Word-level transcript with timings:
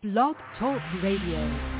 Blog 0.00 0.36
Talk 0.60 0.80
Radio. 1.02 1.77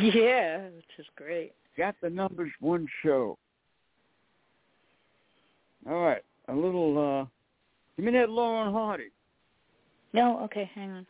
Yeah, 0.14 0.66
which 0.74 0.84
is 0.98 1.06
great. 1.16 1.52
Got 1.76 1.94
the 2.02 2.10
numbers 2.10 2.50
one 2.60 2.86
show. 3.02 3.38
All 5.88 6.00
right, 6.02 6.22
a 6.48 6.54
little. 6.54 6.98
uh 6.98 7.26
You 7.96 8.04
mean 8.04 8.14
that 8.14 8.30
Lauren 8.30 8.72
Hardy? 8.72 9.10
No, 10.12 10.40
okay, 10.44 10.70
hang 10.74 10.90
on. 10.90 11.06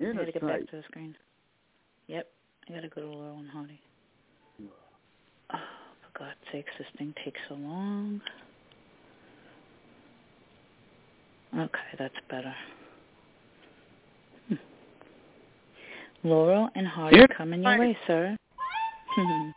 In 0.00 0.10
I 0.10 0.20
gotta 0.20 0.32
get 0.32 0.42
back 0.42 0.60
to 0.70 0.76
the 0.76 0.82
screen. 0.88 1.16
Yep, 2.08 2.28
I 2.68 2.74
gotta 2.74 2.88
go 2.88 3.02
to 3.02 3.06
Lauren 3.06 3.46
Hardy. 3.46 3.80
Oh, 4.60 5.58
for 5.58 6.18
God's 6.18 6.36
sakes, 6.50 6.70
this 6.78 6.88
thing 6.98 7.14
takes 7.24 7.40
so 7.48 7.54
long. 7.54 8.20
Okay, 11.54 11.96
that's 11.98 12.14
better. 12.30 12.54
Laurel 16.24 16.68
and 16.74 16.86
Hardy 16.86 17.24
coming 17.36 17.62
your 17.62 17.78
way, 17.78 17.96
sir. 18.06 18.36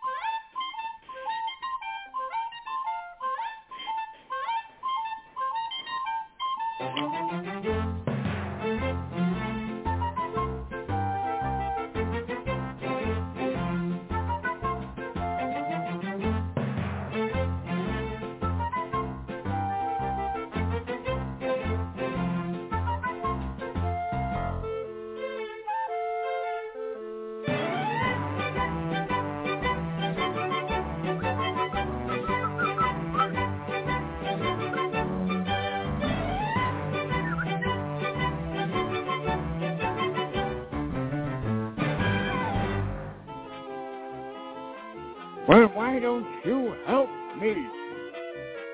why 45.95 46.01
don't 46.01 46.25
you 46.43 46.75
help 46.85 47.09
me? 47.39 47.55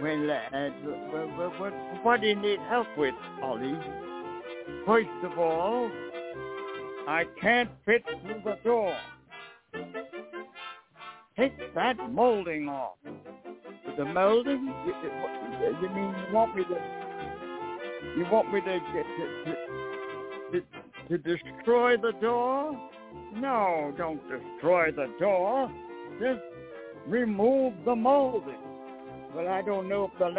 Well, 0.01 0.31
uh, 0.31 0.69
what, 1.37 1.59
what, 1.59 1.73
what 2.03 2.21
do 2.21 2.27
you 2.27 2.35
need 2.35 2.59
help 2.67 2.87
with, 2.97 3.13
Ollie? 3.43 3.77
First 4.87 5.09
of 5.23 5.37
all, 5.37 5.91
I 7.07 7.25
can't 7.39 7.69
fit 7.85 8.03
through 8.23 8.41
the 8.43 8.57
door. 8.63 8.97
Take 11.37 11.75
that 11.75 11.97
molding 12.09 12.67
off. 12.67 12.97
The 13.97 14.05
molding? 14.05 14.73
You, 14.87 15.89
mean 15.93 16.15
you 16.27 16.33
want 16.33 16.55
me 16.55 16.63
to? 16.63 18.17
You 18.17 18.25
want 18.31 18.51
me 18.51 18.61
to 18.61 18.79
to, 18.79 20.59
to, 20.59 20.61
to 21.09 21.17
destroy 21.19 21.97
the 21.97 22.13
door? 22.19 22.75
No, 23.35 23.93
don't 23.95 24.21
destroy 24.27 24.91
the 24.91 25.13
door. 25.19 25.71
Just 26.19 26.41
remove 27.11 27.73
the 27.85 27.95
molding. 27.95 28.55
But 29.35 29.47
I 29.47 29.61
don't 29.61 29.87
know 29.87 30.09
if 30.11 30.17
the 30.17 30.29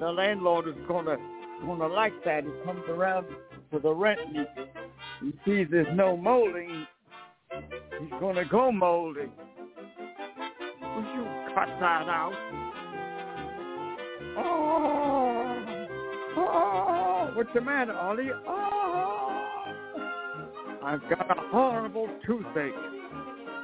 the 0.00 0.10
landlord 0.10 0.68
is 0.68 0.74
gonna 0.88 1.16
gonna 1.64 1.86
like 1.86 2.12
that. 2.24 2.44
He 2.44 2.50
comes 2.64 2.82
around 2.88 3.26
to 3.72 3.78
the 3.78 3.92
rent 3.92 4.20
and 4.26 4.36
he, 4.36 4.44
he 5.26 5.32
sees 5.44 5.68
there's 5.70 5.86
no 5.94 6.16
molding. 6.16 6.86
He's 8.00 8.10
gonna 8.20 8.44
go 8.46 8.72
molding. 8.72 9.30
Would 10.96 11.06
you 11.14 11.24
cut 11.54 11.68
that 11.80 12.08
out? 12.08 12.32
Oh, 14.36 15.64
oh, 16.36 17.30
what's 17.34 17.50
the 17.54 17.60
matter, 17.60 17.96
Ollie? 17.96 18.30
Oh, 18.48 19.46
I've 20.82 21.02
got 21.08 21.30
a 21.30 21.40
horrible 21.50 22.08
toothache. 22.26 22.74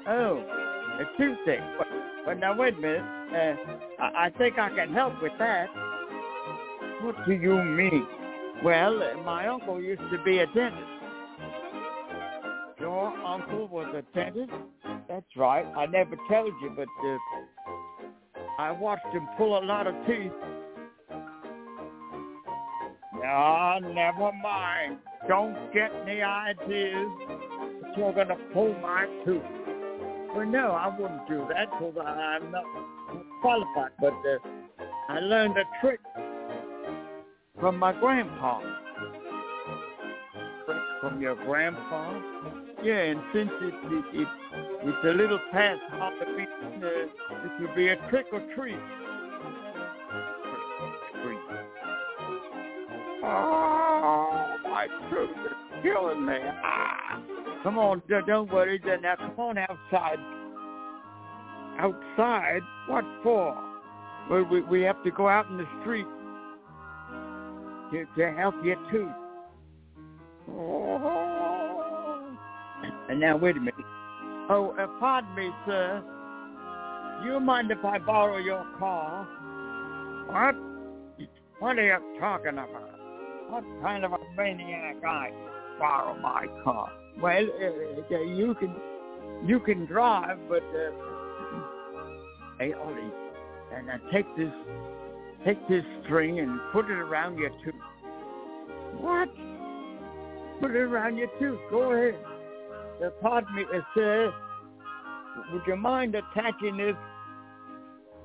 Oh, 0.07 0.60
it's 1.01 1.11
Tuesday. 1.17 1.59
But, 1.79 1.87
but 2.27 2.39
now 2.39 2.55
wait 2.55 2.75
a 2.75 2.79
minute. 2.79 3.01
Uh, 3.01 4.03
I, 4.03 4.27
I 4.27 4.31
think 4.37 4.59
I 4.59 4.69
can 4.69 4.93
help 4.93 5.15
with 5.23 5.33
that. 5.39 5.67
What 7.01 7.17
do 7.27 7.33
you 7.33 7.55
mean? 7.63 8.07
Well, 8.63 9.01
my 9.25 9.47
uncle 9.49 9.81
used 9.81 10.03
to 10.13 10.23
be 10.23 10.41
a 10.41 10.47
dentist. 10.49 10.85
Your 12.79 13.09
uncle 13.25 13.67
was 13.69 13.87
a 13.97 14.03
dentist? 14.15 14.53
That's 15.09 15.25
right. 15.39 15.65
I 15.75 15.87
never 15.87 16.17
told 16.29 16.53
you, 16.61 16.71
but 16.77 16.89
uh, 17.07 17.17
I 18.59 18.71
watched 18.71 19.07
him 19.15 19.27
pull 19.39 19.59
a 19.59 19.65
lot 19.65 19.87
of 19.87 19.95
teeth. 20.07 20.33
Ah, 23.25 23.79
never 23.79 24.33
mind. 24.43 24.99
Don't 25.29 25.73
get 25.73 25.91
any 26.03 26.21
ideas 26.21 27.11
that 27.81 27.97
you're 27.97 28.13
going 28.13 28.29
to 28.29 28.37
pull 28.53 28.75
my 28.83 29.07
tooth. 29.25 29.43
Well, 30.35 30.47
no, 30.47 30.71
I 30.73 30.97
wouldn't 30.97 31.29
do 31.29 31.45
that 31.49 31.71
because 31.71 31.95
I'm 32.07 32.53
not 32.53 32.65
qualified. 33.41 33.91
But 34.01 34.13
uh, 34.13 34.39
I 35.09 35.19
learned 35.19 35.57
a 35.57 35.65
trick 35.81 36.01
from 37.59 37.79
my 37.79 37.93
grandpa. 37.93 38.61
Trick 40.65 40.83
from 41.01 41.21
your 41.21 41.35
grandpa? 41.35 42.21
Yeah, 42.83 42.95
and 42.95 43.21
since 43.33 43.51
it, 43.61 43.75
it, 43.75 44.21
it 44.23 44.29
it's 44.83 45.05
a 45.05 45.13
little 45.13 45.41
past 45.53 45.81
Halloween, 45.91 46.47
uh, 46.83 46.87
it 46.87 47.61
would 47.61 47.75
be 47.75 47.89
a 47.89 47.97
trick 48.09 48.27
or 48.33 48.41
treat. 48.57 48.79
Oh, 53.23 54.57
my 54.65 54.87
tooth 55.11 55.31
is 55.47 55.83
killing 55.83 56.25
me. 56.25 56.39
Ah. 56.63 57.21
Come 57.63 57.79
on, 57.79 58.03
don't 58.27 58.51
worry. 58.51 58.81
Then 58.85 59.03
Now, 59.03 59.17
come 59.17 59.39
on 59.39 59.59
outside. 59.59 60.19
Outside? 61.79 62.63
What 62.89 63.05
for? 63.23 63.55
Well, 64.31 64.45
we, 64.51 64.63
we 64.63 64.83
have 64.83 65.03
to 65.05 65.11
go 65.11 65.29
out 65.29 65.49
in 65.51 65.57
the 65.57 65.67
street 65.81 66.07
to, 67.93 68.07
to 68.17 68.33
help 68.33 68.55
you 68.65 68.77
too. 68.91 69.11
Oh. 70.51 72.37
And 73.09 73.21
now, 73.21 73.37
wait 73.37 73.57
a 73.57 73.61
minute. 73.61 73.75
Oh, 74.49 74.75
uh, 74.79 74.87
pardon 74.99 75.35
me, 75.35 75.51
sir. 75.67 76.03
You 77.25 77.41
mind 77.41 77.71
if 77.71 77.85
I 77.85 77.99
borrow 77.99 78.39
your 78.39 78.65
car? 78.79 79.27
What? 80.29 80.55
What 81.59 81.79
are 81.79 81.87
you 81.87 82.19
talking 82.19 82.53
about? 82.53 82.95
What 83.51 83.65
kind 83.83 84.05
of 84.05 84.13
a 84.13 84.19
maniac 84.37 85.05
I 85.05 85.31
borrow 85.79 86.17
my 86.19 86.47
car? 86.65 86.91
Well, 87.19 87.47
uh, 87.61 88.15
uh, 88.15 88.21
you 88.23 88.55
can 88.55 88.75
you 89.47 89.61
can 89.61 89.87
drive, 89.87 90.39
but 90.49 90.63
uh, 90.63 90.91
hey, 92.59 92.73
Ollie, 92.75 93.13
and 93.75 93.91
uh, 93.91 93.99
take 94.13 94.27
this 94.37 94.53
take 95.45 95.69
this 95.69 95.85
string 96.05 96.41
and 96.41 96.61
put 96.73 96.87
it 96.87 96.99
around 96.99 97.39
your 97.39 97.51
tooth. 97.65 97.75
What? 98.99 99.29
Put 100.61 100.73
it 100.73 100.79
around 100.79 101.17
your 101.17 101.29
tooth. 101.39 101.59
Go 101.71 101.93
ahead. 101.93 102.19
Uh, 103.05 103.11
pardon 103.23 103.55
me, 103.55 103.65
uh, 103.75 103.81
sir. 103.95 104.33
Would 105.53 105.63
you 105.67 105.77
mind 105.77 106.15
attaching 106.15 106.77
this 106.77 106.97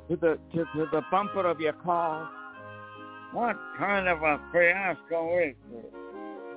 to 0.09 0.15
the 0.15 0.39
to, 0.53 0.65
to 0.75 0.87
the 0.91 1.01
bumper 1.11 1.45
of 1.47 1.59
your 1.59 1.73
car? 1.73 2.29
What 3.31 3.57
kind 3.77 4.07
of 4.07 4.21
a 4.21 4.39
fiasco 4.51 5.39
is 5.39 5.55
this? 5.71 5.85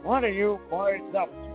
What 0.03 0.25
are 0.25 0.31
you 0.31 0.59
boys 0.71 1.01
up 1.19 1.31
to? 1.31 1.48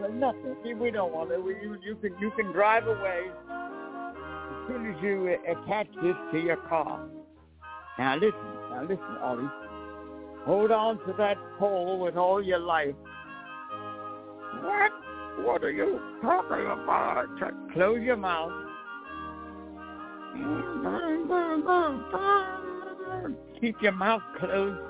Well, 0.00 0.12
nothing. 0.12 0.56
See, 0.64 0.74
we 0.74 0.90
don't 0.90 1.12
want 1.12 1.30
it. 1.30 1.42
We, 1.42 1.54
you, 1.54 1.76
you 1.82 1.96
can 1.96 2.16
you 2.20 2.30
can 2.36 2.52
drive 2.52 2.86
away 2.86 3.22
as 3.28 4.68
soon 4.68 4.94
as 4.94 5.02
you 5.02 5.36
attach 5.48 5.88
this 6.02 6.16
to 6.32 6.38
your 6.38 6.56
car. 6.56 7.06
Now 7.98 8.14
listen, 8.16 8.34
now 8.70 8.82
listen, 8.82 9.16
Ollie. 9.22 9.48
Hold 10.46 10.70
on 10.72 10.98
to 11.06 11.14
that 11.16 11.36
pole 11.58 11.98
with 12.00 12.16
all 12.16 12.42
your 12.42 12.58
life. 12.58 12.94
What? 14.62 14.92
What 15.44 15.64
are 15.64 15.70
you 15.70 16.00
talking 16.22 16.66
about? 16.66 17.26
Close 17.72 18.00
your 18.02 18.16
mouth. 18.16 18.52
Keep 23.60 23.80
your 23.80 23.92
mouth 23.92 24.22
closed, 24.38 24.80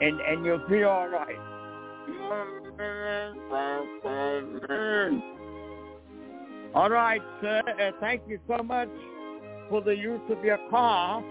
and 0.00 0.20
and 0.20 0.44
you'll 0.44 0.66
be 0.68 0.82
all 0.82 1.08
right. 1.08 1.55
All 6.74 6.90
right, 6.90 7.22
sir. 7.40 7.62
Uh, 7.66 7.90
thank 8.00 8.22
you 8.28 8.38
so 8.46 8.62
much 8.62 8.88
for 9.68 9.80
the 9.80 9.96
use 9.96 10.20
of 10.30 10.44
your 10.44 10.58
car. 10.70 11.22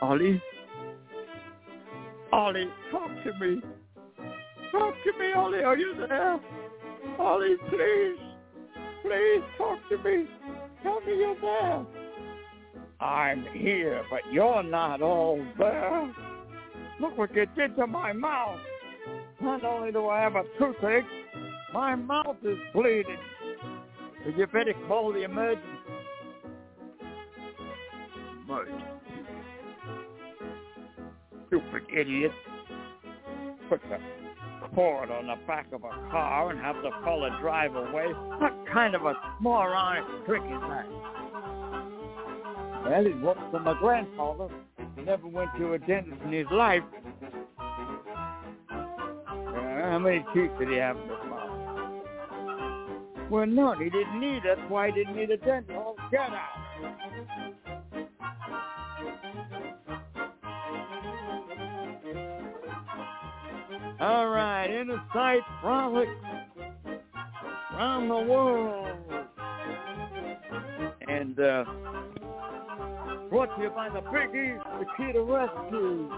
Ollie? 0.00 0.42
Ollie, 2.32 2.68
talk 2.90 3.10
to 3.24 3.32
me. 3.38 3.62
Talk 4.74 4.94
to 5.04 5.18
me, 5.20 5.32
Ollie. 5.32 5.62
Are 5.62 5.76
you 5.78 5.94
there? 5.96 6.40
Ollie, 7.20 7.56
please. 7.70 8.18
Please 9.02 9.42
talk 9.56 9.78
to 9.88 9.98
me. 9.98 10.26
Tell 10.82 11.00
me 11.02 11.16
you're 11.16 11.40
there. 11.40 11.86
I'm 12.98 13.46
here, 13.52 14.02
but 14.10 14.22
you're 14.32 14.64
not 14.64 15.00
all 15.00 15.40
there. 15.56 16.12
Look 17.00 17.16
what 17.16 17.32
you 17.36 17.46
did 17.56 17.76
to 17.76 17.86
my 17.86 18.12
mouth. 18.12 18.58
Not 19.40 19.64
only 19.64 19.92
do 19.92 20.08
I 20.08 20.20
have 20.20 20.34
a 20.34 20.42
toothache, 20.58 21.04
my 21.72 21.94
mouth 21.94 22.38
is 22.42 22.58
bleeding. 22.72 23.18
You 24.36 24.46
better 24.48 24.74
call 24.88 25.12
the 25.12 25.22
emergency. 25.22 25.68
Emergency. 28.42 28.84
Stupid 31.46 31.82
idiot. 31.94 32.32
Put 33.68 33.80
the 33.88 34.23
cord 34.74 35.10
on 35.10 35.26
the 35.26 35.36
back 35.46 35.72
of 35.72 35.84
a 35.84 35.90
car 36.10 36.50
and 36.50 36.60
have 36.60 36.76
the 36.76 36.90
fella 37.04 37.36
drive 37.40 37.74
away. 37.74 38.06
What 38.38 38.52
kind 38.72 38.94
of 38.94 39.04
a 39.04 39.14
moronic 39.40 40.04
trick 40.26 40.42
is 40.42 40.60
that? 40.68 40.86
Well, 42.84 43.06
it 43.06 43.20
worked 43.22 43.50
for 43.50 43.60
my 43.60 43.78
grandfather. 43.78 44.48
He 44.96 45.02
never 45.02 45.26
went 45.26 45.50
to 45.58 45.72
a 45.74 45.78
dentist 45.78 46.20
in 46.24 46.32
his 46.32 46.46
life. 46.50 46.82
Uh, 48.70 48.74
how 49.90 49.98
many 50.00 50.24
teeth 50.34 50.50
did 50.58 50.68
he 50.68 50.76
have 50.76 50.96
in 50.96 51.02
his 51.02 51.10
mouth? 51.28 51.50
Well, 53.30 53.46
none. 53.46 53.80
He 53.82 53.88
didn't 53.90 54.20
need. 54.20 54.42
That's 54.44 54.60
why 54.68 54.90
didn't 54.90 55.14
he 55.14 55.20
need 55.20 55.30
a 55.30 55.36
dentist. 55.38 55.78
Oh, 55.78 55.96
get 56.10 56.20
out. 56.20 56.53
Sight 65.14 65.40
frolic 65.62 66.08
around 67.72 68.08
the 68.08 68.20
world. 68.20 68.88
And 71.08 71.40
uh, 71.40 71.64
brought 73.30 73.56
to 73.56 73.62
you 73.62 73.70
by 73.70 73.88
the 73.88 74.02
Big 74.12 74.28
East, 74.34 74.62
the 74.78 74.86
key 74.96 75.12
to 75.12 75.22
rescue. 75.22 76.10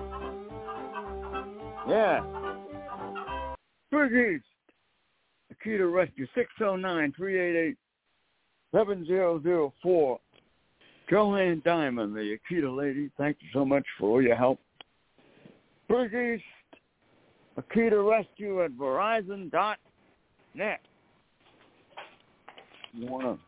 Yeah. 1.89 2.25
Big 3.93 4.13
East, 4.13 4.45
Akita 5.55 5.87
rescue, 5.93 6.27
609-388-7004. 8.75 10.19
Joanne 11.09 11.63
Diamond, 11.65 12.17
the 12.17 12.37
Akita 12.51 12.77
lady, 12.77 13.11
thank 13.17 13.37
you 13.41 13.49
so 13.53 13.65
much 13.65 13.85
for 13.99 14.11
all 14.11 14.21
your 14.21 14.35
help. 14.35 14.59
Big 15.89 16.13
Akita 17.59 18.09
Rescue 18.09 18.63
at 18.65 18.73
Verizon 18.73 19.51
Verizon.net. 19.51 20.81
You 22.93 23.07
want 23.07 23.25
to 23.25 23.39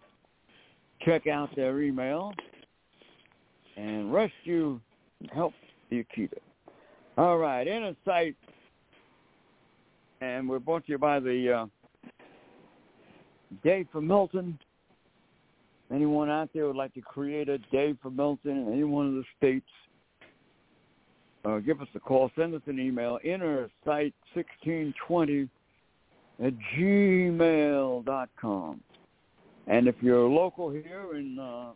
check 1.05 1.27
out 1.27 1.55
their 1.57 1.81
email 1.81 2.33
and 3.77 4.12
rescue 4.12 4.81
help 5.33 5.55
the 5.91 6.05
Akita. 6.05 6.38
All 7.17 7.38
right, 7.38 7.67
inner 7.67 7.95
sight, 8.05 8.37
and 10.21 10.49
we're 10.49 10.59
brought 10.59 10.87
to 10.87 10.93
you 10.93 10.99
by 10.99 11.21
the 11.21 11.53
uh, 11.53 11.67
Day 13.65 13.87
for 13.91 14.00
Milton. 14.00 14.59
Anyone 15.93 16.29
out 16.29 16.50
there 16.53 16.67
would 16.67 16.77
like 16.77 16.93
to 16.95 17.00
create 17.00 17.49
a 17.49 17.59
day 17.59 17.95
for 18.03 18.11
Milton 18.11 18.59
in 18.59 18.73
any 18.73 18.85
one 18.85 19.07
of 19.07 19.15
the 19.15 19.25
states, 19.38 19.67
uh, 21.49 21.59
give 21.61 21.81
us 21.81 21.88
a 21.95 22.00
call. 22.00 22.31
Send 22.37 22.55
us 22.55 22.61
an 22.67 22.78
email, 22.78 23.19
site1620 23.25 25.49
at 26.45 26.52
gmail.com. 26.76 28.81
And 29.67 29.88
if 29.88 29.97
you're 30.00 30.28
local 30.28 30.71
here 30.71 31.14
in 31.14 31.38
uh, 31.38 31.71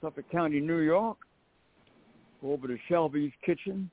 Suffolk 0.00 0.24
County, 0.30 0.60
New 0.60 0.78
York, 0.78 1.18
go 2.40 2.52
over 2.52 2.66
to 2.68 2.78
Shelby's 2.88 3.32
Kitchen, 3.44 3.90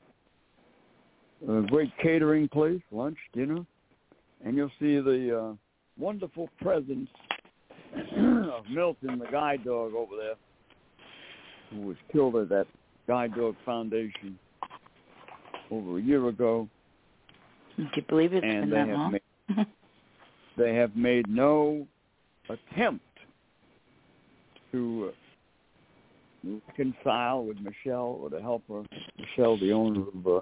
a 1.47 1.61
great 1.61 1.91
catering 2.01 2.47
place, 2.47 2.81
lunch, 2.91 3.17
dinner, 3.33 3.65
and 4.45 4.55
you'll 4.55 4.71
see 4.79 4.99
the 4.99 5.37
uh, 5.37 5.53
wonderful 5.97 6.49
presence 6.61 7.09
of 8.17 8.63
Milton, 8.69 9.19
the 9.19 9.27
guide 9.31 9.65
dog 9.65 9.93
over 9.93 10.15
there, 10.15 10.35
who 11.71 11.81
was 11.87 11.97
killed 12.11 12.35
at 12.35 12.49
that 12.49 12.67
Guide 13.07 13.33
Dog 13.35 13.55
Foundation 13.65 14.37
over 15.71 15.97
a 15.97 16.01
year 16.01 16.27
ago. 16.27 16.67
Do 17.77 17.87
you 17.95 18.01
believe 18.07 18.33
it's 18.33 18.43
and 18.43 18.69
been 18.69 18.69
they 18.69 18.75
that 18.75 18.87
have 18.87 18.97
long? 18.97 19.11
made, 19.11 19.65
they 20.57 20.75
have 20.75 20.95
made 20.95 21.27
no 21.27 21.87
attempt 22.49 23.05
to 24.71 25.11
reconcile 26.43 27.45
with 27.45 27.57
Michelle 27.59 28.19
or 28.21 28.29
to 28.29 28.41
help 28.41 28.63
her. 28.67 28.83
Michelle, 29.17 29.57
the 29.57 29.71
owner 29.71 30.01
of 30.01 30.27
uh, 30.27 30.41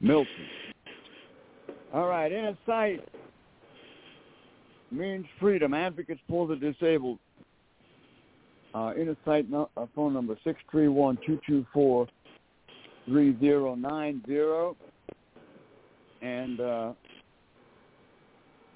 Milton. 0.00 0.26
All 1.92 2.08
right, 2.08 2.32
inner 2.32 2.56
sight 2.66 3.00
means 4.90 5.26
freedom. 5.40 5.74
Advocates 5.74 6.20
for 6.28 6.46
the 6.46 6.56
disabled. 6.56 7.18
Uh, 8.74 8.92
inner 8.98 9.16
sight 9.24 9.48
no, 9.48 9.70
uh, 9.76 9.86
phone 9.94 10.12
number 10.12 10.36
six 10.42 10.58
three 10.70 10.88
one 10.88 11.16
two 11.24 11.38
two 11.46 11.64
four 11.72 12.08
three 13.06 13.38
zero 13.40 13.74
nine 13.74 14.22
zero. 14.26 14.76
And 16.22 16.60
uh, 16.60 16.92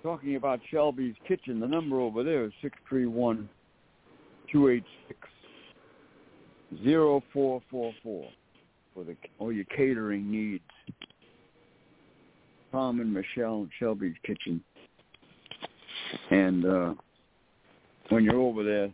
talking 0.03 0.37
about 0.37 0.61
Shelby's 0.71 1.15
Kitchen, 1.27 1.61
the 1.61 1.67
number 1.67 2.01
over 2.01 2.23
there 2.23 2.45
is 2.45 2.53
six 2.63 2.77
three 2.89 3.07
one 3.07 3.49
two 4.53 4.69
eight 4.69 4.85
six 5.07 5.19
zero 6.85 7.23
four 7.33 7.63
four 7.71 7.93
four 8.03 8.29
for 8.95 9.05
the 9.05 9.17
all 9.39 9.53
your 9.53 9.65
catering 9.65 10.31
needs. 10.31 10.63
Tom 12.71 13.01
and 13.01 13.13
Michelle 13.13 13.61
and 13.61 13.71
Shelby's 13.79 14.17
Kitchen. 14.27 14.63
And 16.31 16.67
uh, 16.67 16.95
when 18.11 18.25
you're 18.25 18.41
over 18.41 18.63
there, 18.63 18.91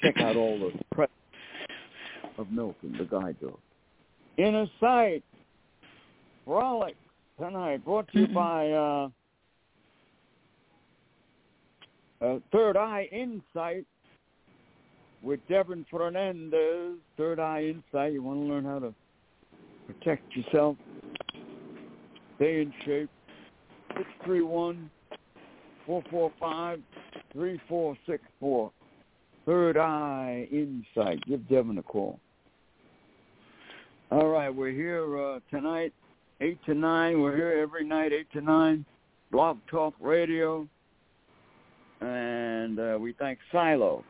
check 0.00 0.16
out 0.18 0.36
all 0.36 0.58
the 0.58 0.72
of 2.42 2.50
Milton, 2.50 2.94
the 2.98 3.04
guide 3.04 3.36
dog. 3.40 3.58
Inner 4.36 4.66
Sight, 4.80 5.22
Frolic 6.44 6.96
tonight, 7.38 7.84
brought 7.84 8.08
to 8.12 8.20
you 8.20 8.26
Mhm. 8.26 8.34
by 8.34 8.70
uh, 8.72 9.10
uh, 12.20 12.38
Third 12.50 12.76
Eye 12.76 13.08
Insight 13.12 13.86
with 15.22 15.40
Devin 15.48 15.84
Fernandez. 15.90 16.98
Third 17.16 17.38
Eye 17.38 17.64
Insight. 17.64 18.12
You 18.12 18.22
want 18.22 18.40
to 18.40 18.46
learn 18.46 18.64
how 18.64 18.78
to 18.78 18.94
protect 19.86 20.34
yourself, 20.36 20.76
stay 22.36 22.62
in 22.62 22.72
shape. 22.84 23.10
Six 23.96 24.08
three 24.24 24.42
one 24.42 24.90
four 25.84 26.02
four 26.10 26.32
five 26.40 26.80
three 27.32 27.60
four 27.68 27.96
six 28.06 28.22
four. 28.40 28.72
Third 29.44 29.76
Eye 29.76 30.48
Insight. 30.50 31.24
Give 31.26 31.46
Devin 31.48 31.78
a 31.78 31.82
call. 31.82 32.18
All 34.12 34.28
right, 34.28 34.54
we're 34.54 34.72
here 34.72 35.18
uh, 35.18 35.40
tonight, 35.50 35.94
eight 36.42 36.58
to 36.66 36.74
nine. 36.74 37.22
We're 37.22 37.34
here 37.34 37.58
every 37.62 37.82
night, 37.82 38.12
eight 38.12 38.30
to 38.32 38.42
nine. 38.42 38.84
Blog 39.30 39.56
Talk 39.70 39.94
Radio, 40.02 40.68
and 42.02 42.78
uh, 42.78 42.98
we 43.00 43.14
thank 43.14 43.38
Silo, 43.50 44.04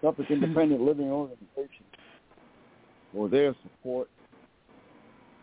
Suffolk 0.00 0.26
Independent 0.30 0.80
Living 0.82 1.10
Organization, 1.10 1.84
for 3.12 3.28
their 3.28 3.52
support. 3.64 4.08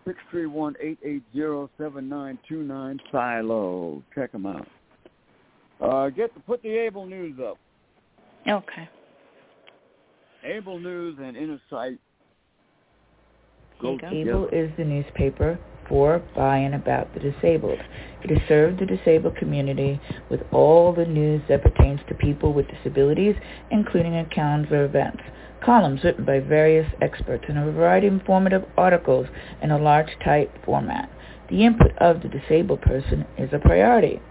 Six 0.05 0.17
three 0.31 0.45
one 0.45 0.75
eight 0.81 0.99
eight 1.03 1.23
zero 1.33 1.69
seven 1.77 2.07
nine 2.07 2.39
two 2.47 2.63
nine 2.63 3.01
Silo. 3.11 4.01
Check 4.15 4.31
them 4.31 4.45
out. 4.45 4.67
Uh, 5.81 6.07
get 6.07 6.33
to 6.35 6.39
put 6.39 6.63
the 6.63 6.69
Able 6.69 7.05
News 7.05 7.37
up. 7.45 7.57
Okay. 8.47 8.89
Able 10.45 10.79
News 10.79 11.17
and 11.21 11.35
Inner 11.35 11.59
Sight 11.69 11.99
go. 13.79 13.97
ABLE 14.01 14.49
is 14.51 14.71
the 14.77 14.85
newspaper 14.85 15.59
for, 15.87 16.21
by, 16.35 16.57
and 16.57 16.75
about 16.75 17.13
the 17.13 17.19
disabled. 17.19 17.79
It 18.23 18.29
has 18.29 18.47
served 18.47 18.79
the 18.79 18.85
disabled 18.85 19.37
community 19.37 19.99
with 20.29 20.41
all 20.51 20.93
the 20.93 21.05
news 21.05 21.41
that 21.49 21.63
pertains 21.63 22.01
to 22.07 22.15
people 22.15 22.53
with 22.53 22.67
disabilities, 22.67 23.35
including 23.71 24.15
a 24.15 24.25
calendar 24.25 24.83
of 24.83 24.89
events, 24.89 25.23
columns 25.63 26.03
written 26.03 26.25
by 26.25 26.39
various 26.39 26.91
experts, 27.01 27.45
and 27.47 27.57
a 27.57 27.71
variety 27.71 28.07
of 28.07 28.13
informative 28.13 28.65
articles 28.77 29.27
in 29.61 29.71
a 29.71 29.77
large 29.77 30.09
type 30.23 30.51
format. 30.65 31.09
The 31.49 31.63
input 31.63 31.97
of 31.99 32.21
the 32.21 32.27
disabled 32.27 32.81
person 32.81 33.25
is 33.37 33.49
a 33.53 33.59
priority. 33.59 34.21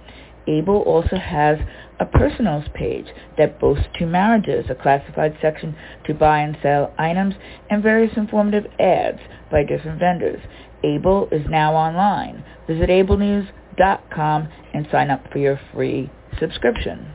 ABLE 0.46 0.82
also 0.82 1.16
has 1.16 1.58
a 1.98 2.06
personals 2.06 2.64
page 2.74 3.06
that 3.38 3.58
boasts 3.58 3.86
two 3.98 4.06
marriages, 4.06 4.66
a 4.68 4.74
classified 4.74 5.36
section 5.40 5.74
to 6.06 6.14
buy 6.14 6.40
and 6.40 6.56
sell 6.62 6.92
items, 6.98 7.34
and 7.70 7.82
various 7.82 8.16
informative 8.16 8.66
ads 8.78 9.18
by 9.50 9.64
different 9.64 9.98
vendors. 9.98 10.40
ABLE 10.84 11.28
is 11.32 11.46
now 11.48 11.74
online. 11.74 12.44
Visit 12.66 12.90
ablenews.com 12.90 14.48
and 14.74 14.88
sign 14.90 15.10
up 15.10 15.24
for 15.32 15.38
your 15.38 15.58
free 15.72 16.10
subscription. 16.38 17.06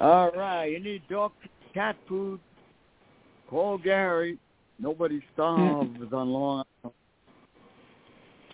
All 0.00 0.30
right, 0.32 0.66
you 0.66 0.80
need 0.80 1.02
dog 1.08 1.32
cat 1.72 1.96
food. 2.08 2.40
Call 3.48 3.78
Gary. 3.78 4.38
Nobody 4.78 5.22
starves 5.34 6.12
on 6.12 6.28
Long 6.30 6.64
Island. 6.82 6.94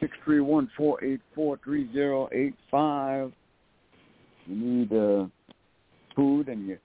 Six 0.01 0.13
three 0.25 0.41
one 0.41 0.71
four 0.77 1.03
eight 1.05 1.21
four 1.35 1.59
three 1.63 1.93
zero 1.93 2.29
eight 2.33 2.55
five. 2.71 3.33
You 4.47 4.57
need 4.57 4.93
uh, 4.93 5.27
food 6.17 6.49
and 6.49 6.67
you 6.67 6.79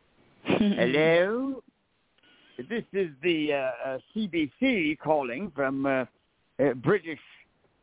Hello, 0.45 1.63
this 2.69 2.83
is 2.93 3.11
the 3.23 3.53
uh, 3.53 3.71
uh, 3.89 3.99
CBC 4.13 4.99
calling 4.99 5.53
from 5.55 5.87
uh, 5.87 6.05
uh, 6.59 6.75
British 6.75 7.21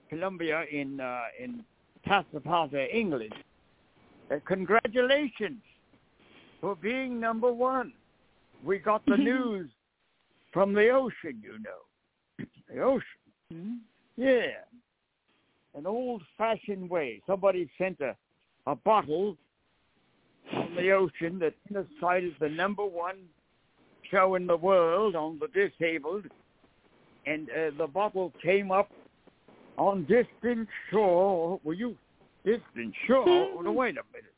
Columbia 0.10 0.66
in 0.74 1.00
uh, 1.00 1.22
in 1.40 1.64
Passamaquoddy, 2.06 2.94
England. 2.94 3.34
Uh, 4.30 4.40
congratulations 4.46 5.62
for 6.60 6.76
being 6.76 7.18
number 7.18 7.50
one. 7.50 7.94
We 8.62 8.78
got 8.78 9.06
the 9.06 9.16
news 9.32 9.70
from 10.52 10.74
the 10.74 10.90
ocean, 10.90 11.42
you 11.42 11.60
know. 11.60 12.46
The 12.70 12.82
ocean. 12.82 13.04
Mm. 13.54 13.78
Yeah. 14.18 14.73
An 15.76 15.88
old-fashioned 15.88 16.90
way. 16.90 17.22
Somebody 17.26 17.70
sent 17.78 18.00
a, 18.00 18.16
a 18.68 18.76
bottle 18.76 19.38
on 20.54 20.76
the 20.76 20.92
ocean 20.92 21.40
that 21.40 21.54
is 21.72 22.34
the 22.40 22.50
number 22.50 22.86
one 22.86 23.18
show 24.12 24.36
in 24.36 24.46
the 24.46 24.58
world 24.58 25.16
on 25.16 25.40
the 25.40 25.48
disabled, 25.48 26.26
and 27.26 27.50
uh, 27.50 27.72
the 27.78 27.88
bottle 27.88 28.32
came 28.42 28.72
up 28.72 28.92
on 29.78 30.06
distant 30.06 30.68
shore. 30.92 31.60
Were 31.64 31.74
you 31.74 31.96
distant 32.46 32.94
shore? 33.08 33.26
oh, 33.28 33.72
wait 33.72 33.98
a 33.98 34.04
minute. 34.14 34.34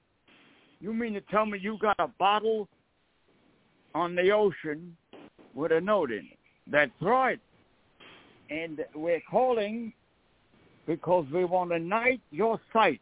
You 0.79 0.93
mean 0.93 1.13
to 1.13 1.21
tell 1.21 1.45
me 1.45 1.59
you 1.59 1.77
got 1.81 1.95
a 1.99 2.07
bottle 2.07 2.67
on 3.93 4.15
the 4.15 4.31
ocean 4.31 4.95
with 5.53 5.71
a 5.71 5.81
note 5.81 6.11
in 6.11 6.19
it? 6.19 6.39
That's 6.67 6.91
right. 7.01 7.39
And 8.49 8.85
we're 8.93 9.21
calling 9.29 9.93
because 10.87 11.25
we 11.33 11.45
want 11.45 11.71
to 11.71 11.79
night 11.79 12.21
your 12.31 12.59
sight. 12.71 13.01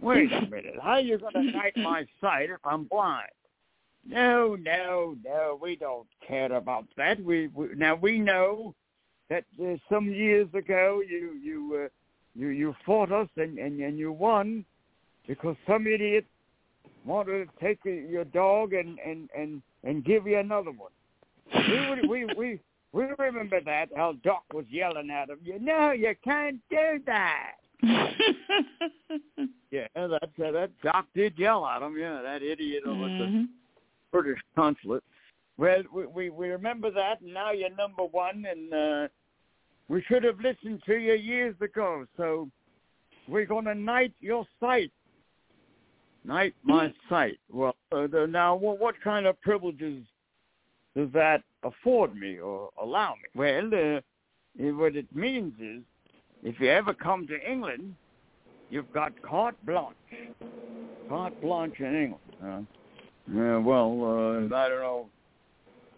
Wait 0.00 0.32
a 0.32 0.42
minute. 0.42 0.74
How 0.82 0.92
are 0.92 1.00
you 1.00 1.18
going 1.18 1.32
to 1.32 1.42
night 1.42 1.72
my 1.76 2.06
sight 2.20 2.50
if 2.50 2.60
I'm 2.64 2.84
blind? 2.84 3.30
No, 4.08 4.56
no, 4.56 5.16
no. 5.24 5.58
We 5.60 5.76
don't 5.76 6.06
care 6.26 6.52
about 6.52 6.84
that. 6.96 7.22
We, 7.22 7.48
we 7.48 7.68
now 7.74 7.96
we 7.96 8.18
know 8.18 8.74
that 9.30 9.44
uh, 9.60 9.76
some 9.90 10.08
years 10.08 10.48
ago 10.54 11.02
you 11.08 11.38
you 11.42 11.84
uh, 11.84 11.88
you 12.34 12.48
you 12.48 12.74
fought 12.84 13.10
us 13.10 13.28
and, 13.36 13.58
and 13.58 13.80
and 13.80 13.98
you 13.98 14.12
won 14.12 14.64
because 15.26 15.56
some 15.66 15.86
idiot 15.86 16.24
wanted 17.04 17.48
to 17.48 17.64
take 17.64 17.78
your 17.84 18.24
dog 18.24 18.74
and 18.74 18.98
and 19.04 19.28
and 19.36 19.62
and 19.82 20.04
give 20.04 20.26
you 20.26 20.38
another 20.38 20.70
one. 20.70 20.92
We 21.68 22.08
we 22.08 22.34
we 22.36 22.60
we 22.92 23.04
remember 23.18 23.60
that 23.60 23.88
how 23.94 24.12
Doc 24.24 24.44
was 24.54 24.64
yelling 24.70 25.10
at 25.10 25.28
him. 25.30 25.38
You 25.42 25.58
know 25.58 25.92
you 25.92 26.14
can't 26.24 26.58
do 26.70 27.00
that. 27.06 27.52
yeah, 29.70 29.86
that 29.94 30.12
uh, 30.22 30.50
that 30.52 30.70
Doc 30.82 31.06
did 31.14 31.38
yell 31.38 31.66
at 31.66 31.82
him. 31.82 31.96
Yeah, 31.98 32.22
that 32.22 32.42
idiot 32.42 32.84
over 32.86 33.08
Mhm. 33.08 33.18
the 33.18 33.48
British 34.12 34.40
consulate. 34.54 35.04
Well, 35.58 35.82
we, 35.92 36.06
we 36.06 36.30
we 36.30 36.48
remember 36.48 36.90
that, 36.90 37.20
and 37.20 37.32
now 37.34 37.50
you're 37.52 37.70
number 37.70 38.04
one, 38.04 38.46
and 38.46 38.72
uh, 38.72 39.08
we 39.88 40.02
should 40.02 40.24
have 40.24 40.40
listened 40.40 40.82
to 40.86 40.96
you 40.96 41.14
years 41.14 41.54
ago. 41.60 42.06
So 42.16 42.48
we're 43.28 43.46
going 43.46 43.64
to 43.66 43.74
knight 43.74 44.12
your 44.20 44.46
sight. 44.60 44.90
Knight 46.24 46.54
my 46.62 46.92
sight. 47.08 47.38
Well, 47.50 47.76
uh, 47.92 48.06
now 48.28 48.54
what, 48.56 48.78
what 48.78 48.94
kind 49.02 49.26
of 49.26 49.40
privileges 49.42 50.02
does 50.96 51.08
that 51.12 51.42
afford 51.62 52.16
me 52.16 52.38
or 52.38 52.70
allow 52.82 53.14
me? 53.14 53.28
Well, 53.34 53.66
uh, 53.74 54.00
what 54.72 54.96
it 54.96 55.14
means 55.14 55.52
is, 55.60 55.82
if 56.42 56.58
you 56.58 56.70
ever 56.70 56.94
come 56.94 57.26
to 57.26 57.50
England, 57.50 57.94
you've 58.70 58.90
got 58.92 59.12
carte 59.22 59.56
blanche. 59.66 59.94
Carte 61.08 61.38
blanche 61.42 61.78
in 61.80 61.94
England. 61.94 62.36
Huh? 62.42 62.60
Yeah, 63.32 63.58
well, 63.58 64.48
uh, 64.50 64.56
I 64.56 64.68
don't 64.68 64.80
know. 64.80 65.06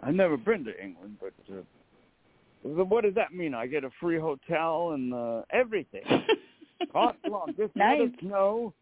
I've 0.00 0.14
never 0.14 0.36
been 0.36 0.64
to 0.64 0.82
England, 0.82 1.18
but 1.20 1.34
uh, 1.52 2.84
what 2.84 3.04
does 3.04 3.14
that 3.14 3.32
mean? 3.32 3.54
I 3.54 3.66
get 3.66 3.84
a 3.84 3.90
free 4.00 4.18
hotel 4.18 4.92
and 4.92 5.14
uh, 5.14 5.42
everything. 5.50 6.02
Carte 6.92 7.16
blanche. 7.22 7.56
Just 7.56 7.76
Nice. 7.76 8.00
let 8.00 8.08
us 8.08 8.14
know. 8.22 8.74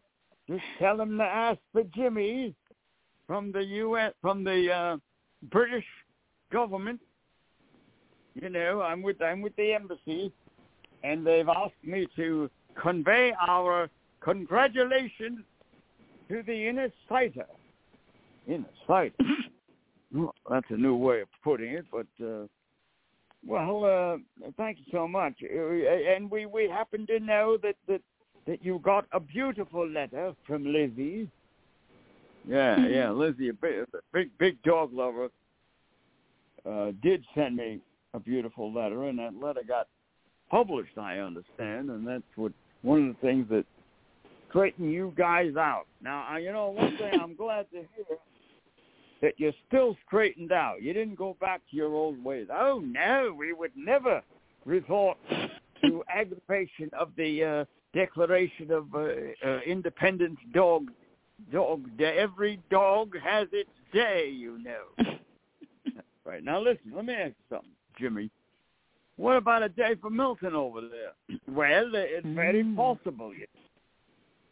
Just 0.49 0.63
tell 0.79 0.97
them 0.97 1.17
to 1.17 1.23
ask 1.23 1.59
for 1.73 1.83
Jimmy 1.95 2.55
from 3.27 3.51
the 3.51 3.63
U.S. 3.63 4.13
from 4.21 4.43
the 4.43 4.71
uh, 4.71 4.97
British 5.51 5.83
government. 6.51 6.99
You 8.35 8.49
know, 8.49 8.81
I'm 8.81 9.01
with 9.01 9.21
I'm 9.21 9.41
with 9.41 9.55
the 9.55 9.73
embassy, 9.73 10.31
and 11.03 11.25
they've 11.25 11.47
asked 11.49 11.83
me 11.83 12.07
to 12.15 12.49
convey 12.81 13.33
our 13.47 13.89
congratulations 14.21 15.39
to 16.29 16.43
the 16.43 16.67
inner 16.67 16.89
sighter. 17.09 17.47
Inner 18.47 18.65
sighter. 18.85 19.15
Well, 20.13 20.33
That's 20.49 20.65
a 20.69 20.77
new 20.77 20.95
way 20.95 21.19
of 21.19 21.27
putting 21.43 21.73
it, 21.73 21.85
but 21.91 22.07
uh, 22.25 22.47
well, 23.45 23.83
uh, 23.83 24.47
thank 24.55 24.77
you 24.79 24.85
so 24.89 25.05
much. 25.05 25.33
Uh, 25.43 26.13
And 26.15 26.31
we 26.31 26.45
we 26.45 26.69
happen 26.69 27.05
to 27.07 27.19
know 27.19 27.57
that 27.61 27.75
that 27.89 28.01
that 28.45 28.63
you 28.63 28.79
got 28.83 29.05
a 29.11 29.19
beautiful 29.19 29.85
letter 29.85 30.33
from 30.45 30.63
Lizzie. 30.63 31.29
Yeah, 32.47 32.87
yeah, 32.87 33.09
Lizzie, 33.11 33.49
a 33.49 33.53
big 33.53 33.85
big, 34.13 34.29
big 34.37 34.61
dog 34.63 34.93
lover, 34.93 35.29
uh, 36.69 36.91
did 37.01 37.23
send 37.35 37.55
me 37.55 37.79
a 38.13 38.19
beautiful 38.19 38.73
letter, 38.73 39.05
and 39.05 39.19
that 39.19 39.33
letter 39.35 39.61
got 39.67 39.87
published. 40.49 40.97
I 40.97 41.19
understand, 41.19 41.89
and 41.89 42.07
that's 42.07 42.23
what 42.35 42.51
one 42.81 43.09
of 43.09 43.15
the 43.15 43.27
things 43.27 43.47
that 43.49 43.65
straightened 44.49 44.91
you 44.91 45.13
guys 45.17 45.55
out. 45.55 45.85
Now, 46.01 46.37
you 46.37 46.51
know, 46.51 46.69
one 46.69 46.97
thing 46.97 47.19
I'm 47.21 47.35
glad 47.35 47.69
to 47.71 47.77
hear 47.77 48.17
that 49.21 49.33
you're 49.37 49.53
still 49.67 49.97
straightened 50.05 50.51
out. 50.51 50.81
You 50.81 50.93
didn't 50.93 51.15
go 51.15 51.35
back 51.41 51.61
to 51.69 51.75
your 51.75 51.93
old 51.93 52.23
ways. 52.23 52.47
Oh 52.51 52.81
no, 52.83 53.35
we 53.37 53.53
would 53.53 53.71
never 53.75 54.21
resort 54.65 55.17
to 55.83 56.03
aggravation 56.13 56.89
of 56.97 57.11
the 57.17 57.43
uh, 57.43 57.65
Declaration 57.93 58.71
of 58.71 58.93
uh, 58.93 59.07
uh, 59.43 59.59
Independence. 59.65 60.37
Dog, 60.53 60.91
dog. 61.51 61.83
Every 61.99 62.59
dog 62.69 63.17
has 63.23 63.47
its 63.51 63.69
day, 63.91 64.29
you 64.29 64.59
know. 64.59 65.17
Right 66.27 66.43
now, 66.43 66.59
listen. 66.59 66.91
Let 66.93 67.05
me 67.05 67.13
ask 67.13 67.29
you 67.29 67.55
something, 67.55 67.71
Jimmy. 67.99 68.29
What 69.15 69.37
about 69.37 69.63
a 69.63 69.69
day 69.69 69.95
for 69.99 70.09
Milton 70.11 70.53
over 70.53 70.81
there? 70.81 71.13
Well, 71.47 71.91
it's 71.95 72.25
very 72.27 72.63
Mm. 72.63 72.75
possible. 72.75 73.33
Yes. 73.33 73.47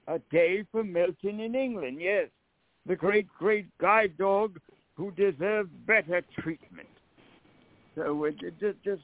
A 0.08 0.20
day 0.32 0.64
for 0.72 0.84
Milton 0.84 1.40
in 1.40 1.54
England, 1.56 2.00
yes 2.00 2.30
the 2.86 2.96
great, 2.96 3.28
great 3.40 3.66
guide 3.80 4.18
dog 4.18 4.60
who 4.96 5.12
deserves 5.12 5.70
better 5.88 6.22
treatment. 6.40 6.88
So 7.96 8.26
uh, 8.26 8.32
ju- 8.40 8.52
just, 8.60 8.84
just, 8.84 9.02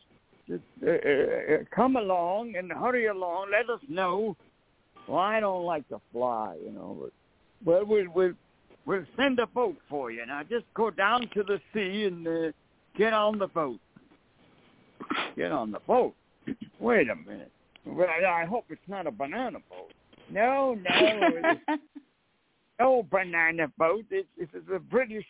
just 0.48 0.64
uh, 0.86 0.90
uh, 0.92 1.56
uh, 1.56 1.58
come 1.76 1.96
along 1.96 2.56
and 2.58 2.72
hurry 2.72 3.08
along. 3.08 3.48
Let 3.52 3.70
us 3.70 3.82
know. 3.88 4.36
Well, 5.08 5.18
I 5.20 5.40
don't 5.40 5.66
like 5.66 5.88
to 5.90 6.00
fly, 6.12 6.58
you 6.64 6.72
know, 6.72 6.98
but 7.02 7.12
well, 7.66 7.86
we'll 7.86 8.10
we'll, 8.14 8.34
we'll 8.86 9.06
send 9.18 9.40
a 9.40 9.48
boat 9.48 9.78
for 9.90 10.12
you. 10.12 10.26
Now, 10.26 10.44
just 10.44 10.66
go 10.76 10.92
down 10.92 11.22
to 11.34 11.44
the 11.44 11.60
sea 11.74 12.06
and 12.06 12.28
uh, 12.28 12.52
get 12.98 13.14
on 13.14 13.40
the 13.40 13.48
boat. 13.48 13.80
Get 15.36 15.52
on 15.52 15.72
the 15.72 15.80
boat. 15.80 16.14
Wait 16.80 17.10
a 17.10 17.16
minute. 17.16 17.52
Well, 17.86 18.08
I 18.28 18.46
hope 18.46 18.66
it's 18.70 18.82
not 18.88 19.08
a 19.08 19.12
banana 19.12 19.60
boat. 19.70 19.92
No, 20.30 20.76
no. 20.76 21.76
no 22.80 23.08
banana 23.12 23.72
boat. 23.78 24.06
It's, 24.12 24.28
it's 24.38 24.54
a 24.74 24.80
British 24.80 25.26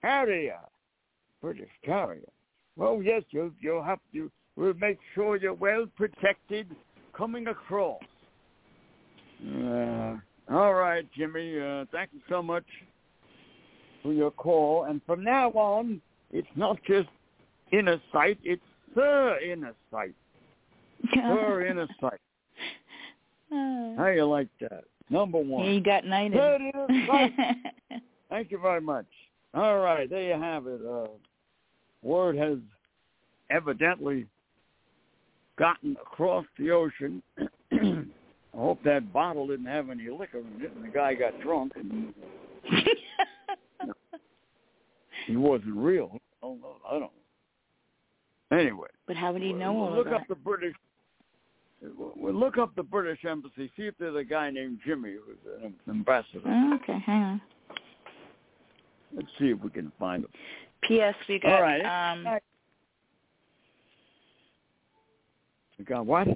carrier. 0.00 0.58
British 1.40 1.70
carrier. 1.84 2.28
Well, 2.76 3.02
yes, 3.02 3.22
you'll 3.30 3.52
you'll 3.60 3.84
have 3.84 4.00
to. 4.12 4.30
We'll 4.56 4.74
make 4.74 4.98
sure 5.14 5.36
you're 5.36 5.54
well 5.54 5.86
protected 5.96 6.68
coming 7.16 7.48
across. 7.48 8.00
Uh, 9.44 10.16
all 10.50 10.74
right, 10.74 11.06
Jimmy. 11.16 11.58
Uh, 11.60 11.84
thank 11.92 12.10
you 12.12 12.20
so 12.28 12.42
much 12.42 12.64
for 14.02 14.12
your 14.12 14.30
call. 14.30 14.84
And 14.84 15.00
from 15.06 15.22
now 15.24 15.50
on, 15.50 16.00
it's 16.32 16.48
not 16.56 16.78
just 16.86 17.08
inner 17.72 18.00
sight. 18.12 18.38
It's 18.42 18.62
Sir 18.94 19.38
Inner 19.38 19.74
Sight. 19.90 20.14
Sir 21.14 21.66
Inner 21.66 21.88
Sight. 22.00 22.20
How 23.98 24.12
you 24.14 24.24
like 24.24 24.48
that? 24.60 24.84
Number 25.10 25.38
one. 25.38 25.66
Yeah, 25.66 25.72
you 25.72 25.80
got 25.80 26.04
knighted. 26.04 26.38
Sir 26.38 26.56
Inner 26.56 27.06
Sight. 27.06 27.32
Thank 28.30 28.50
you 28.50 28.58
very 28.58 28.80
much. 28.80 29.06
All 29.52 29.78
right, 29.78 30.08
there 30.10 30.22
you 30.22 30.40
have 30.40 30.66
it. 30.66 30.80
Uh, 30.84 31.06
word 32.02 32.36
has 32.36 32.58
evidently 33.50 34.26
gotten 35.56 35.96
across 36.00 36.44
the 36.58 36.70
ocean. 36.70 37.22
I 37.72 38.56
hope 38.56 38.82
that 38.84 39.12
bottle 39.12 39.46
didn't 39.48 39.66
have 39.66 39.90
any 39.90 40.08
liquor 40.08 40.38
in 40.38 40.64
it, 40.64 40.72
and 40.74 40.84
the 40.84 40.88
guy 40.88 41.14
got 41.14 41.40
drunk, 41.40 41.72
he 45.26 45.36
wasn't 45.36 45.74
real. 45.76 46.18
Oh, 46.42 46.58
no, 46.60 46.76
I 46.88 46.98
don't. 46.98 47.10
Anyway, 48.52 48.88
but 49.06 49.16
how 49.16 49.32
would 49.32 49.42
he 49.42 49.52
know 49.52 49.72
we'll 49.72 49.84
all 49.84 49.96
look 49.96 50.06
that? 50.06 50.14
up 50.14 50.28
the 50.28 50.34
British. 50.34 50.74
We'll 52.16 52.34
look 52.34 52.56
up 52.56 52.74
the 52.76 52.82
British 52.82 53.24
embassy. 53.24 53.70
See 53.76 53.84
if 53.84 53.94
there's 53.98 54.16
a 54.16 54.24
guy 54.24 54.50
named 54.50 54.78
Jimmy 54.86 55.14
who's 55.14 55.36
an 55.62 55.74
ambassador. 55.88 56.40
Oh, 56.46 56.74
okay, 56.82 56.98
hang 57.04 57.22
on. 57.22 57.40
Let's 59.14 59.28
see 59.38 59.46
if 59.50 59.60
we 59.60 59.70
can 59.70 59.92
find 59.98 60.24
him. 60.24 60.30
P.S. 60.82 61.14
We 61.28 61.38
got 61.38 61.52
All 61.52 61.62
right. 61.62 62.12
um 62.12 62.38
We 65.78 65.84
got 65.84 66.06
what? 66.06 66.28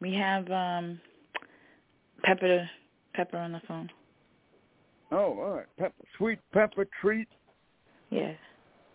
we 0.00 0.14
have 0.14 0.50
um 0.50 1.00
Pepper 2.24 2.68
Pepper 3.14 3.38
on 3.38 3.52
the 3.52 3.62
phone. 3.66 3.90
Oh, 5.10 5.38
all 5.38 5.50
right. 5.56 5.66
Pepper, 5.78 5.94
sweet 6.18 6.38
pepper 6.52 6.86
treat 7.00 7.28
Yeah. 8.10 8.32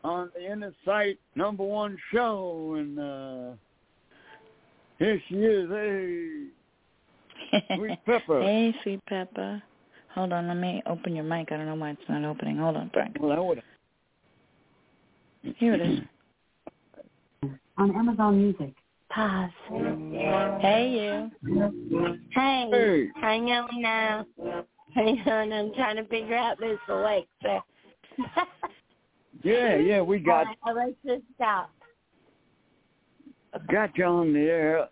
on 0.04 0.32
the 0.36 0.52
inner 0.52 0.74
sight 0.86 1.20
number 1.36 1.64
one 1.64 1.98
show, 2.14 2.76
and 2.78 3.00
uh 3.00 3.56
here 4.98 5.22
she 5.28 5.36
is. 5.36 5.70
Hey, 5.70 7.68
Sweet 7.78 8.00
Pepper. 8.06 8.42
hey, 8.44 8.76
sweet 8.84 9.00
pepper. 9.08 9.62
Hold 10.14 10.34
on, 10.34 10.48
let 10.48 10.58
me 10.58 10.82
open 10.86 11.16
your 11.16 11.24
mic. 11.24 11.52
I 11.52 11.58
don't 11.58 11.66
know 11.68 11.76
why 11.76 11.92
it's 11.92 12.02
not 12.10 12.24
opening. 12.26 12.58
Hold 12.58 12.76
on, 12.78 12.90
Frank. 12.94 13.16
Well, 13.20 13.30
that 13.30 13.44
would. 13.44 13.62
Here 15.58 15.74
it 15.76 15.82
is. 15.82 16.00
On 17.78 17.96
Amazon 17.96 18.38
Music. 18.38 18.74
Pause. 19.10 19.50
Hey, 20.60 20.90
you. 20.90 21.32
Hey, 22.32 22.68
Hey. 22.72 23.10
hang 23.22 23.50
on 23.52 23.82
now. 23.82 24.26
Hang 24.94 25.20
on, 25.28 25.54
I'm 25.54 25.74
trying 25.76 25.96
to 25.96 26.04
figure 26.06 26.36
out 26.36 26.60
this 26.60 26.78
Alexa. 26.90 27.64
Yeah, 29.44 29.76
yeah, 29.76 30.02
we 30.02 30.20
got 30.20 30.48
Alexa, 30.68 31.22
stop. 31.36 31.72
got 33.72 33.98
you 33.98 34.06
on 34.06 34.34
the 34.34 34.40
air. 34.40 34.90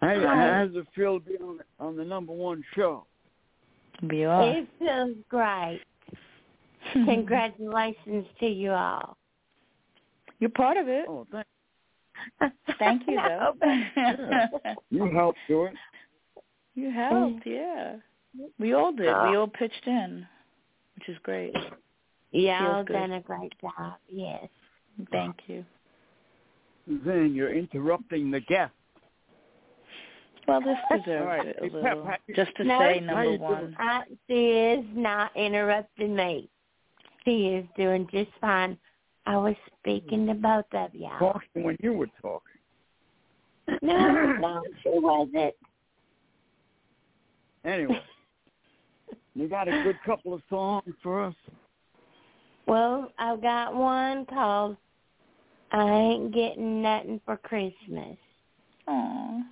Hey, 0.00 0.22
how's 0.22 0.74
it 0.74 0.86
feel 0.94 1.20
to 1.20 1.24
be 1.24 1.36
on 1.36 1.60
on 1.78 1.96
the 1.96 2.04
number 2.04 2.32
one 2.32 2.62
show? 2.74 3.06
Be 4.08 4.24
off. 4.24 4.56
It 4.56 4.68
feels 4.78 5.16
great. 5.28 5.80
Congratulations 6.92 8.26
to 8.40 8.46
you 8.46 8.72
all. 8.72 9.16
You're 10.40 10.50
part 10.50 10.76
of 10.76 10.88
it. 10.88 11.06
Oh, 11.08 11.26
thank 11.32 11.46
Thank 12.78 13.02
you, 13.06 13.16
though. 13.16 13.54
No, 14.90 15.06
you. 15.06 15.10
Helped 15.12 15.38
do 15.48 15.64
it. 15.64 15.74
you 16.74 16.90
helped, 16.90 17.46
yeah. 17.46 17.96
We 18.58 18.74
all 18.74 18.92
did. 18.92 19.06
We 19.06 19.10
oh. 19.10 19.40
all 19.40 19.48
pitched 19.48 19.86
in, 19.86 20.26
which 20.96 21.08
is 21.08 21.16
great. 21.22 21.54
Y'all 22.34 22.74
Feels 22.74 22.86
good. 22.88 22.92
done 22.94 23.12
a 23.12 23.20
great 23.20 23.52
job. 23.60 23.94
Yes. 24.08 24.48
Thank 25.12 25.36
you. 25.46 25.64
Then 26.86 27.32
you're 27.34 27.54
interrupting 27.54 28.30
the 28.30 28.40
guest. 28.40 28.72
Well, 30.46 30.60
this 30.60 30.76
deserves 30.90 31.22
All 31.22 31.26
right. 31.26 31.46
it 31.46 31.58
a 31.62 31.64
little. 31.64 32.10
Just 32.34 32.54
to 32.56 32.64
No, 32.64 32.78
say 32.80 33.00
number 33.00 33.38
one. 33.38 33.76
Uh, 33.80 34.02
she 34.28 34.34
is 34.50 34.84
not 34.94 35.34
interrupting 35.36 36.14
me. 36.14 36.50
She 37.24 37.46
is 37.46 37.64
doing 37.76 38.06
just 38.12 38.30
fine. 38.40 38.76
I 39.26 39.36
was 39.38 39.54
speaking 39.80 40.26
to 40.26 40.34
both 40.34 40.66
of 40.72 40.94
y'all. 40.94 41.18
Talking 41.18 41.62
when 41.62 41.76
you 41.80 41.94
were 41.94 42.08
talking. 42.20 43.78
No, 43.80 44.34
no, 44.38 44.62
she 44.82 44.90
wasn't. 44.92 45.54
Anyway, 47.64 48.02
you 49.34 49.48
got 49.48 49.68
a 49.68 49.82
good 49.82 49.96
couple 50.04 50.34
of 50.34 50.42
songs 50.50 50.92
for 51.02 51.24
us. 51.24 51.34
Well, 52.66 53.12
I've 53.18 53.42
got 53.42 53.74
one 53.74 54.26
called 54.26 54.76
I 55.72 55.90
Ain't 55.90 56.34
Getting 56.34 56.82
Nothing 56.82 57.20
for 57.24 57.36
Christmas. 57.36 58.16
Aw. 58.88 59.42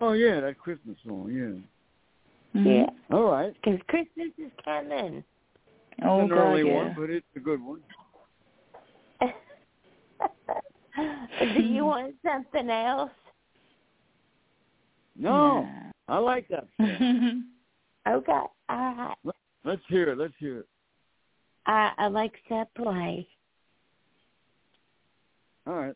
Oh 0.00 0.12
yeah, 0.12 0.40
that 0.40 0.58
Christmas 0.58 0.96
song. 1.06 1.30
Yeah. 1.32 2.60
Mhm. 2.60 2.86
Yeah, 2.86 3.16
All 3.16 3.30
right. 3.30 3.54
because 3.54 3.80
Christmas 3.88 4.28
is 4.38 4.50
coming. 4.64 5.24
Oh, 6.02 6.20
it's 6.20 6.24
an 6.24 6.28
God, 6.28 6.38
early 6.38 6.64
yeah. 6.64 6.74
one, 6.74 6.94
but 6.96 7.10
it's 7.10 7.26
a 7.36 7.40
good 7.40 7.60
one. 7.62 7.80
Do 11.54 11.60
you 11.60 11.86
want 11.86 12.14
something 12.24 12.70
else? 12.70 13.10
No, 15.16 15.68
I 16.08 16.18
like 16.18 16.48
that. 16.48 16.66
Okay, 18.06 18.32
all 18.32 18.50
right. 18.68 19.16
Let's 19.64 19.80
hear 19.88 20.10
it. 20.10 20.18
Let's 20.18 20.34
hear 20.38 20.58
it. 20.58 20.66
Uh, 21.66 21.90
Alexa, 21.98 22.66
play. 22.76 23.26
All 25.66 25.74
right. 25.74 25.94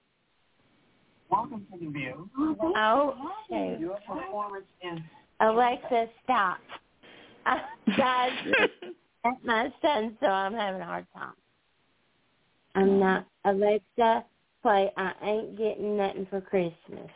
Welcome 1.30 1.66
to 1.72 1.78
the 1.78 1.90
view. 1.90 2.30
Oh, 2.38 3.14
shoot. 3.50 3.78
Your 3.80 3.98
performance 4.06 4.64
is 4.82 4.98
Alexa, 5.40 6.06
stop. 6.24 6.58
Uh, 7.44 7.58
guys, 7.96 8.32
that's 9.24 9.36
my 9.44 9.72
son, 9.82 10.16
so 10.20 10.26
I'm 10.26 10.54
having 10.54 10.80
a 10.80 10.84
hard 10.84 11.06
time. 11.14 11.34
I'm 12.74 12.98
not. 12.98 13.26
Alexa, 13.44 14.24
play 14.62 14.90
I 14.96 15.12
Ain't 15.22 15.58
Getting 15.58 15.96
Nothing 15.96 16.26
for 16.30 16.40
Christmas. 16.40 17.10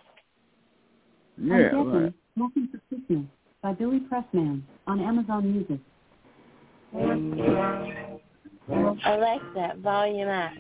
Yeah. 1.38 1.55
I'm 1.55 1.61
Right. 1.61 1.71
guessing 1.71 2.15
Smoking 2.35 2.69
for 2.69 2.79
Christmas 2.88 3.27
by 3.62 3.73
Billy 3.73 4.01
Pressman 4.01 4.62
on 4.87 5.01
Amazon 5.01 5.53
Music. 5.53 5.81
Alexa, 8.68 9.75
volume 9.83 10.29
up. 10.29 10.53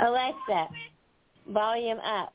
Alexa, 0.00 0.68
volume 1.46 1.98
up. 2.00 2.32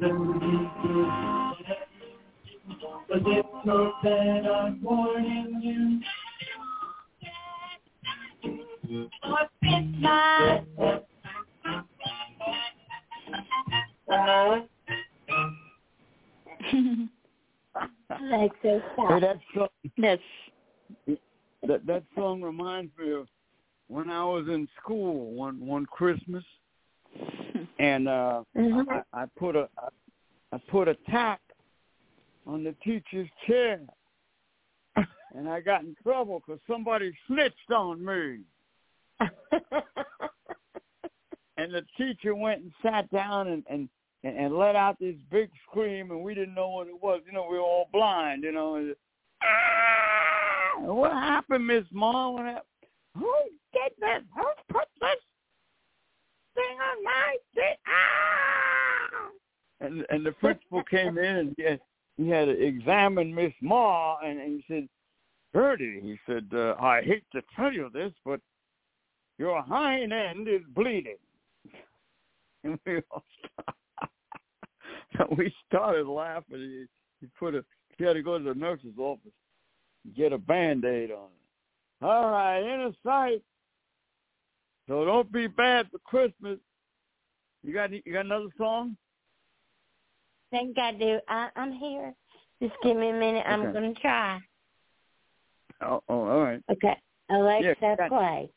But 3.08 3.18
if 3.24 3.46
so 3.64 3.92
bad, 4.02 4.46
I'm 4.46 4.82
warning 4.82 6.02
you. 8.82 9.10
Alexa, 18.10 18.56
Hey, 18.68 18.80
stop. 18.94 19.20
that 19.20 19.38
song, 19.54 19.68
That's 19.98 20.22
that 21.66 21.86
that 21.86 22.02
song 22.14 22.42
reminds 22.42 22.96
me 22.98 23.12
of 23.12 23.28
when 23.88 24.10
I 24.10 24.24
was 24.24 24.46
in 24.48 24.68
school 24.82 25.32
one 25.32 25.64
one 25.64 25.86
Christmas, 25.86 26.44
and 27.78 28.08
uh 28.08 28.42
Mhm. 28.56 28.86
I, 29.12 29.22
I 29.22 29.26
put 29.38 29.56
a 29.56 29.68
I 30.52 30.58
put 30.68 30.88
a 30.88 30.94
tack 31.10 31.40
on 32.46 32.62
the 32.64 32.72
teacher's 32.84 33.28
chair, 33.46 33.80
and 35.34 35.48
I 35.48 35.60
got 35.60 35.82
in 35.82 35.94
trouble 36.02 36.40
because 36.46 36.60
somebody 36.66 37.12
snitched 37.26 37.70
on 37.70 38.04
me. 38.04 38.40
And 41.58 41.72
the 41.72 41.82
teacher 41.96 42.34
went 42.34 42.60
and 42.62 42.72
sat 42.82 43.10
down 43.10 43.48
and 43.48 43.64
and 43.70 43.88
and, 44.22 44.36
and 44.36 44.56
let 44.56 44.76
out 44.76 44.98
this 44.98 45.14
big 45.30 45.50
scream, 45.68 46.10
and 46.10 46.22
we 46.22 46.34
didn't 46.34 46.54
know 46.54 46.68
what 46.68 46.86
it 46.86 47.02
was. 47.02 47.22
You 47.26 47.32
know, 47.32 47.46
we 47.50 47.56
were 47.56 47.64
all 47.64 47.88
blind. 47.92 48.42
You 48.44 48.52
know. 48.52 48.74
And, 48.76 48.94
"Ah! 49.42 50.80
What 50.80 51.12
happened, 51.12 51.66
Miss 51.66 51.84
Mom? 51.90 52.34
What 52.34 52.44
happened? 52.44 52.62
Who 53.16 53.32
did 53.72 53.92
this? 53.98 54.22
Who 54.34 54.44
put 54.70 54.88
this 55.00 55.16
thing 56.54 56.78
on 56.78 57.04
my 57.04 57.36
seat? 57.54 57.78
Ah! 57.86 59.30
And 59.80 60.04
and 60.10 60.15
the 60.26 60.32
principal 60.32 60.82
came 60.82 61.18
in 61.18 61.36
and 61.36 61.54
he 61.56 61.62
had, 61.62 61.80
he 62.16 62.28
had 62.28 62.46
to 62.46 62.50
examine 62.50 63.34
Miss 63.34 63.52
Ma, 63.60 64.18
and, 64.24 64.40
and 64.40 64.60
he 64.60 64.64
said, 64.74 64.88
Bertie, 65.52 66.00
he 66.02 66.18
said, 66.26 66.46
uh, 66.52 66.74
I 66.80 67.02
hate 67.02 67.24
to 67.32 67.42
tell 67.54 67.72
you 67.72 67.90
this, 67.92 68.12
but 68.24 68.40
your 69.38 69.62
hind 69.62 70.12
end 70.12 70.48
is 70.48 70.62
bleeding. 70.74 71.16
And 72.64 72.80
we 72.84 73.00
all 73.12 73.22
started, 75.14 75.36
we 75.38 75.54
started 75.68 76.08
laughing. 76.08 76.58
He, 76.58 76.86
he 77.20 77.28
put 77.38 77.54
a 77.54 77.64
he 77.96 78.04
had 78.04 78.14
to 78.14 78.22
go 78.22 78.38
to 78.38 78.44
the 78.44 78.54
nurse's 78.54 78.98
office 78.98 79.30
and 80.04 80.16
get 80.16 80.32
a 80.32 80.38
band 80.38 80.84
aid 80.84 81.12
on 81.12 81.28
it. 81.28 82.04
All 82.04 82.30
right, 82.30 82.58
in 82.58 82.80
a 82.80 82.92
sight. 83.04 83.42
So 84.88 85.04
don't 85.04 85.30
be 85.30 85.46
bad 85.46 85.86
for 85.92 85.98
Christmas. 85.98 86.58
You 87.62 87.72
got 87.72 87.92
you 87.92 88.12
got 88.12 88.24
another 88.24 88.48
song? 88.58 88.96
Think 90.56 90.78
I 90.78 90.92
do. 90.92 91.18
I, 91.28 91.48
I'm 91.56 91.72
here. 91.72 92.14
Just 92.62 92.74
give 92.82 92.96
me 92.96 93.10
a 93.10 93.12
minute. 93.12 93.44
I'm 93.46 93.72
going 93.72 93.94
to 93.94 94.00
try. 94.00 94.38
Oh, 95.82 96.02
oh, 96.08 96.26
all 96.26 96.42
right. 96.42 96.62
Okay. 96.70 96.96
Alexa, 97.30 97.74
Yeah, 97.80 98.08
play. 98.08 98.48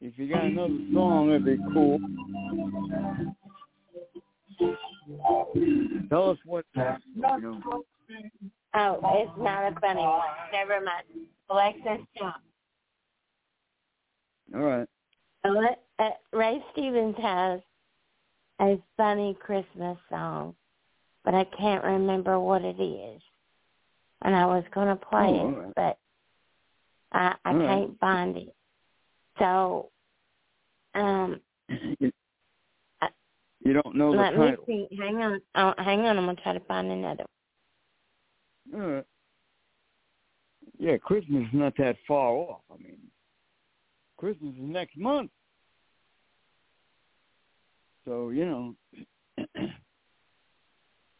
If 0.00 0.18
you 0.18 0.32
got 0.32 0.44
another 0.44 0.76
song, 0.92 1.28
that'd 1.28 1.44
be 1.44 1.58
cool. 1.72 1.98
Tell 6.08 6.30
us 6.30 6.38
what 6.44 6.64
you 6.74 6.82
know. 7.40 7.82
Oh, 8.74 9.00
it's 9.14 9.30
not 9.38 9.72
a 9.72 9.80
funny 9.80 10.02
one. 10.02 10.20
Never 10.52 10.80
mind. 10.80 11.26
Alexa, 11.50 11.98
stop. 12.16 12.40
All 14.54 14.60
right. 14.60 14.88
Ale- 15.44 15.76
uh, 15.98 16.10
Ray 16.32 16.62
Stevens 16.72 17.16
has 17.18 17.60
a 18.60 18.78
funny 18.96 19.36
Christmas 19.40 19.98
song, 20.10 20.54
but 21.24 21.34
I 21.34 21.44
can't 21.58 21.84
remember 21.84 22.38
what 22.40 22.62
it 22.62 22.80
is. 22.80 23.20
And 24.22 24.34
I 24.34 24.46
was 24.46 24.64
going 24.74 24.88
to 24.88 24.96
play 24.96 25.28
Oh, 25.28 25.48
it, 25.48 25.58
right. 25.58 25.72
but 25.76 25.98
I, 27.12 27.34
I 27.44 27.50
All 27.52 27.58
right. 27.58 27.66
can't 27.66 28.00
find 28.00 28.36
it. 28.36 28.54
So, 29.38 29.90
um, 30.94 31.40
you, 31.68 32.10
you 33.64 33.72
don't 33.72 33.94
know 33.96 34.12
the 34.12 34.18
let 34.18 34.34
me 34.34 34.56
see. 34.66 34.96
Hang 34.98 35.16
on. 35.16 35.40
Oh, 35.54 35.74
hang 35.78 36.00
on. 36.00 36.18
I'm 36.18 36.24
going 36.24 36.36
to 36.36 36.42
try 36.42 36.54
to 36.54 36.60
find 36.60 36.90
another 36.90 37.24
All 38.74 38.80
right. 38.80 39.04
Yeah, 40.78 40.96
Christmas 40.98 41.42
is 41.42 41.48
not 41.52 41.74
that 41.78 41.96
far 42.06 42.32
off. 42.32 42.60
I 42.72 42.82
mean, 42.82 42.98
Christmas 44.16 44.54
is 44.54 44.60
next 44.60 44.96
month. 44.96 45.30
So, 48.06 48.30
you 48.30 48.46
know, 48.46 48.74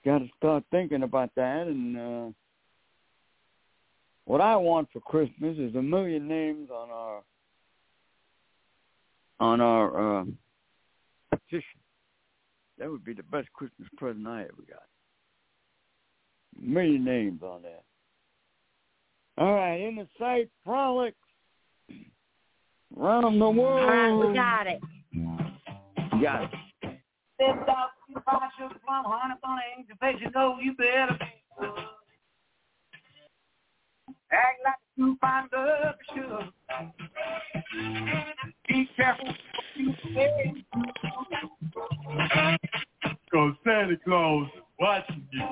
got 0.04 0.18
to 0.18 0.28
start 0.36 0.62
thinking 0.70 1.02
about 1.02 1.30
that. 1.34 1.66
And 1.66 1.96
uh, 1.98 2.28
what 4.24 4.40
I 4.40 4.56
want 4.56 4.88
for 4.92 5.00
Christmas 5.00 5.58
is 5.58 5.74
a 5.74 5.82
million 5.82 6.28
names 6.28 6.70
on 6.70 6.90
our 6.90 7.22
on 9.38 9.60
our 9.60 10.20
uh, 10.20 10.24
petition. 11.30 11.80
That 12.78 12.90
would 12.90 13.04
be 13.04 13.14
the 13.14 13.24
best 13.24 13.48
Christmas 13.52 13.88
present 13.96 14.26
I 14.26 14.42
ever 14.42 14.52
got. 14.68 14.82
A 16.58 16.64
million 16.64 17.04
names 17.04 17.42
on 17.42 17.62
that. 17.62 17.82
All 19.38 19.52
right, 19.52 19.76
in 19.76 19.96
the 19.96 20.06
sight, 20.18 20.48
frolic 20.64 21.14
round 22.94 23.40
the 23.40 23.50
world. 23.50 23.80
All 23.80 23.86
right, 23.86 24.28
we 24.28 24.34
got 24.34 24.66
it. 24.66 24.80
Got 26.22 26.44
it. 26.44 26.50
Stepped 27.36 27.68
out 27.68 27.90
from 28.04 28.14
the 28.14 28.20
fire, 28.20 28.50
shook 28.58 28.72
the 28.72 28.78
plum, 28.80 29.04
honey, 29.06 29.34
funny, 29.42 29.62
ain't 29.76 29.88
your 29.88 29.96
face, 29.98 30.16
you 30.20 30.30
know 30.30 30.58
you 30.60 30.74
better 30.74 31.16
be 31.18 31.26
good. 31.60 31.70
Act 34.32 34.58
like 34.64 34.74
you 34.96 35.16
find 35.20 35.48
love, 35.52 35.94
sure. 36.14 36.48
Be 38.68 38.88
careful 38.96 39.26
what 39.26 39.36
you 39.76 39.94
say. 40.14 40.64
Cause 43.30 43.54
Santa 43.64 43.96
Claus 44.04 44.48
is 44.56 44.62
watching 44.80 45.28
you. 45.30 45.42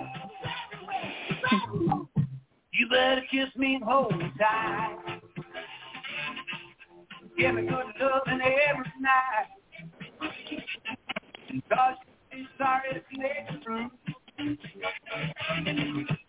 You 2.73 2.89
better 2.89 3.23
kiss 3.31 3.49
me 3.57 3.75
and 3.75 3.85
hold 3.85 4.17
me 4.17 4.33
tight. 4.39 5.21
Give 7.39 7.55
me 7.55 7.63
good 7.63 7.87
loving 8.01 8.41
every 8.41 8.93
night. 9.01 9.49
Cause 11.69 11.95
she's 12.33 12.47
sorry 12.59 12.83
if 12.91 13.03
ain't 13.23 13.63
through. 13.63 13.91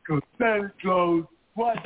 Cause 0.07 0.21
Santa 0.37 0.71
Claus 0.81 1.23
watching 1.55 1.81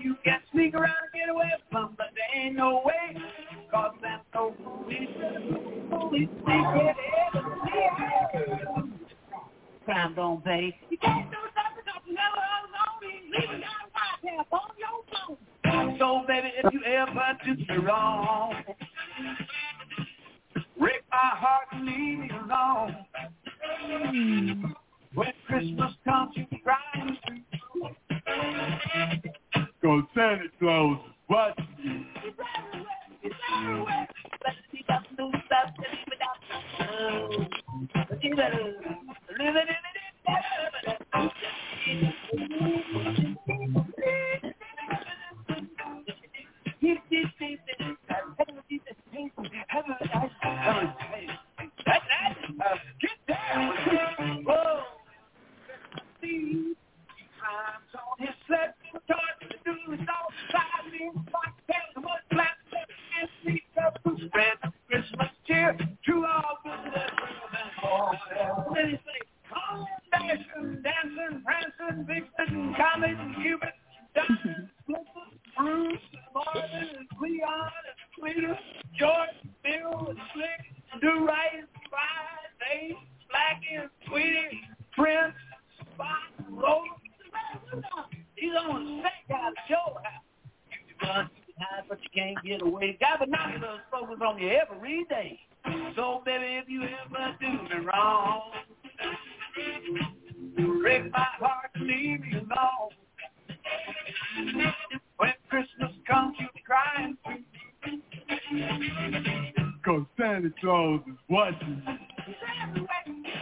you. 0.00 0.16
Can 0.24 0.40
sneak 0.52 0.74
around 0.74 0.86
and 0.86 1.12
get 1.14 1.28
away 1.30 1.50
from, 1.70 1.94
but 1.96 2.08
there 2.14 2.42
ain't 2.44 2.56
no 2.56 2.82
way. 2.84 3.16
Cause 3.70 3.94
Santa's 4.02 4.26
no 4.34 4.54
police, 4.62 5.08
they 6.46 6.58
everything. 8.44 9.00
Crime 9.84 10.14
don't 10.14 10.44
pay. 10.44 10.74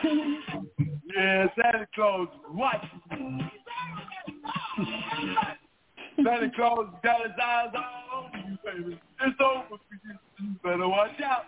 Yeah, 0.05 1.47
Santa 1.55 1.87
Claus 1.95 2.29
watching. 2.53 3.51
Santa 6.17 6.51
Claus 6.55 6.89
got 7.03 7.23
his 7.23 7.33
eyes 7.43 7.73
on 7.75 8.31
you, 8.51 8.59
baby. 8.65 9.01
It's 9.21 9.41
over 9.41 9.65
for 9.69 9.79
you. 10.05 10.19
You 10.41 10.55
better 10.63 10.89
watch 10.89 11.21
out. 11.25 11.45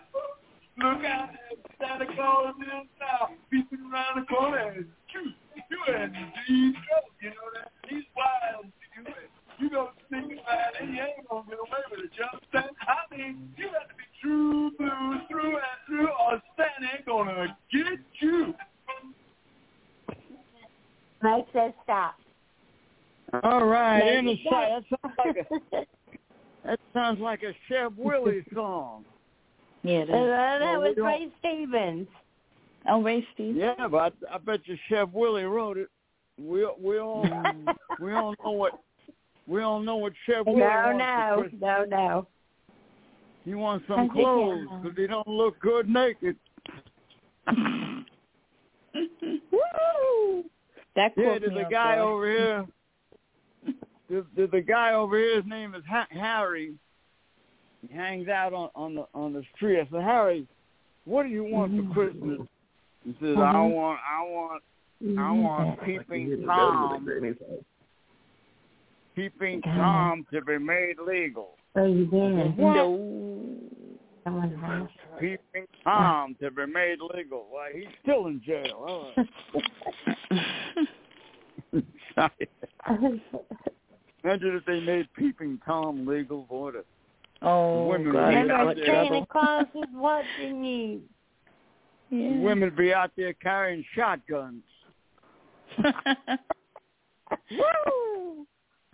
Look 0.77 1.03
out. 1.05 1.29
Santa 1.79 2.05
Claus 2.15 2.55
is 2.61 2.87
like 27.29 27.43
a 27.43 27.53
Chef 27.67 27.91
Willie 27.97 28.43
song. 28.55 29.05
Yeah, 29.83 29.99
it 29.99 30.09
Uh, 30.09 30.13
that 30.25 30.59
Well, 30.61 30.81
we 30.81 30.89
was 30.89 30.97
Ray 30.97 31.29
Stevens. 31.39 32.07
Oh, 32.89 33.01
Ray 33.03 33.25
Steve. 33.33 33.55
Yeah, 33.55 33.87
but 33.89 34.13
I, 34.31 34.35
I 34.35 34.37
bet 34.39 34.61
you 34.65 34.75
Chef 34.87 35.09
Willie 35.13 35.43
wrote 35.43 35.77
it. 35.77 35.89
We 36.39 36.67
we 36.81 36.97
all 36.99 37.25
we 37.99 38.13
all 38.13 38.33
know 38.43 38.51
what 38.51 38.79
we 39.47 39.61
all 39.61 39.79
know 39.79 39.97
what 39.97 40.13
Chef 40.25 40.45
Willie 40.45 40.59
No, 40.59 40.95
wants 40.95 41.51
for 41.51 41.57
no, 41.57 41.83
no, 41.83 41.97
no. 41.97 42.27
He 43.45 43.53
wants 43.55 43.85
some 43.87 44.09
think, 44.09 44.13
clothes 44.13 44.67
because 44.81 44.97
he 44.97 45.07
don't 45.07 45.27
look 45.27 45.59
good 45.59 45.87
naked. 45.89 46.35
Woo! 49.51 50.43
That 50.95 51.13
Yeah, 51.15 51.23
caught 51.25 51.41
there's 51.41 51.51
a 51.67 51.69
guy 51.69 51.95
guard. 51.95 51.99
over 51.99 52.27
here. 52.29 52.65
There's, 54.09 54.25
there's 54.35 54.49
a 54.53 54.61
guy 54.61 54.93
over 54.93 55.17
here. 55.17 55.35
His 55.37 55.45
name 55.45 55.75
is 55.75 55.83
ha- 55.87 56.07
Harry. 56.09 56.73
He 57.87 57.93
hangs 57.93 58.27
out 58.27 58.53
on 58.53 58.69
on 58.75 58.95
the 58.95 59.05
on 59.13 59.33
the 59.33 59.43
street. 59.55 59.79
I 59.79 59.87
said, 59.91 60.01
Harry, 60.03 60.47
what 61.05 61.23
do 61.23 61.29
you 61.29 61.43
want 61.43 61.71
Mm-hmm. 61.71 61.87
for 61.89 61.93
Christmas? 61.93 62.47
He 63.05 63.11
says, 63.21 63.37
I 63.37 63.53
Mhm. 63.53 63.71
want 63.73 63.99
I 64.05 64.21
want 64.23 64.63
I 65.01 65.05
Mhm. 65.05 65.43
want 65.43 65.79
peeping 65.81 66.45
tom 66.45 67.05
peeping 69.15 69.61
tom 69.61 70.25
to 70.31 70.41
be 70.41 70.57
made 70.57 70.99
legal. 70.99 71.57
Oh, 71.75 71.85
you 71.85 72.05
did. 72.05 72.57
No. 72.57 72.97
Peeping 75.19 75.67
tom 75.83 76.35
to 76.41 76.51
be 76.51 76.65
made 76.65 76.99
legal. 77.15 77.47
Why 77.49 77.71
he's 77.73 77.87
still 78.01 78.27
in 78.27 78.41
jail. 78.41 79.13
Right. 82.17 82.31
Imagine 84.23 84.55
if 84.57 84.65
they 84.65 84.81
made 84.81 85.07
peeping 85.13 85.59
tom 85.65 86.05
legal. 86.05 86.43
Boy, 86.43 86.71
oh, 87.41 87.87
Women 87.87 88.11
God. 88.11 88.27
would 88.27 88.35
I'm 88.35 88.47
be 88.47 88.51
out 88.51 88.59
out 88.59 88.67
Remember, 88.67 88.71
of 88.71 88.77
there. 88.77 89.05
Santa. 89.05 89.25
Claus 89.27 89.65
is 89.75 89.89
watching 89.93 90.63
you. 90.63 91.01
Yeah. 92.11 92.39
women 92.39 92.73
be 92.75 92.93
out 92.93 93.11
there 93.15 93.33
carrying 93.33 93.85
shotguns. 93.95 94.63
Woo! 97.51 98.47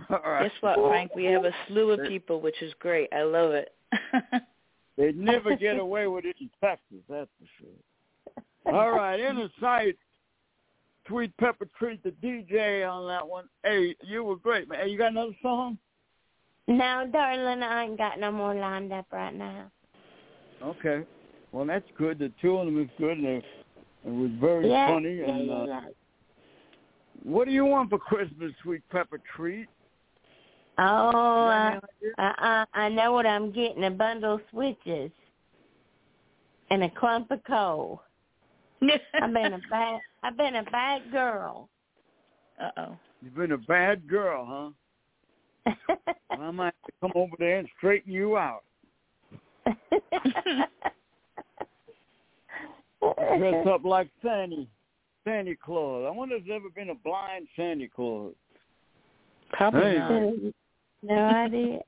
All 0.10 0.20
right. 0.26 0.44
Guess 0.44 0.52
what, 0.62 0.76
Frank? 0.90 1.16
We 1.16 1.24
have 1.26 1.46
a 1.46 1.54
slew 1.68 1.92
of 1.92 2.08
people, 2.08 2.42
which 2.42 2.62
is 2.62 2.74
great. 2.80 3.08
I 3.14 3.24
love 3.24 3.52
it. 3.52 3.74
They'd 4.98 5.18
never 5.18 5.56
get 5.56 5.78
away 5.80 6.08
with 6.08 6.26
it 6.26 6.36
in 6.40 6.50
Texas, 6.62 6.98
that's 7.10 7.30
for 7.40 7.48
sure. 7.60 8.74
All 8.74 8.92
right, 8.92 9.20
inner 9.20 9.50
sight. 9.60 9.98
Sweet 11.08 11.36
Pepper 11.38 11.68
Treat 11.78 12.02
the 12.04 12.12
DJ 12.12 12.90
on 12.90 13.08
that 13.08 13.28
one. 13.28 13.46
Hey, 13.64 13.96
you 14.04 14.24
were 14.24 14.38
great, 14.38 14.68
man. 14.68 14.80
Hey, 14.80 14.90
you 14.90 14.98
got 14.98 15.12
another 15.12 15.36
song? 15.42 15.78
No, 16.68 17.08
darling, 17.12 17.62
I 17.62 17.84
ain't 17.84 17.98
got 17.98 18.20
no 18.20 18.32
more 18.32 18.56
lined 18.56 18.92
up 18.92 19.06
right 19.12 19.34
now. 19.34 19.72
Okay. 20.64 21.04
Well, 21.52 21.66
that's 21.66 21.86
good. 21.98 22.20
The 22.20 22.32
two 22.42 22.58
of 22.58 22.66
them 22.66 22.82
is 22.82 22.90
good, 22.98 23.18
and 23.18 23.26
they, 23.26 23.38
it 23.38 24.12
was 24.12 24.32
very 24.40 24.70
yeah, 24.70 24.94
funny. 24.94 25.20
yeah, 25.20 25.28
And 25.28 25.48
yeah, 25.48 25.54
uh, 25.54 25.66
yeah. 25.68 25.82
what 27.24 27.46
do 27.46 27.52
you 27.52 27.66
want 27.66 27.90
for 27.92 28.00
Christmas, 28.00 28.52
Sweet 28.64 28.82
Pepper 28.90 29.20
Treat? 29.36 29.68
Oh, 30.78 31.12
uh, 31.48 31.68
any 31.68 31.78
idea? 31.78 32.36
uh, 32.42 32.66
I 32.74 32.90
know 32.90 33.14
what 33.14 33.26
I'm 33.26 33.52
getting: 33.52 33.84
a 33.86 33.92
bundle 33.92 34.36
of 34.36 34.42
switches 34.52 35.12
and 36.70 36.84
a 36.84 36.90
clump 36.90 37.32
of 37.32 37.44
coal. 37.46 38.02
I've 38.82 39.34
been 39.34 39.54
a 39.54 39.60
bad, 39.70 40.00
I've 40.24 40.38
been 40.38 40.56
a 40.56 40.64
bad 40.64 41.12
girl. 41.12 41.70
Uh 42.58 42.70
oh. 42.78 42.98
You've 43.22 43.36
been 43.36 43.52
a 43.52 43.58
bad 43.58 44.08
girl, 44.08 44.46
huh? 44.48 44.70
Well, 45.66 46.42
I 46.42 46.52
might 46.52 46.66
have 46.66 46.74
to 46.88 46.92
come 47.02 47.12
over 47.16 47.36
there 47.40 47.60
and 47.60 47.68
straighten 47.78 48.12
you 48.12 48.38
out. 48.38 48.64
Dress 53.38 53.68
up 53.68 53.84
like 53.84 54.10
Santa, 54.24 54.66
Santa 55.24 55.56
Claus. 55.64 56.06
I 56.08 56.12
wonder 56.16 56.36
if 56.36 56.46
there's 56.46 56.60
ever 56.62 56.70
been 56.76 56.90
a 56.90 56.96
blind 56.96 57.48
Santa 57.56 57.88
Claus. 57.94 58.34
Probably 59.52 59.82
Hey. 59.82 59.98
not. 59.98 60.54
no 61.04 61.16
idea. 61.16 61.80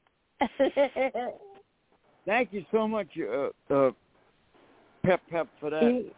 Thank 2.26 2.54
you 2.54 2.66
so 2.72 2.88
much, 2.88 3.08
uh, 3.20 3.50
uh, 3.74 3.92
Pep 5.04 5.22
Pep, 5.30 5.48
for 5.60 5.70
that. 5.70 5.84
You- 5.84 6.14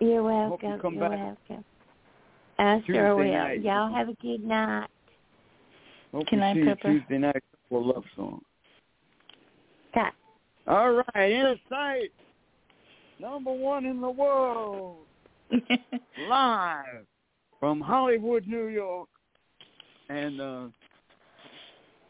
You're 0.00 0.22
Hope 0.48 0.62
you 0.62 0.68
welcome. 0.68 0.80
come 0.80 0.94
You're 0.94 1.08
back 1.08 1.18
welcome. 1.48 1.64
I 2.58 2.78
Tuesday 2.80 2.92
sure 2.94 3.16
will. 3.16 3.24
night. 3.32 3.60
Y'all 3.62 3.92
have 3.92 4.08
a 4.08 4.14
good 4.14 4.42
night. 4.44 4.88
Hope 6.12 6.26
Can 6.26 6.42
I, 6.42 6.54
Pepper? 6.54 6.92
Tuesday 6.92 7.18
night 7.18 7.42
for 7.68 7.80
a 7.80 7.84
love 7.84 8.04
song. 8.16 8.40
Ta- 9.94 10.12
All 10.66 11.02
right, 11.14 11.30
in 11.30 11.58
sight, 11.68 12.12
number 13.18 13.52
one 13.52 13.84
in 13.84 14.00
the 14.00 14.10
world, 14.10 14.98
live 15.50 17.06
from 17.60 17.80
Hollywood, 17.80 18.46
New 18.46 18.66
York, 18.66 19.08
and 20.08 20.40
uh, 20.40 20.66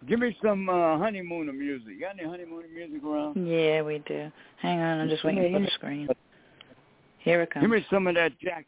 give 0.09 0.21
me 0.21 0.37
some 0.43 0.69
uh, 0.69 0.99
honeymooner 0.99 1.53
music. 1.53 1.89
You 1.89 2.01
got 2.01 2.19
any 2.19 2.29
honeymooner 2.29 2.69
music 2.75 3.05
around? 3.05 3.47
yeah, 3.47 3.83
we 3.83 4.03
do. 4.07 4.31
Hang 4.61 4.81
on, 4.81 5.01
I'm 5.01 5.09
just 5.09 5.25
waiting 5.25 5.53
for 5.53 5.61
the 5.61 5.71
screen. 5.75 6.09
Here 7.19 7.43
it 7.43 7.51
comes. 7.51 7.63
Give 7.63 7.71
me 7.71 7.85
some 7.91 8.07
of 8.07 8.15
that 8.15 8.39
Jack. 8.41 8.67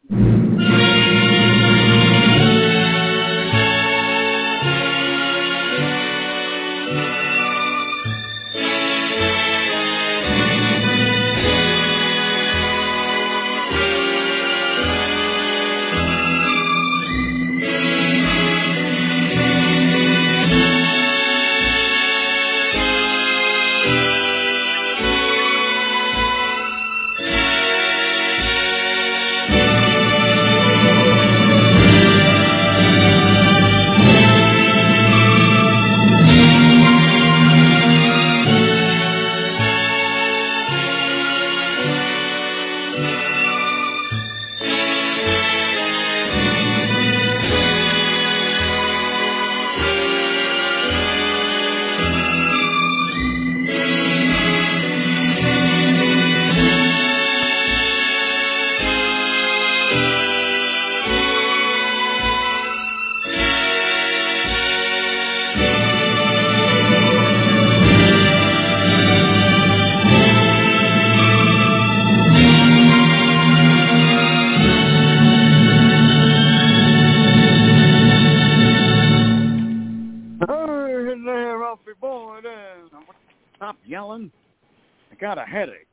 Headache. 85.59 85.87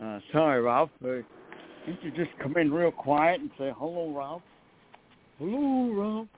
Uh, 0.00 0.18
sorry, 0.32 0.60
Ralph. 0.60 0.90
Uh, 1.02 1.22
can't 1.84 2.02
you 2.02 2.10
just 2.10 2.30
come 2.42 2.56
in 2.56 2.72
real 2.72 2.90
quiet 2.90 3.40
and 3.40 3.50
say 3.58 3.72
hello, 3.76 4.12
Ralph? 4.14 4.42
Hello, 5.38 5.92
Ralph. 5.92 6.28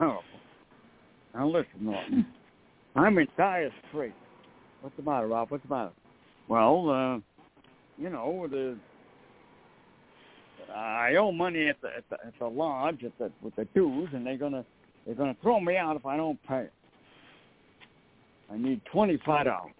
Oh, 0.00 0.18
now 1.34 1.46
listen, 1.46 1.66
Norton. 1.80 2.26
I'm 2.96 3.18
in 3.18 3.28
dire 3.36 3.70
straits. 3.88 4.14
What's 4.80 4.96
the 4.96 5.02
matter, 5.02 5.28
Ralph? 5.28 5.50
What's 5.50 5.64
the 5.68 5.74
matter? 5.74 5.92
Well, 6.48 6.90
uh, 6.90 7.16
you 8.02 8.10
know, 8.10 8.46
the 8.50 8.76
I 10.74 11.14
owe 11.16 11.32
money 11.32 11.68
at 11.68 11.80
the 11.80 11.88
at 11.88 12.04
the, 12.10 12.16
at 12.26 12.32
the 12.38 12.46
lodge 12.46 13.04
at 13.04 13.16
the 13.18 13.30
with 13.42 13.54
the 13.56 13.66
dues, 13.74 14.08
and 14.12 14.26
they're 14.26 14.36
gonna 14.36 14.64
they're 15.06 15.14
gonna 15.14 15.36
throw 15.42 15.60
me 15.60 15.76
out 15.76 15.96
if 15.96 16.06
I 16.06 16.16
don't 16.16 16.42
pay. 16.46 16.66
I 18.50 18.56
need 18.56 18.80
twenty 18.90 19.18
five 19.24 19.46
dollars. 19.46 19.72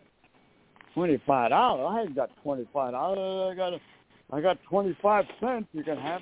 Twenty 0.94 1.20
five 1.26 1.50
dollars? 1.50 1.86
I 1.90 2.02
ain't 2.02 2.14
got 2.14 2.30
twenty 2.42 2.66
five 2.72 2.92
dollars. 2.92 3.52
I 3.52 3.56
got 3.56 3.72
a, 3.72 3.80
I 4.32 4.40
got 4.40 4.58
twenty 4.68 4.96
five 5.02 5.24
cents. 5.40 5.66
You 5.72 5.82
can 5.82 5.98
have. 5.98 6.20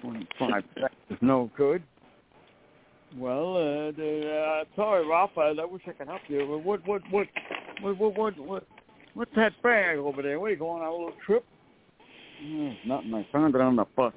Twenty 0.00 0.26
five 0.38 0.64
cents 0.74 0.94
is 1.10 1.18
no 1.20 1.50
good. 1.56 1.82
Well, 3.16 3.56
uh, 3.56 3.92
the, 3.92 4.28
uh, 4.28 4.64
sorry, 4.74 5.06
Ralph. 5.06 5.30
I, 5.36 5.52
wish 5.64 5.82
I 5.86 5.92
could 5.92 6.08
help 6.08 6.22
you. 6.26 6.60
What, 6.64 6.84
what, 6.84 7.02
what, 7.10 7.28
what, 7.80 7.98
what, 7.98 8.16
what, 8.16 8.38
what, 8.38 8.66
what's 9.14 9.30
that 9.36 9.52
bag 9.62 9.98
over 9.98 10.20
there? 10.20 10.40
What 10.40 10.46
are 10.46 10.50
you 10.50 10.56
going 10.56 10.82
on 10.82 10.88
a 10.88 10.90
little 10.90 11.12
trip? 11.24 11.44
Mm, 12.42 12.74
nothing. 12.86 13.14
I 13.14 13.26
found 13.30 13.54
it 13.54 13.60
on 13.60 13.76
the 13.76 13.84
bus. 13.96 14.12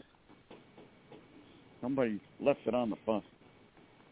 Somebody 1.80 2.20
left 2.40 2.62
it 2.66 2.74
on 2.74 2.90
the 2.90 2.96
bus. 3.06 3.22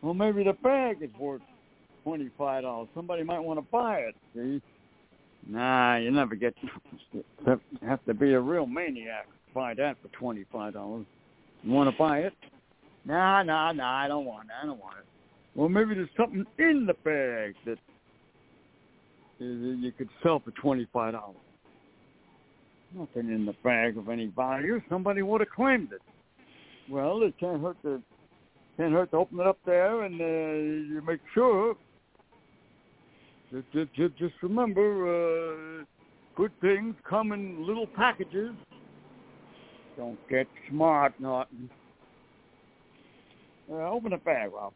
Well, 0.03 0.13
maybe 0.13 0.43
the 0.43 0.53
bag 0.53 0.97
is 1.01 1.09
worth 1.19 1.41
twenty 2.05 2.29
five 2.37 2.63
dollars. 2.63 2.87
Somebody 2.95 3.23
might 3.23 3.39
want 3.39 3.59
to 3.59 3.65
buy 3.71 3.97
it. 3.97 4.15
See? 4.33 4.61
Nah, 5.47 5.97
you 5.97 6.11
never 6.11 6.35
get. 6.35 6.53
You 7.43 7.59
have 7.87 8.03
to 8.05 8.13
be 8.13 8.33
a 8.33 8.39
real 8.39 8.65
maniac 8.65 9.25
to 9.27 9.53
buy 9.53 9.73
that 9.75 9.97
for 10.01 10.07
twenty 10.17 10.45
five 10.51 10.73
dollars. 10.73 11.05
You 11.63 11.71
want 11.71 11.89
to 11.89 11.97
buy 11.97 12.19
it? 12.19 12.33
Nah, 13.05 13.43
nah, 13.43 13.71
nah. 13.71 14.03
I 14.03 14.07
don't 14.07 14.25
want 14.25 14.47
it. 14.49 14.53
I 14.61 14.65
don't 14.65 14.79
want 14.79 14.97
it. 14.97 15.05
Well, 15.55 15.69
maybe 15.69 15.93
there's 15.93 16.09
something 16.17 16.45
in 16.57 16.85
the 16.85 16.95
bag 17.05 17.53
that 17.65 17.77
you 19.39 19.91
could 19.97 20.09
sell 20.23 20.41
for 20.43 20.51
twenty 20.51 20.87
five 20.91 21.13
dollars. 21.13 21.37
Nothing 22.93 23.31
in 23.31 23.45
the 23.45 23.55
bag 23.63 23.97
of 23.97 24.09
any 24.09 24.27
value. 24.27 24.81
Somebody 24.89 25.21
would 25.21 25.41
have 25.41 25.49
claimed 25.49 25.91
it. 25.93 26.01
Well, 26.89 27.21
it 27.23 27.35
can't 27.39 27.61
hurt 27.61 27.81
to 27.83 28.01
can't 28.77 28.91
hurt 28.91 29.11
to 29.11 29.17
open 29.17 29.39
it 29.39 29.47
up 29.47 29.59
there 29.65 30.03
and 30.03 30.19
uh, 30.19 30.93
you 30.93 31.01
make 31.05 31.21
sure. 31.33 31.75
Just, 33.55 33.93
just, 33.95 34.17
just, 34.17 34.33
remember, 34.41 35.79
uh, 35.79 35.85
good 36.35 36.51
things 36.59 36.93
come 37.09 37.31
in 37.31 37.65
little 37.65 37.87
packages. 37.87 38.51
Don't 39.95 40.19
get 40.29 40.45
smart, 40.69 41.13
Norton. 41.21 41.69
Uh, 43.71 43.75
open 43.89 44.11
the 44.11 44.17
bag, 44.17 44.51
Rob. 44.53 44.73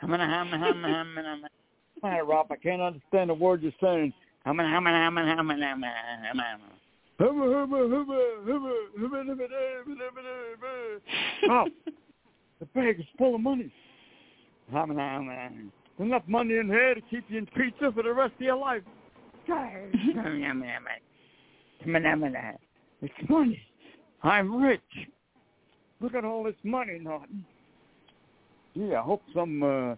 Hummin. 0.00 1.48
Hi, 2.02 2.20
Rob. 2.20 2.46
I 2.52 2.56
can't 2.56 2.80
understand 2.80 3.30
the 3.30 3.34
word 3.34 3.60
you're 3.62 3.72
saying 3.80 4.12
oh, 11.50 11.66
the 12.58 12.66
bag 12.74 12.98
is 12.98 13.06
full 13.16 13.36
of 13.36 13.40
money. 13.40 13.72
Enough 15.98 16.22
money 16.26 16.56
in 16.56 16.66
here 16.66 16.94
to 16.94 17.00
keep 17.02 17.24
you 17.28 17.38
in 17.38 17.46
pizza 17.46 17.92
for 17.92 18.02
the 18.02 18.12
rest 18.12 18.34
of 18.34 18.40
your 18.40 18.56
life. 18.56 18.82
It's 23.02 23.28
money. 23.28 23.62
I'm 24.22 24.62
rich. 24.62 24.80
Look 26.00 26.14
at 26.14 26.24
all 26.24 26.42
this 26.42 26.54
money, 26.64 26.98
Norton. 27.00 27.44
Gee, 28.74 28.94
I 28.94 29.02
hope 29.02 29.22
some 29.32 29.62
uh, 29.62 29.94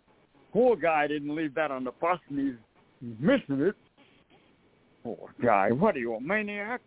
poor 0.53 0.77
guy 0.77 1.07
didn't 1.07 1.35
leave 1.35 1.55
that 1.55 1.71
on 1.71 1.85
the 1.85 1.93
bus 1.93 2.19
and 2.29 2.39
he's 2.39 3.15
missing 3.19 3.61
it. 3.67 3.77
Poor 5.03 5.31
guy. 5.43 5.71
What 5.71 5.97
are 5.97 6.01
you, 6.01 6.15
a 6.15 6.21
maniac? 6.21 6.83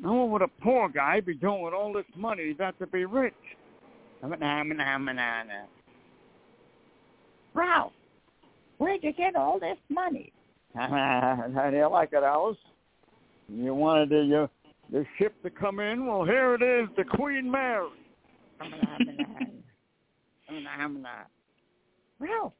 Now 0.00 0.14
what 0.14 0.28
would 0.30 0.42
a 0.42 0.62
poor 0.62 0.88
guy 0.88 1.20
be 1.20 1.34
doing 1.34 1.62
with 1.62 1.74
all 1.74 1.92
this 1.92 2.04
money? 2.16 2.46
He's 2.48 2.56
got 2.56 2.78
to 2.78 2.86
be 2.86 3.04
rich. 3.04 3.34
Ralph, 7.54 7.92
where'd 8.78 9.02
you 9.02 9.12
get 9.12 9.34
all 9.36 9.58
this 9.58 9.78
money? 9.88 10.32
How 10.74 11.68
do 11.70 11.76
you 11.76 11.88
like 11.88 12.12
it, 12.12 12.22
Alice? 12.22 12.58
You 13.48 13.74
wanted 13.74 14.10
the, 14.10 14.44
uh, 14.44 14.46
the 14.92 15.04
ship 15.18 15.42
to 15.42 15.50
come 15.50 15.80
in? 15.80 16.06
Well, 16.06 16.24
here 16.24 16.54
it 16.54 16.62
is, 16.62 16.88
the 16.96 17.04
Queen 17.04 17.50
Mary. 17.50 17.88
Ralph, 22.20 22.52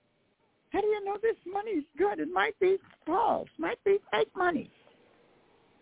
how 0.71 0.81
do 0.81 0.87
you 0.87 1.05
know 1.05 1.17
this 1.23 1.37
money's 1.47 1.85
good? 1.97 2.19
It 2.19 2.33
might 2.33 2.59
be 2.61 2.79
false, 3.07 3.49
might 3.59 3.83
be 3.85 3.99
fake 4.13 4.31
money. 4.37 4.71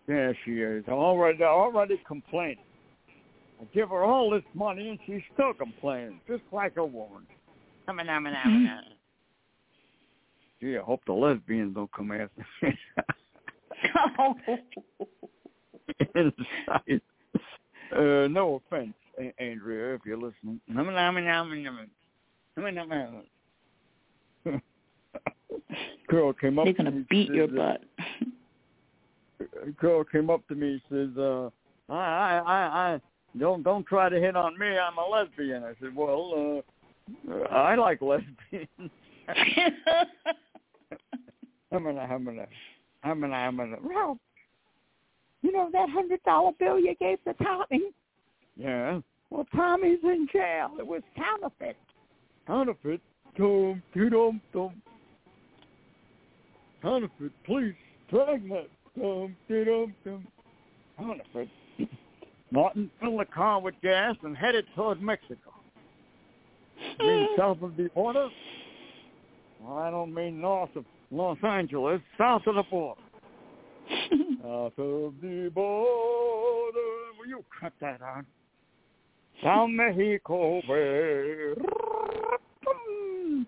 Yeah, 0.08 0.32
she 0.44 0.60
is. 0.62 0.84
Already, 0.88 1.42
already 1.42 2.00
complaining. 2.06 2.58
I 3.60 3.64
give 3.74 3.88
her 3.88 4.04
all 4.04 4.30
this 4.30 4.42
money 4.54 4.90
and 4.90 4.98
she's 5.06 5.22
still 5.34 5.54
complaining, 5.54 6.20
just 6.28 6.42
like 6.52 6.76
a 6.76 6.84
woman. 6.84 7.26
I'm 7.88 7.98
a 7.98 8.02
nomenomenomeness. 8.02 8.80
Gee, 10.60 10.76
I 10.78 10.82
hope 10.82 11.00
the 11.06 11.12
lesbians 11.12 11.74
don't 11.74 11.90
come 11.92 12.12
after 12.12 12.46
me. 12.62 12.78
Inside. 16.14 17.00
Uh, 17.92 18.26
no 18.26 18.60
offense, 18.66 18.94
A- 19.20 19.32
Andrea, 19.40 19.94
if 19.94 20.00
you're 20.04 20.16
listening. 20.16 20.60
Girl 26.08 26.32
came 26.32 26.58
up. 26.58 26.64
They're 26.64 26.74
gonna 26.74 27.04
beat 27.08 27.30
your 27.30 27.46
butt. 27.46 27.84
A 29.40 29.70
girl 29.72 30.04
came 30.04 30.30
up 30.30 30.46
to 30.48 30.54
me 30.54 30.72
and 30.72 30.82
says, 30.90 31.18
uh, 31.18 31.50
I, 31.88 31.94
I, 31.94 32.38
I, 32.38 32.94
I 32.94 33.00
don't 33.38 33.62
don't 33.62 33.86
try 33.86 34.08
to 34.08 34.20
hit 34.20 34.36
on 34.36 34.58
me. 34.58 34.66
I'm 34.66 34.98
a 34.98 35.06
lesbian. 35.06 35.62
I 35.64 35.72
said, 35.80 35.94
well, 35.94 36.62
uh, 37.30 37.34
I 37.50 37.74
like 37.74 38.00
lesbians. 38.02 38.68
I'm 41.72 41.82
gonna, 41.84 42.00
I'm 42.00 42.24
gonna, 42.24 42.46
I'm 43.02 43.20
gonna, 43.20 43.34
I'm 43.34 43.56
gonna. 43.56 43.76
Ralph, 43.82 44.18
you 45.42 45.52
know 45.52 45.68
that 45.72 45.88
hundred 45.90 46.22
dollar 46.24 46.52
bill 46.58 46.78
you 46.78 46.94
gave 46.98 47.22
to 47.24 47.34
Tommy? 47.34 47.90
Yeah. 48.56 49.00
Well, 49.30 49.46
Tommy's 49.54 49.98
in 50.02 50.28
jail. 50.32 50.70
It 50.78 50.86
was 50.86 51.02
counterfeit. 51.16 51.76
Counterfeit? 52.46 53.00
Dum, 53.36 53.82
dum, 53.94 54.40
dum. 54.52 54.82
Counterfeit, 56.80 57.32
please, 57.44 57.74
dragnet. 58.10 58.70
Dum, 58.96 59.36
dum, 59.48 59.94
dum. 60.04 60.26
Counterfeit. 60.98 61.48
Martin 62.50 62.90
filled 63.00 63.20
the 63.20 63.24
car 63.26 63.60
with 63.60 63.74
gas 63.82 64.14
and 64.22 64.36
headed 64.36 64.64
toward 64.74 65.02
Mexico. 65.02 65.52
Mean 66.98 67.28
hmm. 67.30 67.40
south 67.40 67.62
of 67.62 67.76
the 67.76 67.88
border? 67.94 68.28
Well, 69.60 69.78
I 69.78 69.90
don't 69.90 70.14
mean 70.14 70.40
north 70.40 70.74
of 70.76 70.84
Los 71.10 71.38
Angeles, 71.42 72.00
south 72.16 72.42
of 72.46 72.54
the 72.54 72.62
border. 72.62 73.00
south 74.42 74.78
of 74.78 75.14
the 75.20 75.50
border. 75.54 76.80
Will 77.18 77.26
you 77.28 77.44
cut 77.60 77.72
that 77.80 78.00
out? 78.00 78.24
Down 79.42 79.76
Mexico 79.76 80.62
way. 80.68 81.54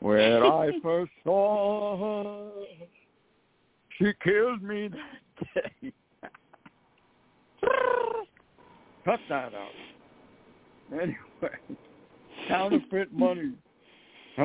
Where 0.00 0.44
I 0.44 0.70
first 0.82 1.12
saw 1.24 2.22
her. 2.22 2.50
She 4.00 4.12
killed 4.24 4.62
me 4.62 4.88
that 4.88 5.20
day. 5.54 5.92
Cut 9.04 9.20
that 9.28 9.52
out. 9.54 9.70
Anyway, 10.92 11.16
counterfeit 12.48 13.12
money. 13.12 13.52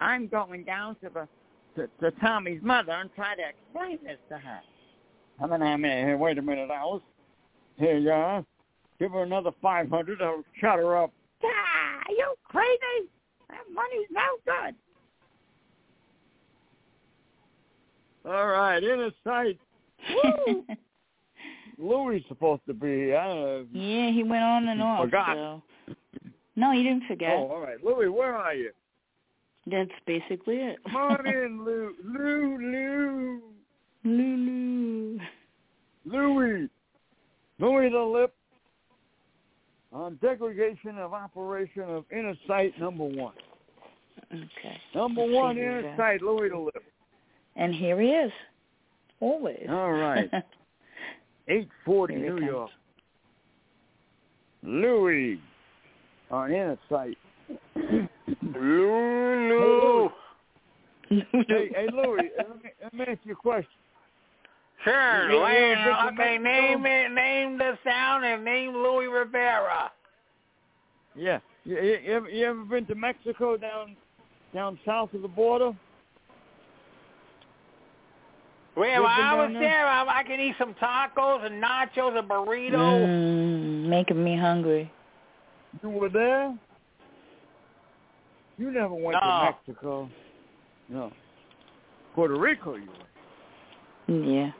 I'm 0.00 0.26
going 0.26 0.64
down 0.64 0.96
to 0.96 1.08
the 1.14 1.28
to, 1.76 1.88
to 2.00 2.10
Tommy's 2.20 2.60
mother 2.62 2.92
and 2.92 3.08
try 3.14 3.36
to 3.36 3.42
explain 3.48 3.98
this 4.04 4.18
to 4.28 4.38
her. 4.38 4.60
I 5.40 5.46
mean, 5.46 5.62
I 5.62 5.76
mean, 5.76 6.18
wait 6.18 6.36
a 6.38 6.42
minute, 6.42 6.68
Alice. 6.70 7.02
Here 7.76 7.96
you 7.96 8.10
are. 8.10 8.44
Give 8.98 9.12
her 9.12 9.22
another 9.22 9.52
five 9.62 9.88
hundred. 9.88 10.20
I'll 10.20 10.42
shut 10.60 10.78
her 10.78 10.96
up. 10.96 11.12
Ah, 11.44 12.00
you 12.10 12.34
crazy? 12.44 13.08
That 13.72 13.80
money's 13.80 14.08
no 14.10 14.20
good. 14.44 14.74
All 18.24 18.46
right, 18.46 18.82
inner 18.82 19.10
sight, 19.24 19.58
Louis 21.78 22.24
supposed 22.28 22.62
to 22.68 22.74
be 22.74 22.86
here. 22.86 23.16
I 23.16 23.26
don't 23.26 23.40
know. 23.40 23.66
yeah, 23.72 24.10
he 24.12 24.22
went 24.22 24.44
on 24.44 24.68
and 24.68 24.80
off. 24.80 25.04
Forgot. 25.04 25.34
So. 25.36 25.62
No, 26.54 26.72
he 26.72 26.82
didn't 26.84 27.04
forget. 27.08 27.32
Oh, 27.32 27.48
all 27.50 27.60
right. 27.60 27.82
Louis, 27.84 28.08
where 28.08 28.36
are 28.36 28.54
you? 28.54 28.70
That's 29.66 29.90
basically 30.06 30.56
it. 30.56 30.78
Come 30.84 30.96
on 30.96 31.26
in, 31.26 31.64
Lou. 31.64 31.94
Lou, 32.04 32.58
Lou. 32.58 33.42
Lulu. 34.04 35.18
Louis. 36.04 36.68
Louis 37.58 37.90
the 37.90 37.98
Lip 37.98 38.34
on 39.92 40.18
degradation 40.22 40.98
of 40.98 41.12
operation 41.12 41.82
of 41.82 42.04
inner 42.12 42.34
sight 42.46 42.78
number 42.80 43.04
one. 43.04 43.34
Okay. 44.32 44.80
Number 44.94 45.22
Let's 45.22 45.34
one 45.34 45.56
see 45.56 45.60
inner 45.62 45.94
sight, 45.96 46.22
Louis 46.22 46.48
the 46.48 46.58
Lip. 46.58 46.82
And 47.56 47.74
here 47.74 48.00
he 48.00 48.08
is. 48.08 48.32
Always. 49.20 49.66
All 49.68 49.92
right. 49.92 50.30
840 51.48 52.14
New 52.16 52.28
comes. 52.36 52.46
York. 52.46 52.70
Louis 54.62 55.40
uh, 56.30 56.34
on 56.36 56.50
inner 56.52 56.78
sight. 56.88 57.18
Lulu. 58.54 60.08
Hey, 61.10 61.70
hey 61.74 61.88
Louis, 61.92 62.30
let 62.38 62.48
me, 62.62 62.70
let 62.82 62.94
me 62.94 63.04
ask 63.06 63.18
you 63.24 63.32
a 63.32 63.36
question. 63.36 63.68
Sure. 64.82 65.30
You- 65.30 65.36
you 65.36 65.44
Lane, 65.44 65.76
ever 65.78 66.10
been 66.10 66.16
to 66.16 66.22
okay, 66.22 66.38
name 66.38 66.86
it. 66.86 67.12
Name 67.12 67.58
the 67.58 67.76
sound 67.84 68.24
and 68.24 68.42
name 68.42 68.72
Louis 68.72 69.08
Rivera. 69.08 69.92
Yeah. 71.14 71.40
You, 71.64 71.76
you, 71.76 71.98
you 72.02 72.12
ever, 72.14 72.30
you 72.30 72.46
ever 72.46 72.64
been 72.64 72.86
to 72.86 72.94
Mexico 72.94 73.58
down 73.58 73.94
down 74.54 74.78
south 74.84 75.12
of 75.14 75.22
the 75.22 75.28
border? 75.28 75.72
Well, 78.76 78.88
You 78.88 79.04
I 79.04 79.34
was 79.34 79.50
there? 79.52 79.60
there, 79.60 79.86
I, 79.86 80.20
I 80.20 80.22
can 80.22 80.40
eat 80.40 80.54
some 80.58 80.74
tacos 80.74 81.44
and 81.44 81.62
nachos 81.62 82.18
and 82.18 82.28
burritos. 82.28 82.72
Mm, 82.74 83.86
making 83.88 84.22
me 84.24 84.36
hungry. 84.38 84.90
You 85.82 85.90
were 85.90 86.08
there? 86.08 86.56
You 88.58 88.70
never 88.70 88.94
went 88.94 89.18
No. 89.20 89.20
to 89.20 89.44
Mexico. 89.66 90.10
No. 90.88 91.12
Puerto 92.14 92.38
Rico 92.38 92.76
you 92.76 92.88
were. 94.08 94.24
Yeah. 94.24 94.50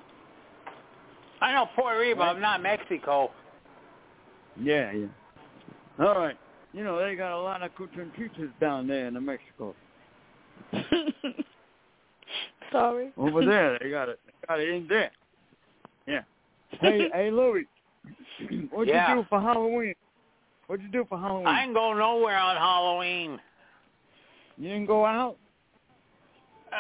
I 1.41 1.53
know 1.55 1.67
Puerto 1.75 1.99
Rico, 1.99 2.19
but 2.19 2.39
not 2.39 2.63
Mexico. 2.63 3.31
Yeah, 4.61 4.93
yeah. 4.93 5.07
All 5.99 6.15
right. 6.19 6.37
You 6.73 6.85
know, 6.85 6.99
they 6.99 7.15
got 7.15 7.33
a 7.33 7.41
lot 7.41 7.63
of 7.63 7.71
cuchanchitas 7.75 8.51
down 8.61 8.87
there 8.87 9.09
in 9.09 9.15
New 9.15 9.21
Mexico. 9.21 9.75
Sorry. 12.73 13.11
Over 13.17 13.45
there, 13.45 13.79
they 13.79 13.91
got 13.91 14.09
it. 14.09 14.19
They 14.27 14.33
got 14.49 14.61
it 14.61 14.69
in 14.71 14.87
there. 14.89 15.11
Yeah. 16.07 16.23
Hey, 16.81 17.11
hey, 17.15 17.31
Louis. 17.31 17.67
What'd 18.71 18.89
Yeah. 18.89 19.15
you 19.15 19.23
do 19.23 19.27
for 19.29 19.41
Halloween? 19.41 19.95
What'd 20.67 20.85
you 20.85 20.91
do 20.91 21.05
for 21.09 21.19
Halloween? 21.19 21.47
I 21.47 21.65
ain't 21.65 21.75
go 21.75 21.93
nowhere 21.93 22.39
on 22.39 22.57
Halloween. 22.57 23.39
You 24.57 24.69
didn't 24.69 24.87
go 24.87 25.05
out? 25.05 25.37
Uh, 26.73 26.77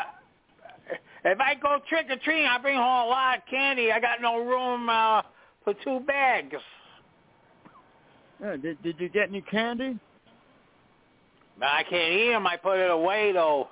if 1.24 1.38
I 1.40 1.55
go 1.55 1.78
trick 1.88 2.07
or 2.09 2.16
treating, 2.16 2.47
I 2.47 2.59
bring 2.59 2.76
home 2.76 2.84
a 2.84 3.07
lot 3.07 3.38
of 3.38 3.45
candy. 3.51 3.93
I 3.93 4.01
got 4.01 4.22
no 4.22 4.38
room 4.38 4.88
uh, 4.88 5.22
for 5.64 5.74
two 5.84 6.01
bags. 6.01 6.57
Yeah. 8.43 8.57
Did 8.57 8.82
Did 8.82 9.01
you 9.01 9.09
get 9.09 9.28
any 9.28 9.40
candy? 9.43 9.99
But 11.59 11.68
I 11.68 11.82
can't 11.84 12.12
eat 12.12 12.32
'em. 12.32 12.47
I 12.47 12.57
put 12.57 12.78
it 12.78 12.90
away 12.90 13.32
though. 13.32 13.68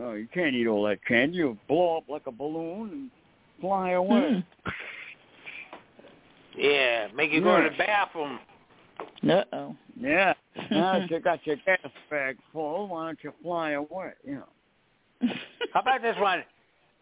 Oh, 0.00 0.12
you 0.12 0.28
can't 0.32 0.54
eat 0.54 0.66
all 0.66 0.84
that 0.84 1.04
candy. 1.04 1.38
You'll 1.38 1.58
blow 1.66 1.98
up 1.98 2.04
like 2.08 2.26
a 2.26 2.32
balloon 2.32 2.90
and 2.90 3.10
fly 3.60 3.90
away. 3.90 4.44
Hmm. 4.64 4.70
Yeah, 6.56 7.08
make 7.14 7.32
you 7.32 7.40
go 7.40 7.62
to 7.62 7.68
the 7.70 7.76
bathroom. 7.76 8.38
Uh 9.28 9.44
oh. 9.52 9.76
Yeah. 10.00 10.34
Now 10.70 10.98
that 10.98 11.10
you 11.10 11.20
got 11.20 11.46
your 11.46 11.56
gas 11.64 11.78
bag 12.10 12.36
full, 12.52 12.88
why 12.88 13.06
don't 13.06 13.18
you 13.22 13.32
fly 13.42 13.70
away? 13.72 14.10
You 14.24 14.42
know. 15.22 15.28
How 15.72 15.80
about 15.80 16.02
this 16.02 16.16
one? 16.18 16.42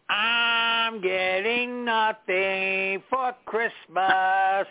I'm 0.09 1.01
getting 1.01 1.83
nothing 1.85 3.03
for 3.09 3.33
Christmas. 3.45 4.67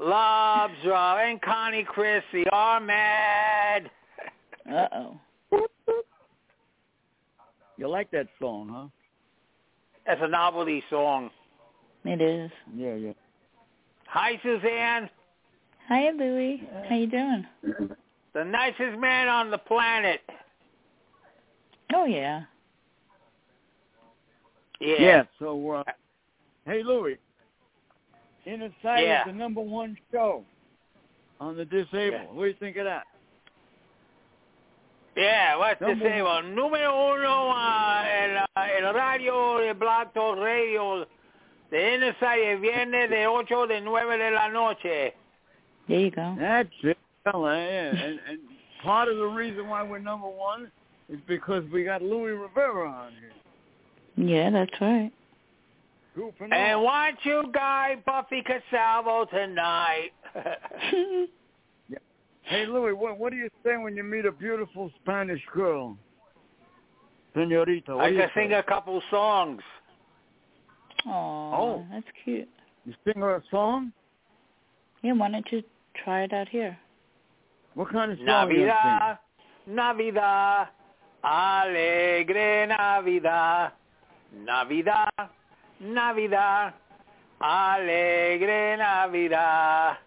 Loves 0.00 0.74
Rob 0.86 1.18
and 1.20 1.40
Connie 1.42 1.84
Chrissy 1.84 2.44
are 2.52 2.80
mad. 2.80 3.90
uh 4.70 4.86
oh. 4.94 5.16
You 7.78 7.88
like 7.88 8.10
that 8.12 8.26
song, 8.40 8.68
huh? 8.72 8.86
That's 10.06 10.20
a 10.22 10.28
novelty 10.28 10.82
song. 10.90 11.30
It 12.04 12.20
is. 12.20 12.50
Yeah, 12.74 12.94
yeah. 12.94 13.12
Hi, 14.06 14.38
Suzanne. 14.42 15.08
Hi, 15.88 16.10
Louie. 16.10 16.68
How 16.88 16.94
you 16.96 17.06
doing? 17.06 17.46
The 18.34 18.44
nicest 18.44 18.98
man 18.98 19.28
on 19.28 19.50
the 19.50 19.58
planet. 19.58 20.20
Oh 21.94 22.04
yeah. 22.04 22.42
Yeah. 24.80 24.96
Yeah. 24.98 25.22
So, 25.38 25.70
uh, 25.70 25.84
hey, 26.66 26.82
Louis. 28.46 28.54
Inner 28.54 28.70
Sight 28.82 29.04
Yeah. 29.04 29.20
is 29.22 29.26
the 29.26 29.32
number 29.32 29.60
one 29.60 29.96
show 30.12 30.44
on 31.40 31.56
the 31.56 31.64
disabled. 31.64 32.22
Yeah. 32.28 32.32
What 32.32 32.42
do 32.44 32.48
you 32.48 32.54
think 32.60 32.76
of 32.76 32.84
that? 32.84 33.04
Yeah, 35.16 35.56
what's 35.58 35.78
to 35.80 35.88
Number 35.88 36.06
say? 36.08 36.22
Well, 36.22 36.42
número 36.42 37.14
uno, 37.14 37.50
uh, 37.50 38.04
el, 38.04 38.38
uh, 38.56 38.86
el 38.86 38.94
radio 38.94 39.58
de 39.58 39.74
Blog 39.74 40.14
Talk 40.14 40.38
Radio 40.38 41.06
de 41.70 41.94
Inside 41.94 42.52
el 42.52 42.58
viernes 42.60 43.10
de 43.10 43.26
8 43.26 43.66
de 43.66 43.80
9 43.82 44.18
de 44.18 44.30
la 44.30 44.48
noche. 44.48 45.12
There 45.86 46.00
you 46.00 46.10
go. 46.10 46.34
That's 46.38 46.70
it, 46.82 46.96
fella. 47.24 47.56
Yeah. 47.56 47.90
and, 47.90 48.20
and 48.26 48.38
part 48.82 49.08
of 49.08 49.18
the 49.18 49.26
reason 49.26 49.68
why 49.68 49.82
we're 49.82 49.98
number 49.98 50.28
one 50.28 50.70
is 51.10 51.18
because 51.28 51.62
we 51.70 51.84
got 51.84 52.00
Louis 52.00 52.32
Rivera 52.32 52.88
on 52.88 53.12
here. 53.20 53.32
Yeah, 54.16 54.48
that's 54.50 54.80
right. 54.80 55.12
Goofing 56.16 56.52
And 56.52 56.76
off. 56.78 56.84
want 56.84 57.16
you 57.24 57.44
guy 57.52 57.96
Buffy 58.04 58.42
Casalvo 58.42 59.28
tonight. 59.30 60.10
Hey, 62.44 62.66
Louis, 62.66 62.92
what, 62.92 63.18
what 63.18 63.30
do 63.30 63.38
you 63.38 63.48
say 63.64 63.76
when 63.76 63.94
you 63.96 64.02
meet 64.02 64.26
a 64.26 64.32
beautiful 64.32 64.90
Spanish 65.00 65.40
girl? 65.54 65.96
Senorita, 67.34 67.94
what 67.94 68.04
I 68.04 68.08
do 68.08 68.14
you 68.16 68.20
can 68.20 68.30
say? 68.34 68.42
sing 68.42 68.52
a 68.54 68.62
couple 68.64 69.00
songs. 69.10 69.62
Aw, 71.06 71.54
Oh. 71.56 71.86
that's 71.92 72.04
cute. 72.24 72.48
You 72.84 72.94
sing 73.04 73.22
her 73.22 73.36
a 73.36 73.42
song? 73.48 73.92
Yeah, 75.02 75.12
why 75.12 75.30
don't 75.30 75.46
you 75.52 75.62
try 76.04 76.24
it 76.24 76.32
out 76.32 76.48
here? 76.48 76.76
What 77.74 77.90
kind 77.92 78.10
of 78.10 78.18
song 78.18 78.50
you 78.50 78.66
gonna 78.66 79.18
Navidad, 79.66 80.66
Navidad, 80.66 80.68
alegre 81.22 82.66
Navidad. 82.66 83.72
Navidad, 84.36 85.08
Navidad, 85.82 86.74
alegre 87.40 88.76
Navidad. 88.76 89.98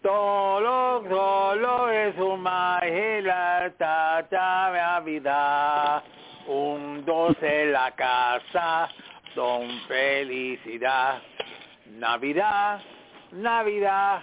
Todo, 0.00 1.02
solo 1.08 1.90
es 1.90 2.16
un 2.18 2.40
magia, 2.40 3.74
tata 3.76 4.70
Navidad. 4.70 6.04
Un 6.46 7.04
dos 7.04 7.36
en 7.42 7.72
la 7.72 7.90
casa, 7.96 8.88
son 9.34 9.68
felicidad. 9.88 11.20
Navidad, 11.86 12.80
Navidad, 13.32 14.22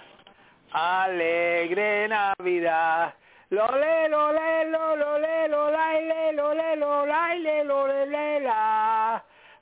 alegre 0.72 2.08
Navidad. 2.08 3.14
Lole, 3.50 4.08
lole, 4.08 4.64
lo, 4.70 4.96
lole, 4.96 5.48
lo, 5.48 5.70
laile, 5.70 6.32
lole, 6.32 6.76
lo, 6.76 7.04
laile, 7.04 7.64
lole, 7.64 8.06
le, 8.06 8.40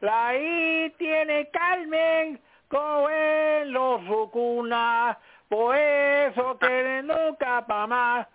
la. 0.01 0.35
I 0.35 0.95
tiene 0.99 1.49
Carmen, 1.51 2.41
Cohen, 2.69 3.73
los 3.73 4.03
su 4.05 4.31
cuna. 4.31 5.19
Por 5.49 5.75
eso 5.77 6.59
que 6.59 7.03
nunca 7.05 7.67
pa' 7.67 7.87
más 7.87 8.27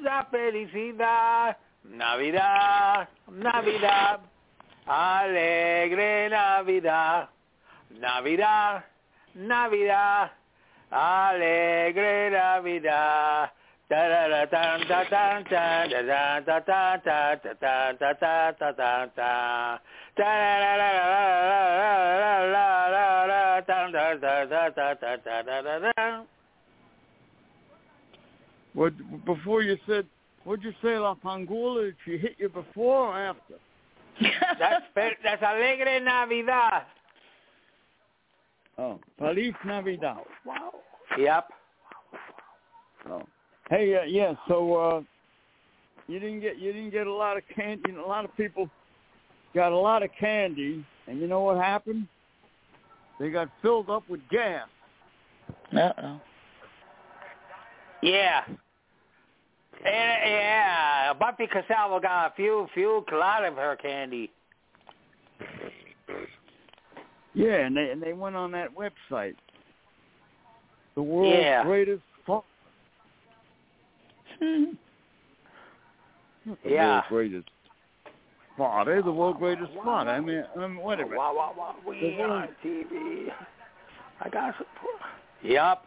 la 0.00 0.24
felicidad. 0.24 1.56
Navidad, 1.84 3.08
Navidad, 3.28 4.20
alegre 4.86 6.28
Navidad. 6.30 7.28
Navidad, 7.90 8.84
Navidad, 9.34 10.32
alegre 10.90 12.30
Navidad. 12.30 13.52
What 28.74 28.92
before 29.24 29.62
you 29.62 29.78
said? 29.86 30.06
What'd 30.42 30.64
you 30.64 30.72
say, 30.82 30.98
La 30.98 31.14
Pangula? 31.14 31.84
Did 31.84 31.96
she 32.04 32.18
hit 32.18 32.34
you 32.38 32.48
before 32.48 33.08
or 33.08 33.18
after? 33.18 33.54
that's 34.58 34.84
that's 34.94 35.42
Alegre 35.42 36.00
Navidad. 36.00 36.82
Oh, 38.78 38.98
Feliz 39.18 39.54
Navidad. 39.64 40.24
Wow. 40.44 40.72
Yep. 41.18 41.48
Oh. 43.08 43.22
Hey, 43.70 43.96
uh, 43.96 44.02
yeah. 44.04 44.34
So 44.48 44.74
uh, 44.74 45.00
you 46.06 46.18
didn't 46.20 46.40
get 46.40 46.58
you 46.58 46.72
didn't 46.72 46.90
get 46.90 47.06
a 47.06 47.12
lot 47.12 47.36
of 47.36 47.42
candy. 47.54 47.92
A 47.92 48.06
lot 48.06 48.24
of 48.24 48.36
people 48.36 48.70
got 49.54 49.72
a 49.72 49.76
lot 49.76 50.02
of 50.02 50.10
candy, 50.18 50.84
and 51.06 51.20
you 51.20 51.26
know 51.26 51.40
what 51.40 51.56
happened? 51.56 52.06
They 53.18 53.30
got 53.30 53.48
filled 53.62 53.90
up 53.90 54.08
with 54.08 54.20
gas. 54.30 54.68
Uh 55.72 55.92
oh. 56.02 56.20
Yeah. 58.02 58.42
And, 59.84 60.30
yeah, 60.30 61.12
Buffy 61.12 61.46
Casalvo 61.46 62.00
got 62.00 62.32
a 62.32 62.34
few, 62.34 62.66
few, 62.74 63.04
a 63.10 63.16
lot 63.16 63.44
of 63.44 63.54
her 63.54 63.76
candy. 63.76 64.30
Yeah, 67.34 67.66
and 67.66 67.76
they 67.76 67.90
and 67.90 68.02
they 68.02 68.12
went 68.12 68.36
on 68.36 68.52
that 68.52 68.70
website. 68.74 69.34
The 70.94 71.02
world's 71.02 71.36
Yeah. 71.36 71.62
greatest 71.64 72.02
fun. 74.38 74.78
Hmm. 76.44 76.52
The 76.64 76.70
Yeah. 76.70 76.90
world's 76.94 77.08
greatest 77.08 77.48
spot. 78.54 78.86
They're 78.86 79.02
the 79.02 79.10
world's 79.12 79.38
greatest 79.38 79.72
spot. 79.72 80.06
I 80.08 80.20
mean, 80.20 80.44
I 80.56 80.58
mean, 80.66 80.76
wait 80.76 81.00
a 81.00 81.04
minute. 81.04 81.18
Wow, 81.18 81.34
wow, 81.34 81.54
wow. 81.56 81.74
We 81.84 82.00
The 82.00 82.16
world- 82.18 82.30
on 82.30 82.48
TV. 82.62 83.32
I 84.20 84.28
got 84.28 84.56
some. 84.56 84.66
Yep. 85.42 85.84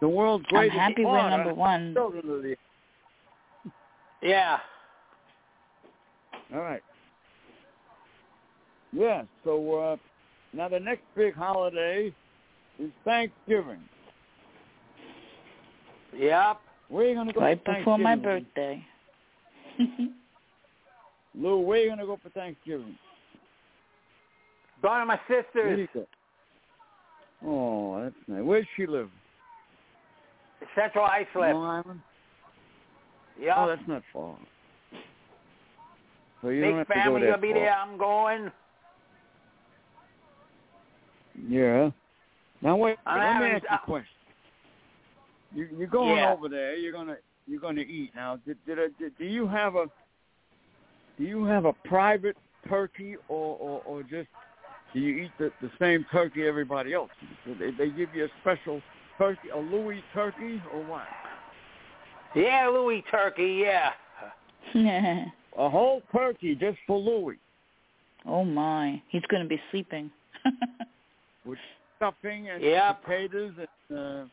The 0.00 0.08
world's 0.08 0.44
I'm 0.48 0.54
greatest 0.56 0.78
happy 0.78 1.02
spot. 1.02 1.12
we're 1.12 1.30
number 1.30 1.54
one. 1.54 1.94
Children 1.94 2.30
of 2.30 2.42
the- 2.42 2.56
Yeah. 4.22 4.58
All 6.54 6.60
right. 6.60 6.82
Yeah. 8.92 9.24
So 9.44 9.78
uh, 9.78 9.96
now 10.52 10.68
the 10.68 10.80
next 10.80 11.02
big 11.14 11.34
holiday 11.34 12.12
is 12.78 12.90
Thanksgiving. 13.04 13.80
Yep. 16.18 16.60
Where 16.88 17.04
are 17.04 17.08
you 17.08 17.14
gonna 17.14 17.32
go 17.32 17.40
Right 17.40 17.60
for 17.64 17.74
before 17.74 17.98
my 17.98 18.14
Thanksgiving? 18.14 18.46
birthday. 18.54 18.86
Lou, 21.34 21.60
where 21.60 21.78
are 21.80 21.82
you 21.82 21.88
gonna 21.90 22.06
go 22.06 22.18
for 22.22 22.30
Thanksgiving? 22.30 22.96
Going 24.82 25.00
to 25.00 25.06
my 25.06 25.18
Where 25.26 25.42
do 25.76 25.82
sister's. 25.82 25.88
you? 25.94 26.06
Oh, 27.44 28.02
that's 28.02 28.14
nice. 28.28 28.42
Where 28.42 28.60
does 28.60 28.68
she 28.76 28.86
live? 28.86 29.10
Central 30.74 31.06
Islip. 31.06 31.54
Long 31.54 31.82
Island. 31.84 32.00
Yeah. 33.40 33.54
Oh, 33.58 33.68
that's 33.68 33.86
not 33.86 34.02
far. 34.12 34.36
So 36.42 36.48
you 36.48 36.62
don't 36.62 36.70
Big 36.70 36.78
have 36.78 36.88
to 36.88 36.94
go 36.94 37.00
family 37.00 37.20
that 37.22 37.32
will 37.32 37.42
be 37.42 37.52
far. 37.52 37.60
there. 37.60 37.72
I'm 37.72 37.98
going. 37.98 38.52
Yeah. 41.48 41.90
Now 42.62 42.76
wait. 42.76 42.96
I'm 43.06 43.18
let 43.18 43.40
me 43.40 43.50
um, 43.50 43.56
ask 43.56 43.62
you 43.64 43.68
a 43.70 43.74
uh, 43.74 43.78
question. 43.84 44.15
You 45.56 45.68
you're 45.76 45.88
going 45.88 46.18
Yeah. 46.18 46.32
over 46.32 46.48
there. 46.48 46.76
You're 46.76 46.92
gonna 46.92 47.16
you're 47.46 47.60
gonna 47.60 47.80
eat 47.80 48.12
now. 48.14 48.38
Did 48.46 48.58
did, 48.66 48.78
I, 48.78 48.86
did 48.98 49.16
do 49.18 49.24
you 49.24 49.48
have 49.48 49.74
a 49.74 49.86
do 51.18 51.24
you 51.24 51.44
have 51.44 51.64
a 51.64 51.72
private 51.84 52.36
turkey 52.68 53.16
or 53.28 53.56
or, 53.58 53.82
or 53.84 54.02
just 54.02 54.28
do 54.92 55.00
you 55.00 55.24
eat 55.24 55.30
the, 55.38 55.50
the 55.60 55.70
same 55.80 56.06
turkey 56.12 56.46
everybody 56.46 56.92
else? 56.94 57.10
Do 57.44 57.54
They, 57.58 57.70
they 57.72 57.90
give 57.90 58.14
you 58.14 58.26
a 58.26 58.28
special 58.40 58.80
turkey, 59.18 59.48
a 59.54 59.58
Louis 59.58 60.02
turkey, 60.14 60.60
or 60.72 60.82
what? 60.84 61.06
Yeah, 62.34 62.68
Louis 62.68 63.02
Turkey. 63.10 63.64
Yeah. 63.64 63.92
A 65.58 65.70
whole 65.70 66.02
turkey 66.12 66.54
just 66.54 66.76
for 66.86 66.98
Louis 66.98 67.38
oh 68.26 68.44
my, 68.44 69.00
he's 69.08 69.22
going 69.28 69.42
to 69.42 69.48
be 69.48 69.60
sleeping. 69.70 70.10
with 71.44 71.58
stuffing 71.96 72.48
and 72.50 72.62
Yep. 72.62 73.04
potatoes 73.04 73.52
and 73.58 73.98
uh, 73.98 74.24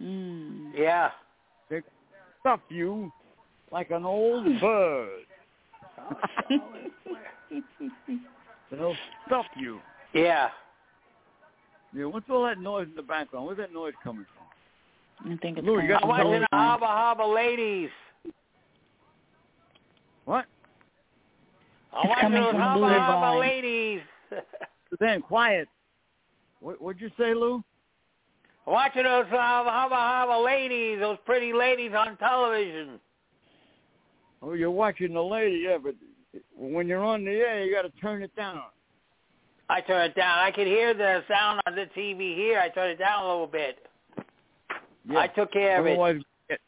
mm. 0.00 0.70
Yeah. 0.74 1.10
They 1.70 1.82
stuff 2.40 2.60
you 2.68 3.12
like 3.72 3.90
an 3.90 4.04
old 4.04 4.44
bird. 4.60 5.24
They'll 8.70 8.96
stuff 9.26 9.46
you. 9.56 9.80
Yeah. 10.12 10.48
Yeah, 11.94 12.04
what's 12.06 12.26
all 12.30 12.44
that 12.44 12.58
noise 12.60 12.88
in 12.88 12.96
the 12.96 13.02
background? 13.02 13.46
Where's 13.46 13.58
that 13.58 13.72
noise 13.72 13.94
coming 14.04 14.26
from? 14.34 15.32
I 15.32 15.36
think 15.38 15.58
it's 15.58 15.66
Louis, 15.66 15.84
you 15.84 15.88
kind 15.88 16.00
got 16.00 16.04
I'm 16.04 16.10
of 16.10 16.26
watching 16.26 16.30
the 16.32 16.46
Hold 16.52 16.62
on. 16.62 16.80
Hubba 16.80 16.86
Hubba 16.86 17.22
ladies. 17.32 17.90
What? 20.26 20.44
I'm 21.92 22.00
It's 22.00 22.08
watching 22.08 22.22
coming 22.22 22.42
those 22.42 22.50
from 22.50 22.60
Hubba 22.60 22.80
Louis 22.80 22.98
Hubba 22.98 23.38
ladies. 23.38 24.00
Dan, 25.00 25.22
quiet. 25.22 25.68
What, 26.60 26.82
what'd 26.82 27.00
you 27.00 27.10
say, 27.18 27.32
Lou? 27.34 27.62
Watching 28.66 29.04
those 29.04 29.26
Hubba 29.30 29.70
Hubba 29.70 29.94
Hubba 29.94 30.42
ladies, 30.44 30.98
those 31.00 31.18
pretty 31.24 31.52
ladies 31.52 31.92
on 31.96 32.16
television. 32.16 32.98
Oh, 34.42 34.54
you're 34.54 34.70
watching 34.70 35.14
the 35.14 35.22
lady, 35.22 35.64
yeah, 35.68 35.78
but 35.82 35.94
when 36.56 36.88
you're 36.88 37.04
on 37.04 37.24
the 37.24 37.30
air, 37.30 37.64
you 37.64 37.72
got 37.74 37.82
to 37.82 38.00
turn 38.00 38.22
it 38.22 38.34
down. 38.36 38.60
I 39.68 39.80
turn 39.80 40.10
it 40.10 40.14
down. 40.14 40.38
I 40.38 40.50
can 40.50 40.66
hear 40.66 40.94
the 40.94 41.22
sound 41.28 41.60
on 41.66 41.74
the 41.74 41.86
TV 41.96 42.34
here. 42.36 42.58
I 42.60 42.68
turn 42.68 42.90
it 42.90 42.98
down 42.98 43.24
a 43.24 43.28
little 43.28 43.46
bit. 43.46 43.78
Yeah. 45.08 45.18
I 45.20 45.26
took 45.28 45.52
care 45.52 45.80
of 45.80 45.86
it. 45.86 45.90
Otherwise, 45.90 46.16
we 46.16 46.24
get, 46.48 46.60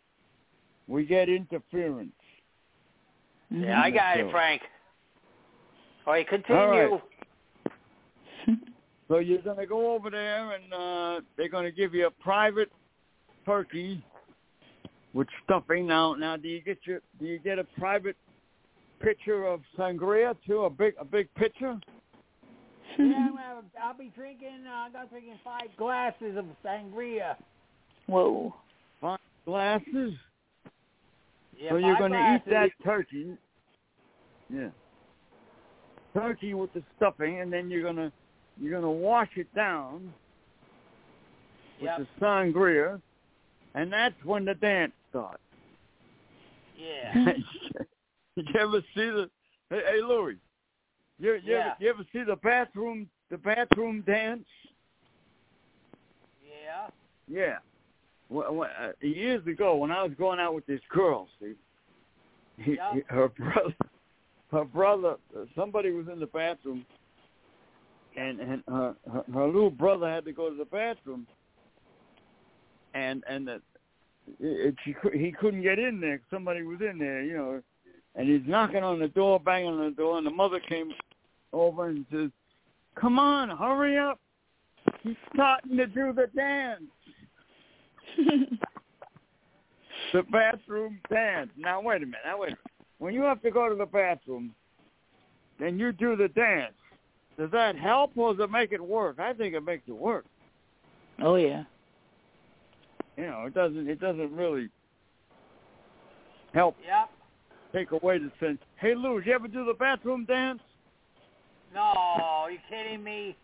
we 0.86 1.04
get 1.04 1.28
interference. 1.28 2.12
Mm-hmm. 3.52 3.64
Yeah, 3.64 3.80
I 3.80 3.90
got 3.90 4.16
So- 4.16 4.28
it, 4.28 4.30
Frank. 4.30 4.62
All 6.06 6.12
right, 6.14 6.26
continue. 6.28 6.60
All 6.60 6.70
right. 8.46 8.58
So 9.08 9.18
you're 9.18 9.42
going 9.42 9.56
to 9.56 9.66
go 9.66 9.94
over 9.94 10.10
there, 10.10 10.52
and 10.52 10.72
uh, 10.72 11.20
they're 11.36 11.48
going 11.48 11.64
to 11.64 11.72
give 11.72 11.94
you 11.94 12.06
a 12.06 12.10
private 12.10 12.70
turkey 13.46 14.04
with 15.14 15.26
stuffing. 15.44 15.86
Now, 15.86 16.14
now, 16.14 16.36
do 16.36 16.46
you 16.48 16.60
get 16.60 16.78
your 16.84 17.00
do 17.18 17.26
you 17.26 17.38
get 17.38 17.58
a 17.58 17.64
private 17.78 18.16
pitcher 19.00 19.46
of 19.46 19.60
sangria 19.78 20.36
too? 20.46 20.64
A 20.64 20.70
big 20.70 20.94
a 21.00 21.04
big 21.04 21.32
pitcher? 21.34 21.78
Yeah, 22.98 23.28
well, 23.32 23.64
I'll 23.82 23.96
be 23.96 24.10
drinking. 24.14 24.64
Uh, 24.66 24.72
I'm 24.72 24.92
gonna 24.92 25.08
drinking 25.08 25.38
five 25.44 25.68
glasses 25.76 26.36
of 26.36 26.44
sangria. 26.64 27.36
Whoa. 28.06 28.54
Five 29.00 29.20
glasses. 29.44 30.14
Yeah, 31.56 31.70
so 31.70 31.76
you're 31.76 31.96
going 31.96 32.12
to 32.12 32.34
eat 32.34 32.50
that 32.50 32.70
turkey. 32.84 33.36
Yeah. 34.48 34.68
Turkey 36.14 36.54
with 36.54 36.72
the 36.72 36.82
stuffing, 36.96 37.40
and 37.40 37.52
then 37.52 37.70
you're 37.70 37.82
gonna 37.82 38.12
you're 38.60 38.72
gonna 38.80 38.90
wash 38.90 39.30
it 39.36 39.52
down 39.54 40.12
with 41.80 41.90
Yep. 41.90 41.98
the 41.98 42.06
sangria, 42.24 43.00
and 43.74 43.92
that's 43.92 44.14
when 44.24 44.44
the 44.44 44.54
dance 44.54 44.92
starts. 45.10 45.42
Yeah. 46.76 47.34
You 48.36 48.44
ever 48.60 48.80
see 48.94 49.10
the? 49.10 49.28
Hey, 49.68 49.80
hey 49.84 50.00
Louis, 50.00 50.36
you, 51.18 51.34
you, 51.34 51.40
Yeah. 51.44 51.58
ever, 51.58 51.76
you 51.80 51.90
ever 51.90 52.04
see 52.12 52.22
the 52.22 52.36
bathroom 52.36 53.08
the 53.30 53.36
bathroom 53.38 54.02
dance? 54.02 54.46
Yeah. 56.46 56.86
Yeah. 57.26 57.58
Well, 58.28 58.54
well, 58.54 58.70
uh, 58.80 58.92
years 59.00 59.44
ago, 59.46 59.74
when 59.76 59.90
I 59.90 60.02
was 60.04 60.12
going 60.16 60.38
out 60.38 60.54
with 60.54 60.66
this 60.66 60.80
girl, 60.88 61.26
see, 61.40 61.54
he, 62.58 62.78
he- 62.92 63.02
her 63.08 63.28
brother, 63.28 63.74
her 64.52 64.64
brother, 64.64 65.16
somebody 65.56 65.90
was 65.90 66.06
in 66.06 66.20
the 66.20 66.26
bathroom, 66.26 66.86
and 68.18 68.40
and 68.40 68.62
her, 68.68 68.94
her 69.12 69.24
her 69.32 69.46
little 69.46 69.70
brother 69.70 70.08
had 70.08 70.24
to 70.24 70.32
go 70.32 70.50
to 70.50 70.56
the 70.56 70.64
bathroom, 70.64 71.26
and 72.94 73.22
and 73.28 73.46
the, 73.46 73.60
it, 74.40 74.74
she 74.84 74.94
he 75.14 75.32
couldn't 75.32 75.62
get 75.62 75.78
in 75.78 76.00
there. 76.00 76.20
Somebody 76.30 76.62
was 76.62 76.80
in 76.80 76.98
there, 76.98 77.22
you 77.22 77.36
know, 77.36 77.62
and 78.14 78.28
he's 78.28 78.46
knocking 78.46 78.82
on 78.82 78.98
the 78.98 79.08
door, 79.08 79.38
banging 79.38 79.74
on 79.74 79.84
the 79.84 79.90
door, 79.90 80.18
and 80.18 80.26
the 80.26 80.30
mother 80.30 80.60
came 80.60 80.92
over 81.52 81.88
and 81.88 82.04
says, 82.10 82.30
"Come 83.00 83.18
on, 83.18 83.50
hurry 83.56 83.96
up! 83.98 84.18
He's 85.02 85.16
starting 85.34 85.76
to 85.76 85.86
do 85.86 86.12
the 86.12 86.28
dance." 86.34 86.82
the 90.12 90.22
bathroom 90.32 91.00
dance. 91.10 91.50
Now 91.56 91.80
wait 91.80 92.02
a 92.02 92.06
minute. 92.06 92.20
Now 92.24 92.38
wait 92.38 92.48
a 92.48 92.50
minute. 92.50 92.58
When 92.98 93.14
you 93.14 93.22
have 93.22 93.40
to 93.42 93.50
go 93.52 93.68
to 93.68 93.76
the 93.76 93.86
bathroom, 93.86 94.54
then 95.60 95.78
you 95.78 95.92
do 95.92 96.16
the 96.16 96.28
dance. 96.28 96.74
Does 97.38 97.50
that 97.52 97.76
help 97.76 98.12
or 98.16 98.34
does 98.34 98.42
it 98.44 98.50
make 98.50 98.72
it 98.72 98.84
work? 98.84 99.18
I 99.20 99.32
think 99.32 99.54
it 99.54 99.64
makes 99.64 99.84
it 99.86 99.92
work. 99.96 100.24
oh 101.22 101.36
yeah. 101.36 101.64
You 103.16 103.26
know, 103.26 103.44
it 103.46 103.54
doesn't. 103.54 103.88
It 103.88 104.00
doesn't 104.00 104.32
really 104.34 104.68
help 106.54 106.76
Yep. 106.86 107.10
take 107.72 107.90
away 107.92 108.18
the 108.18 108.30
sense. 108.40 108.58
Hey 108.76 108.94
Lou, 108.94 109.18
did 109.20 109.26
you 109.26 109.32
ever 109.34 109.48
do 109.48 109.64
the 109.64 109.74
bathroom 109.74 110.24
dance? 110.24 110.60
No, 111.74 112.46
you 112.50 112.58
kidding 112.70 113.02
me? 113.04 113.36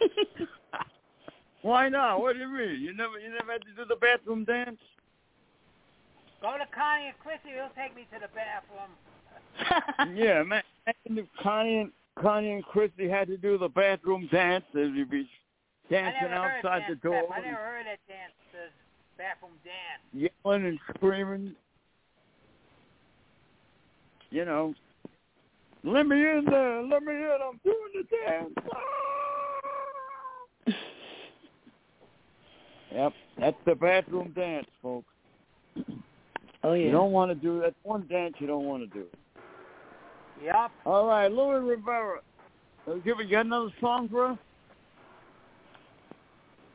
Why 1.62 1.88
not? 1.88 2.20
What 2.20 2.34
do 2.34 2.40
you 2.40 2.48
mean? 2.48 2.80
You 2.80 2.94
never, 2.94 3.18
you 3.18 3.30
never 3.30 3.52
had 3.52 3.62
to 3.62 3.72
do 3.76 3.84
the 3.88 3.96
bathroom 3.96 4.44
dance? 4.44 4.78
Go 6.40 6.52
to 6.58 6.66
Connie 6.74 7.06
and 7.08 7.18
Chrissy. 7.22 7.54
They'll 7.54 7.70
take 7.76 7.94
me 7.94 8.06
to 8.12 8.18
the 8.20 8.28
bathroom. 8.34 10.16
yeah, 10.16 10.42
man. 10.42 10.62
Imagine 10.86 11.24
if 11.24 11.42
Connie 11.42 11.78
and 11.78 11.92
Connie 12.20 12.52
and 12.52 12.64
Christy 12.64 13.08
had 13.08 13.28
to 13.28 13.36
do 13.36 13.58
the 13.58 13.68
bathroom 13.68 14.28
dance, 14.30 14.64
they'd 14.74 15.10
be 15.10 15.28
dancing 15.90 16.30
outside 16.30 16.80
dance 16.80 16.84
the 16.90 16.96
door, 16.96 17.22
step. 17.26 17.36
I 17.36 17.40
never 17.40 17.56
heard 17.56 17.86
that 17.86 17.98
dance, 18.06 18.32
the 18.52 18.68
bathroom 19.18 19.52
dance. 19.64 20.30
yelling 20.44 20.66
and 20.66 20.78
screaming. 20.94 21.54
You 24.30 24.44
know, 24.44 24.74
let 25.84 26.06
me 26.06 26.16
in 26.16 26.46
there, 26.48 26.82
let 26.82 27.02
me 27.02 27.12
in. 27.12 27.38
I'm 27.42 27.60
doing 27.64 27.92
the 27.94 28.04
dance. 28.26 28.54
Ah! 28.72 28.78
Yep, 32.94 33.12
that's 33.38 33.56
the 33.64 33.74
bathroom 33.74 34.32
dance, 34.36 34.66
folks. 34.82 35.08
Oh 36.64 36.74
yeah. 36.74 36.86
You 36.86 36.92
don't 36.92 37.12
want 37.12 37.30
to 37.30 37.34
do 37.34 37.60
that. 37.60 37.74
One 37.82 38.06
dance 38.08 38.34
you 38.38 38.46
don't 38.46 38.64
want 38.64 38.82
to 38.82 38.98
do. 38.98 39.06
Yup. 40.44 40.70
All 40.84 41.06
right, 41.06 41.30
Louis 41.30 41.60
Rivera. 41.60 42.20
Give 43.04 43.20
it. 43.20 43.26
You 43.26 43.30
got 43.30 43.46
another 43.46 43.70
song 43.80 44.08
for 44.08 44.26
us? 44.26 44.38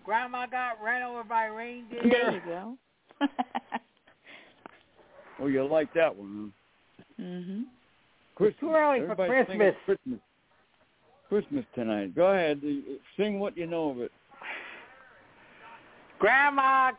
Grandma 0.05 0.45
got 0.45 0.82
ran 0.84 1.03
over 1.03 1.24
by 1.24 1.45
reindeer. 1.45 2.01
There 2.09 2.32
you 2.34 2.41
go. 2.45 2.78
Oh, 5.39 5.45
you 5.45 5.63
like 5.68 5.93
that 5.93 6.15
one, 6.15 6.51
huh? 7.20 7.24
mhm. 7.24 7.63
Christmas. 8.34 8.59
too 8.59 8.72
early 8.74 9.05
for 9.05 9.15
Christmas. 9.15 9.76
Christmas. 9.86 10.20
Christmas 11.30 11.65
tonight. 11.76 12.15
Go 12.15 12.28
ahead. 12.32 12.59
uh, 12.65 12.93
Sing 13.15 13.39
what 13.39 13.55
you 13.55 13.68
know 13.68 13.91
of 13.91 13.99
it. 14.01 14.11
Grandma, 16.18 16.91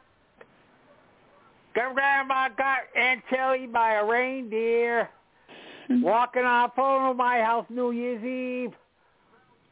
Grandma 1.75 2.49
got 2.57 2.79
Aunt 2.97 3.23
Tilly 3.29 3.67
by 3.67 3.95
a 3.95 4.05
reindeer. 4.05 5.09
Walking 5.91 6.43
on 6.45 6.71
phone 6.77 7.11
of 7.11 7.17
my 7.17 7.41
house 7.41 7.67
New 7.71 7.91
Year's 7.93 8.23
Eve. 8.23 8.75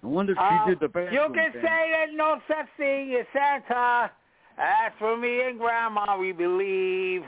I 0.02 0.06
wonder 0.06 0.32
if 0.32 0.38
Uh, 0.38 0.64
she 0.64 0.70
did 0.70 0.80
the 0.80 0.88
bathroom 0.88 1.12
you 1.14 1.20
can 1.34 1.52
dance. 1.52 1.54
say 1.54 1.90
there's 1.92 2.14
no 2.14 2.40
such 2.48 2.66
thing 2.76 3.14
as 3.14 3.26
Santa. 3.32 4.10
As 4.58 4.92
for 4.98 5.16
me 5.16 5.42
and 5.42 5.58
Grandma, 5.58 6.16
we 6.18 6.32
believe. 6.32 7.22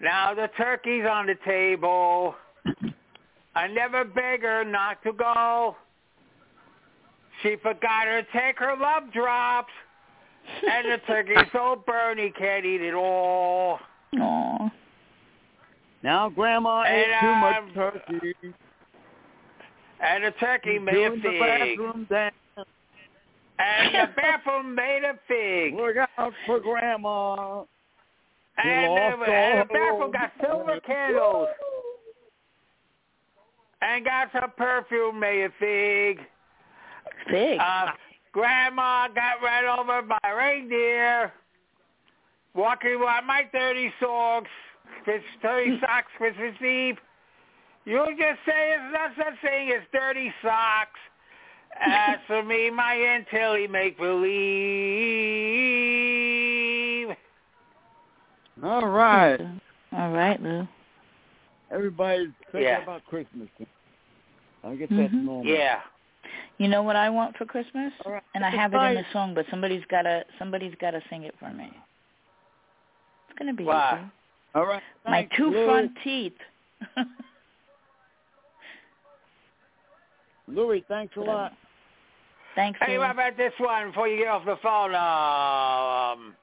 Now 0.00 0.34
the 0.34 0.48
turkey's 0.56 1.06
on 1.06 1.26
the 1.26 1.34
table. 1.44 2.34
I 3.54 3.66
never 3.68 4.04
beg 4.04 4.42
her 4.42 4.64
not 4.64 5.02
to 5.04 5.12
go. 5.12 5.76
She 7.42 7.56
forgot 7.56 8.04
to 8.04 8.22
take 8.32 8.58
her 8.58 8.76
love 8.76 9.12
drops. 9.12 9.72
And 10.70 10.92
the 10.92 10.98
turkey's 11.06 11.50
so 11.52 11.82
burned 11.86 12.20
he 12.20 12.28
can't 12.30 12.66
eat 12.66 12.82
it 12.82 12.92
all. 12.94 13.78
Aw. 14.20 14.70
Now 16.04 16.28
Grandma 16.28 16.82
And, 16.82 16.96
ate 16.96 17.20
too 17.20 17.34
much 17.34 17.56
um, 17.56 17.70
turkey. 17.74 18.34
And 20.00 20.24
the 20.24 20.30
turkey 20.32 20.74
She's 20.74 20.82
made 20.82 20.94
a 20.94 21.08
doing 21.08 21.22
the 21.22 21.30
fig. 21.30 21.40
bathroom 21.40 22.06
dance. 22.10 22.34
And 23.58 23.94
the 23.94 24.12
bathroom 24.14 24.74
made 24.74 25.00
a 25.02 25.14
fig. 25.26 25.74
Look 25.74 25.96
out 26.18 26.32
for 26.44 26.60
Grandma. 26.60 27.64
She 28.62 28.68
And 28.68 28.92
lost 28.92 29.18
the, 29.26 29.32
and 29.32 29.60
the 29.70 29.72
bathroom 29.72 30.12
got 30.12 30.32
silver 30.42 30.80
candles. 30.80 31.48
And 33.80 34.04
got 34.04 34.28
some 34.32 34.52
perfume 34.58 35.18
made 35.18 35.44
a 35.44 35.50
fig. 35.58 36.20
Fig. 37.30 37.58
Uh, 37.58 37.86
grandma 38.32 39.08
got 39.08 39.40
run 39.42 39.78
over 39.78 40.02
by 40.02 40.18
a 40.22 40.36
reindeer. 40.36 41.32
Walking 42.54 42.90
around 42.90 43.26
my 43.26 43.48
30 43.52 43.92
socks, 44.00 44.50
30 45.42 45.80
socks 45.80 46.10
Christmas 46.16 46.54
Eve. 46.62 46.98
You 47.84 48.04
just 48.18 48.40
say 48.46 48.72
it's 48.74 48.92
not 48.92 49.10
such 49.16 49.40
thing 49.42 49.70
as 49.70 49.82
dirty 49.92 50.32
socks. 50.42 50.98
As 51.80 52.18
for 52.26 52.42
me, 52.42 52.70
my 52.70 52.94
Aunt 52.94 53.26
Tilly 53.30 53.66
make 53.66 53.98
believe. 53.98 54.24
All 58.62 58.86
right. 58.86 59.40
All 59.92 60.10
right, 60.10 60.40
Lou. 60.40 60.66
Everybody's 61.70 62.28
thinking 62.52 62.62
Yeah. 62.62 62.82
about 62.82 63.04
Christmas. 63.06 63.48
I 64.62 64.76
guess 64.76 64.88
that's 64.90 65.12
Mhm. 65.12 65.24
normal. 65.24 65.46
Yeah. 65.46 65.82
You 66.58 66.68
know 66.68 66.82
what 66.82 66.96
I 66.96 67.10
want 67.10 67.36
for 67.36 67.44
Christmas? 67.44 67.92
All 68.06 68.12
right. 68.12 68.22
And 68.34 68.44
I 68.44 68.48
It's 68.48 68.56
have 68.56 68.72
it 68.74 68.80
in 68.82 68.94
the 68.94 69.04
song, 69.12 69.34
but 69.34 69.46
somebody's 69.50 69.84
gotta 69.86 70.24
somebody's 70.38 70.74
gotta 70.76 71.02
sing 71.10 71.24
it 71.24 71.36
for 71.38 71.50
me. 71.50 71.70
It's 73.28 73.38
gonna 73.38 73.52
be 73.52 73.64
Why? 73.64 73.98
easy. 73.98 74.10
All 74.54 74.66
right. 74.66 74.82
My 75.04 75.22
Thanks, 75.22 75.36
two 75.36 75.50
Louis. 75.50 75.66
front 75.66 75.92
teeth. 76.04 76.32
Louis, 80.48 80.84
thanks 80.88 81.16
a 81.16 81.20
lot. 81.20 81.52
Thanks. 82.54 82.78
Hey, 82.82 82.94
Lou. 82.94 83.00
what 83.00 83.10
about 83.10 83.36
this 83.36 83.52
one 83.58 83.88
before 83.88 84.06
you 84.08 84.16
get 84.18 84.28
off 84.28 84.44
the 84.44 84.56
phone? 84.62 84.90
Um, 84.90 86.34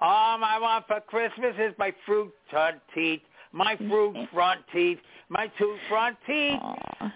all 0.00 0.42
I 0.42 0.58
want 0.60 0.86
for 0.86 1.00
Christmas 1.00 1.54
is 1.58 1.72
my 1.78 1.94
fruit 2.04 2.32
front 2.50 2.78
teeth, 2.94 3.20
my 3.52 3.76
fruit 3.76 4.16
front 4.32 4.62
teeth, 4.72 4.98
my 5.28 5.46
two 5.58 5.76
front 5.88 6.16
teeth. 6.26 6.58
Aw. 6.60 7.12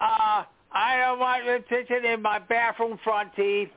Uh, 0.00 0.44
I 0.72 0.98
don't 0.98 1.18
want 1.18 1.46
attention 1.48 2.04
in 2.04 2.22
my 2.22 2.38
bathroom 2.38 2.98
front 3.02 3.30
teeth. 3.36 3.68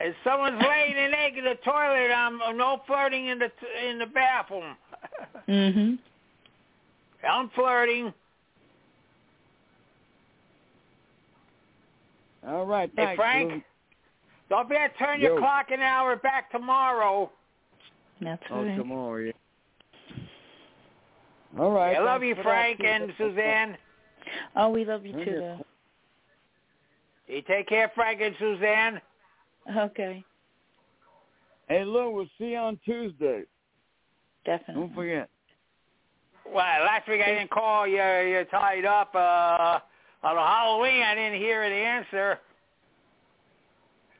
If 0.00 0.14
someone's 0.24 0.62
laying 0.66 0.96
an 0.96 1.12
egg 1.14 1.36
in 1.36 1.44
the 1.44 1.56
toilet, 1.64 2.10
I'm 2.14 2.38
no 2.56 2.80
flirting 2.86 3.26
in 3.26 3.38
the 3.38 3.50
in 3.86 3.98
the 3.98 4.06
bathroom. 4.06 4.76
Mhm. 5.50 5.98
I'm 7.28 7.50
flirting. 7.50 8.14
All 12.46 12.64
right. 12.64 12.88
Hey, 12.96 13.04
Thanks, 13.04 13.16
Frank. 13.16 13.50
Louis. 13.50 13.64
Don't 14.48 14.66
forget 14.68 14.92
to 14.92 14.98
turn 15.04 15.20
your 15.20 15.38
clock 15.38 15.70
an 15.70 15.80
hour 15.80 16.16
back 16.16 16.50
tomorrow. 16.50 17.30
That's 18.20 18.42
Oh, 18.50 18.64
right. 18.64 18.76
tomorrow, 18.76 19.16
yeah. 19.18 19.32
All 21.58 21.72
right. 21.72 21.96
I 21.96 22.00
love 22.00 22.22
you, 22.22 22.34
Frank 22.36 22.78
too. 22.78 22.86
and 22.86 23.14
Suzanne. 23.16 23.78
Oh, 24.56 24.70
we 24.70 24.84
love 24.84 25.04
you 25.04 25.12
too, 25.12 25.30
your 25.30 25.40
though. 25.40 25.66
You 27.26 27.42
take 27.42 27.68
care, 27.68 27.88
Frank 27.94 28.20
and 28.20 28.36
Suzanne. 28.38 29.00
Okay, 29.76 30.24
Hey, 31.68 31.84
Lou, 31.84 32.10
we'll 32.10 32.26
see 32.38 32.52
you 32.52 32.56
on 32.56 32.76
Tuesday. 32.84 33.44
definitely. 34.44 34.82
Don't 34.82 34.94
forget. 34.94 35.28
Well, 36.52 36.84
last 36.84 37.08
week 37.08 37.20
I 37.24 37.30
didn't 37.30 37.50
call 37.50 37.86
you. 37.86 37.96
You're 37.96 38.44
tied 38.46 38.84
up. 38.84 39.14
Uh, 39.14 39.78
on 40.22 40.36
Halloween, 40.36 41.02
I 41.02 41.14
didn't 41.14 41.38
hear 41.40 41.68
the 41.68 41.74
answer. 41.74 42.38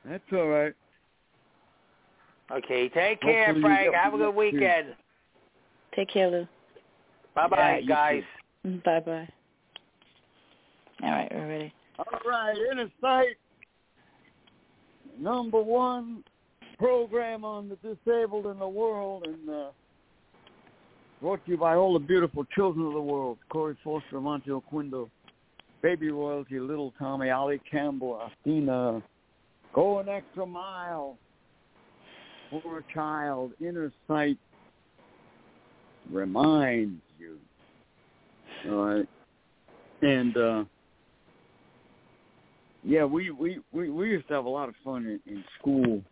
That's 0.05 0.23
all 0.33 0.47
right. 0.47 0.73
Okay, 2.51 2.89
take 2.89 3.21
care, 3.21 3.47
Hopefully 3.47 3.63
Frank. 3.63 3.95
Have 3.95 4.15
a 4.15 4.17
good 4.17 4.35
one 4.35 4.51
too. 4.51 4.57
weekend. 4.59 4.87
Take 5.95 6.09
care, 6.11 6.29
Lou. 6.31 6.49
Bye-bye, 7.35 7.57
Yeah, 7.59 7.79
you 7.79 7.89
guys. 7.89 8.23
Bye 8.85 9.01
bye. 9.01 9.29
All 11.03 11.11
right, 11.11 11.29
we're 11.33 11.49
ready. 11.49 11.73
All 11.99 12.21
right, 12.27 12.57
Inner 12.73 12.91
Sight, 13.01 13.37
number 15.19 15.61
one 15.61 16.25
program 16.79 17.45
on 17.45 17.69
the 17.69 17.77
disabled 17.77 18.47
in 18.47 18.59
the 18.59 18.69
world, 18.69 19.27
and 19.27 19.49
uh, 19.49 19.71
brought 21.21 21.45
to 21.45 21.51
you 21.53 21.57
by 21.57 21.75
all 21.75 21.93
the 21.93 21.99
beautiful 21.99 22.45
children 22.55 22.87
of 22.87 22.95
the 22.95 23.01
world: 23.01 23.39
Corey 23.51 23.77
Foster, 23.85 24.21
Monte 24.21 24.51
Oquindo, 24.51 25.09
Baby 25.83 26.11
Royalty, 26.11 26.59
Little 26.59 26.93
Tommy, 26.99 27.31
Ali 27.31 27.61
Campbell, 27.71 28.21
Athena, 28.21 29.03
Go 29.73 29.99
an 29.99 30.09
Extra 30.09 30.47
Mile 30.47 31.17
for 32.51 32.79
a 32.79 32.95
Child. 32.95 33.53
Inner 33.61 33.93
Sight 34.09 34.39
reminds 36.11 37.01
you. 37.19 37.39
All 38.71 38.85
right, 38.85 39.09
and. 40.03 40.37
uh 40.37 40.65
yeah, 42.83 43.05
we, 43.05 43.31
we, 43.31 43.59
we, 43.73 43.91
we 43.91 44.09
used 44.09 44.27
to 44.29 44.35
have 44.35 44.47
a 44.47 44.49
lot 44.49 44.69
of 44.69 44.75
fun 44.83 45.05
in, 45.05 45.21
in 45.31 45.45
school, 45.59 46.03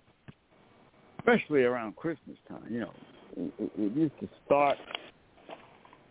especially 1.19 1.63
around 1.63 1.97
Christmas 1.97 2.37
time. 2.49 2.63
You 2.69 2.81
know, 2.81 2.93
it, 3.39 3.53
it, 3.59 3.71
it 3.79 3.97
used 3.97 4.19
to 4.21 4.29
start 4.45 4.77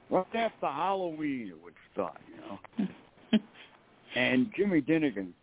right 0.10 0.26
after 0.34 0.68
Halloween. 0.68 1.50
It 1.50 1.64
would 1.64 1.74
start, 1.94 2.20
you 2.30 2.88
know. 2.88 3.40
and 4.16 4.50
Jimmy 4.56 4.82
Dinnigan, 4.82 5.34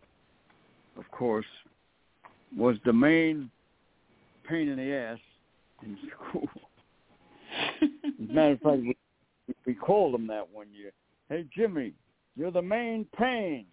of 0.99 1.11
course, 1.11 1.47
was 2.57 2.77
the 2.85 2.93
main 2.93 3.51
pain 4.49 4.69
in 4.69 4.77
the 4.77 4.95
ass 4.95 5.19
in 5.83 5.99
school. 6.29 6.49
As 7.83 7.89
a 8.19 8.33
matter 8.33 8.53
of 8.53 8.61
fact, 8.61 8.79
we, 8.79 8.97
we 9.67 9.75
called 9.75 10.15
him 10.15 10.27
that 10.29 10.49
one 10.51 10.69
year. 10.73 10.93
Hey, 11.29 11.45
Jimmy, 11.55 11.93
you're 12.37 12.51
the 12.51 12.63
main 12.63 13.07
pain. 13.17 13.67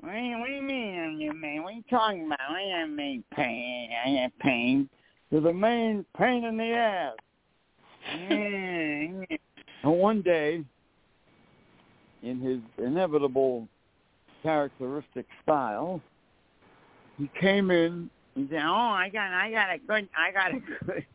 What 0.00 0.12
do 0.12 0.18
you, 0.18 0.44
do 0.46 0.52
you 0.52 0.62
mean 0.62 1.00
I'm 1.00 1.20
your 1.20 1.34
main? 1.34 1.62
What 1.62 1.72
are 1.72 1.76
you 1.76 1.84
talking 1.88 2.26
about? 2.26 2.40
I 2.48 2.60
am 2.60 2.94
main 2.94 3.24
pain. 3.34 3.90
I 4.04 4.10
am 4.10 4.30
pain. 4.40 4.88
You're 5.30 5.40
the 5.40 5.52
main 5.52 6.04
pain 6.16 6.44
in 6.44 6.56
the 6.56 6.72
ass. 6.72 7.14
And 8.10 9.26
one 9.82 10.22
day, 10.22 10.64
in 12.22 12.40
his 12.40 12.58
inevitable 12.84 13.68
characteristic 14.42 15.26
style, 15.42 16.00
he 17.18 17.30
came 17.40 17.70
in. 17.70 18.10
He 18.34 18.46
said, 18.50 18.62
"Oh, 18.64 18.72
I 18.72 19.08
got, 19.12 19.32
I 19.32 19.50
got 19.50 19.70
a 19.70 19.78
good, 19.78 20.08
I 20.16 20.32
got 20.32 20.54
a 20.54 20.60
good, 20.60 21.06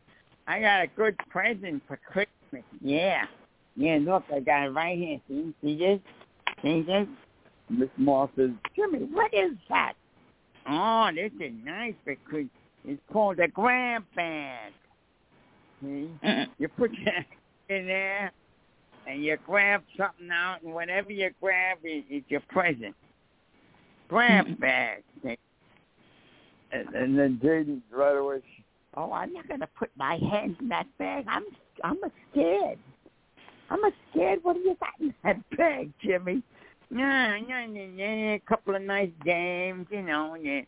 I 0.46 0.60
got 0.60 0.82
a 0.82 0.86
good 0.86 1.16
present 1.28 1.82
for 1.86 1.98
Christmas. 1.98 2.64
Yeah, 2.80 3.26
yeah. 3.76 3.98
Look, 4.00 4.24
I 4.34 4.40
got 4.40 4.66
it 4.66 4.70
right 4.70 4.96
here. 4.98 5.20
See, 5.28 5.54
see 5.62 5.76
this? 5.76 6.00
See 6.62 6.82
this?" 6.82 7.06
Miss 7.68 7.88
Moss 7.96 8.30
says, 8.36 8.50
"Jimmy, 8.74 9.00
what 9.12 9.32
is 9.34 9.52
that?" 9.68 9.94
Oh, 10.68 11.10
this 11.14 11.32
is 11.40 11.52
nice 11.64 11.94
because 12.04 12.46
it's 12.84 13.00
called 13.12 13.38
a 13.40 13.48
grab 13.48 14.04
bag. 14.14 14.72
See, 15.82 16.10
you 16.58 16.68
put 16.68 16.92
your 16.92 17.14
in 17.68 17.86
there 17.86 18.32
and 19.06 19.24
you 19.24 19.36
grab 19.46 19.82
something 19.96 20.30
out, 20.30 20.62
and 20.62 20.74
whatever 20.74 21.10
you 21.10 21.30
grab 21.40 21.78
is, 21.84 22.04
is 22.10 22.22
your 22.28 22.40
present. 22.48 22.94
Grab 24.08 24.58
bag. 24.60 25.02
And, 26.72 26.88
and 26.94 27.18
then 27.18 27.40
JD 27.42 27.80
right 27.92 28.16
away. 28.16 28.42
Oh, 28.96 29.12
I'm 29.12 29.32
not 29.32 29.48
gonna 29.48 29.68
put 29.78 29.90
my 29.96 30.18
hands 30.30 30.56
in 30.60 30.68
that 30.68 30.86
bag. 30.98 31.24
I'm 31.28 31.44
I'm 31.82 32.02
a 32.04 32.10
scared. 32.30 32.78
I'm 33.70 33.84
a 33.84 33.90
scared. 34.10 34.40
What 34.42 34.54
do 34.54 34.60
you 34.60 34.76
got 34.80 35.00
in 35.00 35.14
that 35.24 35.38
bag, 35.56 35.92
Jimmy? 36.02 36.42
Yeah, 36.90 37.38
yeah, 37.48 37.66
yeah, 37.66 37.86
yeah. 37.96 38.32
A 38.34 38.42
couple 38.48 38.74
of 38.74 38.82
nice 38.82 39.10
games, 39.24 39.86
you 39.90 40.02
know, 40.02 40.36
yeah. 40.40 40.62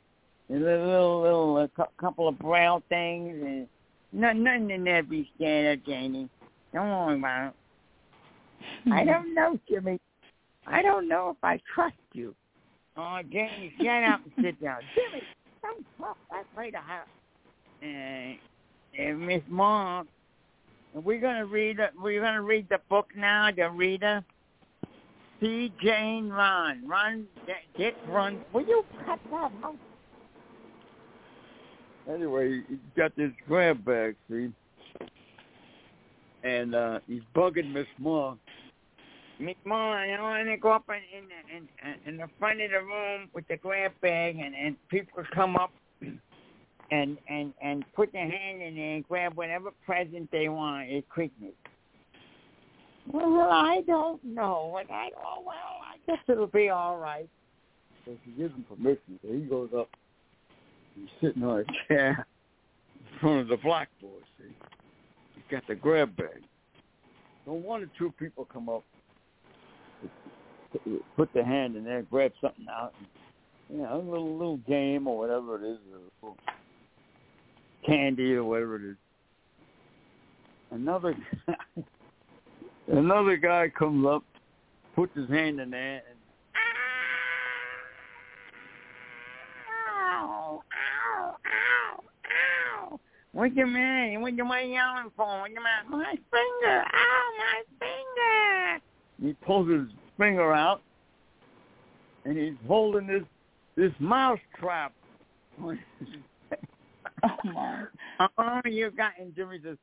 A 0.50 0.52
little, 0.52 1.20
little, 1.22 1.52
little 1.54 1.58
a 1.58 1.86
couple 2.00 2.28
of 2.28 2.38
braille 2.38 2.82
things, 2.88 3.42
and 3.42 3.68
no, 4.12 4.32
nothing 4.32 4.70
in 4.70 4.84
there 4.84 5.02
to 5.02 5.08
be 5.08 5.30
scared 5.34 5.78
of, 5.78 5.86
Janie. 5.86 6.28
Don't 6.72 6.88
worry 6.88 7.18
about 7.18 7.48
it. 7.48 8.92
I 8.92 9.04
don't 9.04 9.34
know, 9.34 9.58
Jimmy. 9.68 10.00
I 10.66 10.82
don't 10.82 11.08
know 11.08 11.30
if 11.30 11.42
I 11.42 11.60
trust 11.74 11.96
you. 12.12 12.34
Oh, 12.96 13.20
Janie, 13.30 13.72
shut 13.78 14.04
up 14.04 14.20
and 14.24 14.44
sit 14.44 14.62
down. 14.62 14.80
Jimmy, 14.94 15.22
don't 15.62 15.84
talk 15.98 16.16
that 16.30 16.44
way 16.56 16.70
to 16.70 16.78
her. 16.78 17.04
And, 17.82 18.38
uh, 18.98 19.26
Miss 19.26 19.42
Moss, 19.48 20.06
are 20.94 21.00
we 21.00 21.18
gonna 21.18 21.46
read? 21.46 21.78
We're 22.00 22.20
gonna 22.20 22.42
read 22.42 22.68
the 22.68 22.80
book 22.88 23.08
now. 23.16 23.50
The 23.50 23.70
reader. 23.70 24.24
See 25.40 25.72
Jane 25.82 26.28
run, 26.28 26.86
run, 26.86 27.26
Dick 27.76 27.96
run. 28.06 28.44
Will 28.52 28.62
you 28.62 28.84
cut 29.04 29.18
that 29.32 29.50
out? 29.64 29.76
Anyway, 32.10 32.62
he's 32.68 32.78
got 32.96 33.14
this 33.16 33.30
grab 33.46 33.84
bag, 33.84 34.16
see, 34.28 34.52
and 36.42 36.74
uh 36.74 36.98
he's 37.06 37.22
bugging 37.34 37.72
Miss 37.72 37.86
Ma. 37.98 38.34
Miss 39.38 39.54
Ma, 39.64 39.92
I 39.92 40.20
want 40.20 40.48
to 40.48 40.56
go 40.56 40.72
up 40.72 40.84
in 40.88 41.28
in, 41.56 41.68
in 41.86 42.08
in 42.08 42.16
the 42.16 42.28
front 42.38 42.60
of 42.60 42.70
the 42.70 42.80
room 42.80 43.28
with 43.32 43.46
the 43.48 43.56
grab 43.56 43.92
bag, 44.00 44.36
and 44.38 44.54
and 44.54 44.76
people 44.88 45.22
come 45.32 45.56
up 45.56 45.72
and 46.90 47.18
and 47.28 47.54
and 47.62 47.84
put 47.94 48.12
their 48.12 48.28
hand 48.28 48.62
in 48.62 48.74
there 48.74 48.94
and 48.96 49.08
grab 49.08 49.34
whatever 49.34 49.70
present 49.84 50.28
they 50.32 50.48
want 50.48 50.90
at 50.90 51.08
Christmas. 51.08 51.52
Well, 53.10 53.48
I 53.50 53.82
don't 53.86 54.22
know. 54.24 54.76
And 54.80 54.90
I 54.90 55.10
oh 55.24 55.42
well, 55.44 55.54
I 55.82 55.96
guess 56.06 56.18
it'll 56.28 56.46
be 56.46 56.68
all 56.68 56.98
right. 56.98 57.28
So 58.04 58.12
she 58.24 58.32
gives 58.32 58.54
him 58.54 58.64
permission. 58.68 59.18
So 59.22 59.32
he 59.32 59.40
goes 59.40 59.70
up. 59.76 59.88
He's 60.94 61.08
sitting 61.20 61.42
on 61.42 61.60
a 61.60 61.64
chair 61.88 62.26
in 62.96 63.20
front 63.20 63.40
of 63.40 63.48
the 63.48 63.56
blackboard. 63.56 64.22
See, 64.38 64.54
he's 65.34 65.44
got 65.50 65.66
the 65.66 65.74
grab 65.74 66.16
bag. 66.16 66.42
So 67.44 67.52
one 67.52 67.82
or 67.82 67.88
two 67.98 68.12
people 68.18 68.46
come 68.52 68.68
up, 68.68 68.84
put 71.16 71.32
their 71.34 71.44
hand 71.44 71.76
in 71.76 71.84
there, 71.84 72.02
grab 72.02 72.32
something 72.40 72.66
out. 72.70 72.94
And, 72.98 73.78
you 73.78 73.84
know, 73.84 73.96
a 73.96 73.98
little 73.98 74.36
little 74.36 74.58
game 74.58 75.06
or 75.06 75.18
whatever 75.18 75.56
it 75.56 75.72
is, 75.72 75.78
little 76.22 76.36
candy 77.84 78.34
or 78.34 78.44
whatever 78.44 78.76
it 78.76 78.90
is. 78.90 78.96
Another 80.70 81.16
another 82.88 83.36
guy 83.36 83.68
comes 83.68 84.06
up, 84.06 84.24
puts 84.94 85.14
his 85.16 85.28
hand 85.28 85.60
in 85.60 85.70
there, 85.70 86.02
ow, 90.22 90.62
ow, 90.72 91.36
ow, 91.46 92.00
ow. 92.90 93.00
What 93.32 93.56
you 93.56 93.66
mean? 93.66 94.20
What 94.20 94.34
you 94.34 94.44
mind 94.44 94.72
yelling 94.72 95.10
for? 95.16 95.40
What 95.40 95.50
you 95.50 95.56
mean? 95.56 95.90
My 95.90 96.14
finger! 96.30 96.84
Ow, 96.94 97.30
my 97.38 97.62
finger! 97.78 98.82
He 99.20 99.32
pulls 99.44 99.70
his 99.70 99.88
finger 100.18 100.52
out, 100.52 100.82
and 102.24 102.36
he's 102.36 102.54
holding 102.66 103.06
this 103.06 103.22
this 103.76 103.92
mouse 103.98 104.40
trap. 104.58 104.92
Oh. 107.24 107.86
Oh, 108.38 108.60
you 108.64 108.90
got 108.90 109.12
and 109.20 109.32
Jimmy 109.36 109.60
says, 109.62 109.76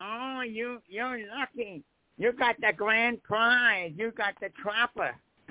"Oh, 0.00 0.42
you 0.46 0.80
you're 0.88 1.18
lucky. 1.36 1.82
You 2.18 2.32
got 2.32 2.54
the 2.60 2.72
grand 2.72 3.20
prize. 3.24 3.92
You 3.96 4.12
got 4.12 4.34
the 4.40 4.50
trapper." 4.62 5.12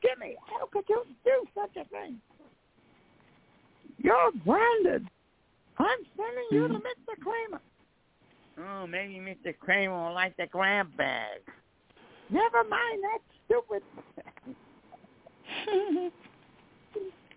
Jimmy, 0.00 0.36
how 0.46 0.66
could 0.72 0.84
you 0.88 1.04
do 1.24 1.44
such 1.54 1.76
a 1.76 1.88
thing? 1.90 2.18
You're 4.04 4.32
grounded. 4.44 5.08
I'm 5.78 5.98
sending 6.14 6.44
you 6.50 6.68
to 6.68 6.74
hmm. 6.74 6.80
Mr. 6.80 7.18
Kramer. 7.22 7.60
Oh, 8.58 8.86
maybe 8.86 9.14
Mr. 9.14 9.58
Kramer 9.58 10.08
will 10.08 10.14
like 10.14 10.36
the 10.36 10.46
grab 10.46 10.94
bag. 10.98 11.40
Never 12.28 12.64
mind 12.64 13.02
that 13.02 13.18
stupid. 13.46 13.82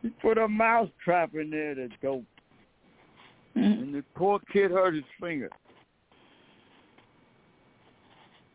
he 0.02 0.10
put 0.22 0.38
a 0.38 0.48
mouse 0.48 0.90
trap 1.04 1.34
in 1.36 1.50
there 1.50 1.74
to 1.74 1.88
go 2.02 2.24
hmm. 3.54 3.62
and 3.62 3.96
the 3.96 4.04
poor 4.14 4.40
kid 4.52 4.72
hurt 4.72 4.94
his 4.94 5.06
finger. 5.22 5.50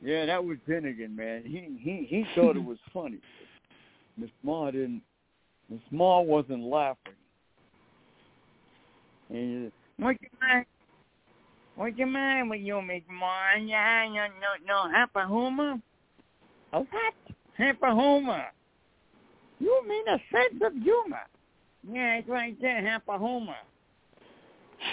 Yeah, 0.02 0.26
that 0.26 0.44
was 0.44 0.58
Finnegan, 0.66 1.16
man. 1.16 1.44
He 1.46 1.78
he 1.80 2.06
he 2.06 2.26
thought 2.34 2.56
it 2.56 2.64
was 2.64 2.78
funny. 2.92 3.20
Miss 4.18 4.30
Ma 4.42 4.70
didn't. 4.70 5.02
Miss 5.70 5.80
Ma 5.90 6.20
wasn't 6.20 6.64
laughing. 6.64 7.14
And 9.33 9.72
what 9.97 10.16
you 10.20 10.28
mind? 10.41 10.66
What 11.76 11.99
you 11.99 12.07
mind 12.07 12.51
with 12.51 12.61
you, 12.61 12.83
Miss 12.83 13.03
Ma? 13.11 13.55
Yeah, 13.59 14.07
no, 14.09 14.26
no, 14.41 14.87
no, 14.87 15.26
humor. 15.26 15.80
A 16.72 16.78
what? 16.80 17.14
Humor. 17.57 18.45
You 19.59 19.83
mean 19.89 20.05
a 20.09 20.18
sense 20.30 20.62
of 20.62 20.72
humor? 20.83 21.22
Yeah, 21.91 22.16
it's 22.16 22.28
right 22.28 22.57
there, 22.61 22.83
humor. 23.18 23.55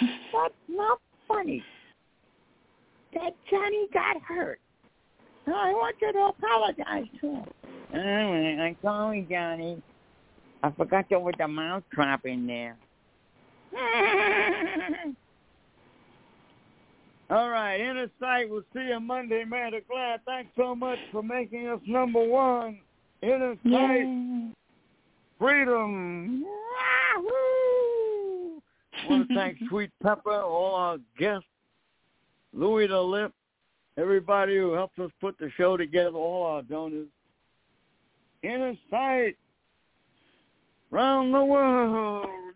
That's 0.32 0.54
not 0.68 0.98
funny. 1.28 1.62
That 3.14 3.34
Johnny 3.50 3.88
got 3.92 4.22
hurt. 4.22 4.60
So 5.44 5.52
I 5.52 5.72
want 5.72 5.96
you 6.00 6.12
to 6.12 6.18
apologize 6.18 7.08
to 7.20 7.26
him. 7.26 7.44
Oh, 7.92 7.98
All 7.98 8.32
right, 8.32 8.58
I'm 8.60 8.76
sorry, 8.82 9.26
Johnny. 9.28 9.82
I 10.62 10.70
forgot 10.70 11.08
to 11.10 11.20
put 11.20 11.36
the 11.38 11.48
mouse 11.48 11.82
trap 11.92 12.24
in 12.24 12.46
there. 12.46 12.76
All 17.30 17.48
right, 17.48 17.80
Inner 17.80 18.10
Sight. 18.18 18.50
We'll 18.50 18.64
see 18.74 18.88
you 18.88 18.98
Monday, 18.98 19.44
man. 19.44 19.70
Glad. 19.88 20.20
Thanks 20.26 20.50
so 20.56 20.74
much 20.74 20.98
for 21.12 21.22
making 21.22 21.68
us 21.68 21.78
number 21.86 22.26
one. 22.26 22.80
Inner 23.22 23.54
Sight. 23.62 24.00
Yay. 24.00 24.48
Freedom. 25.38 26.44
Wahoo! 26.44 27.30
I 28.92 29.08
want 29.08 29.28
to 29.28 29.34
thank 29.34 29.58
Sweet 29.68 29.90
Pepper, 30.02 30.42
all 30.42 30.74
our 30.74 30.98
guests, 31.18 31.46
Louis 32.52 32.88
the 32.88 33.00
Lip, 33.00 33.32
everybody 33.96 34.56
who 34.56 34.72
helped 34.72 34.98
us 34.98 35.12
put 35.20 35.38
the 35.38 35.50
show 35.56 35.76
together, 35.76 36.16
all 36.16 36.44
our 36.44 36.62
donors. 36.62 37.06
Inner 38.42 38.74
sight, 38.90 39.36
round 40.90 41.32
the 41.32 41.44
world. 41.44 42.26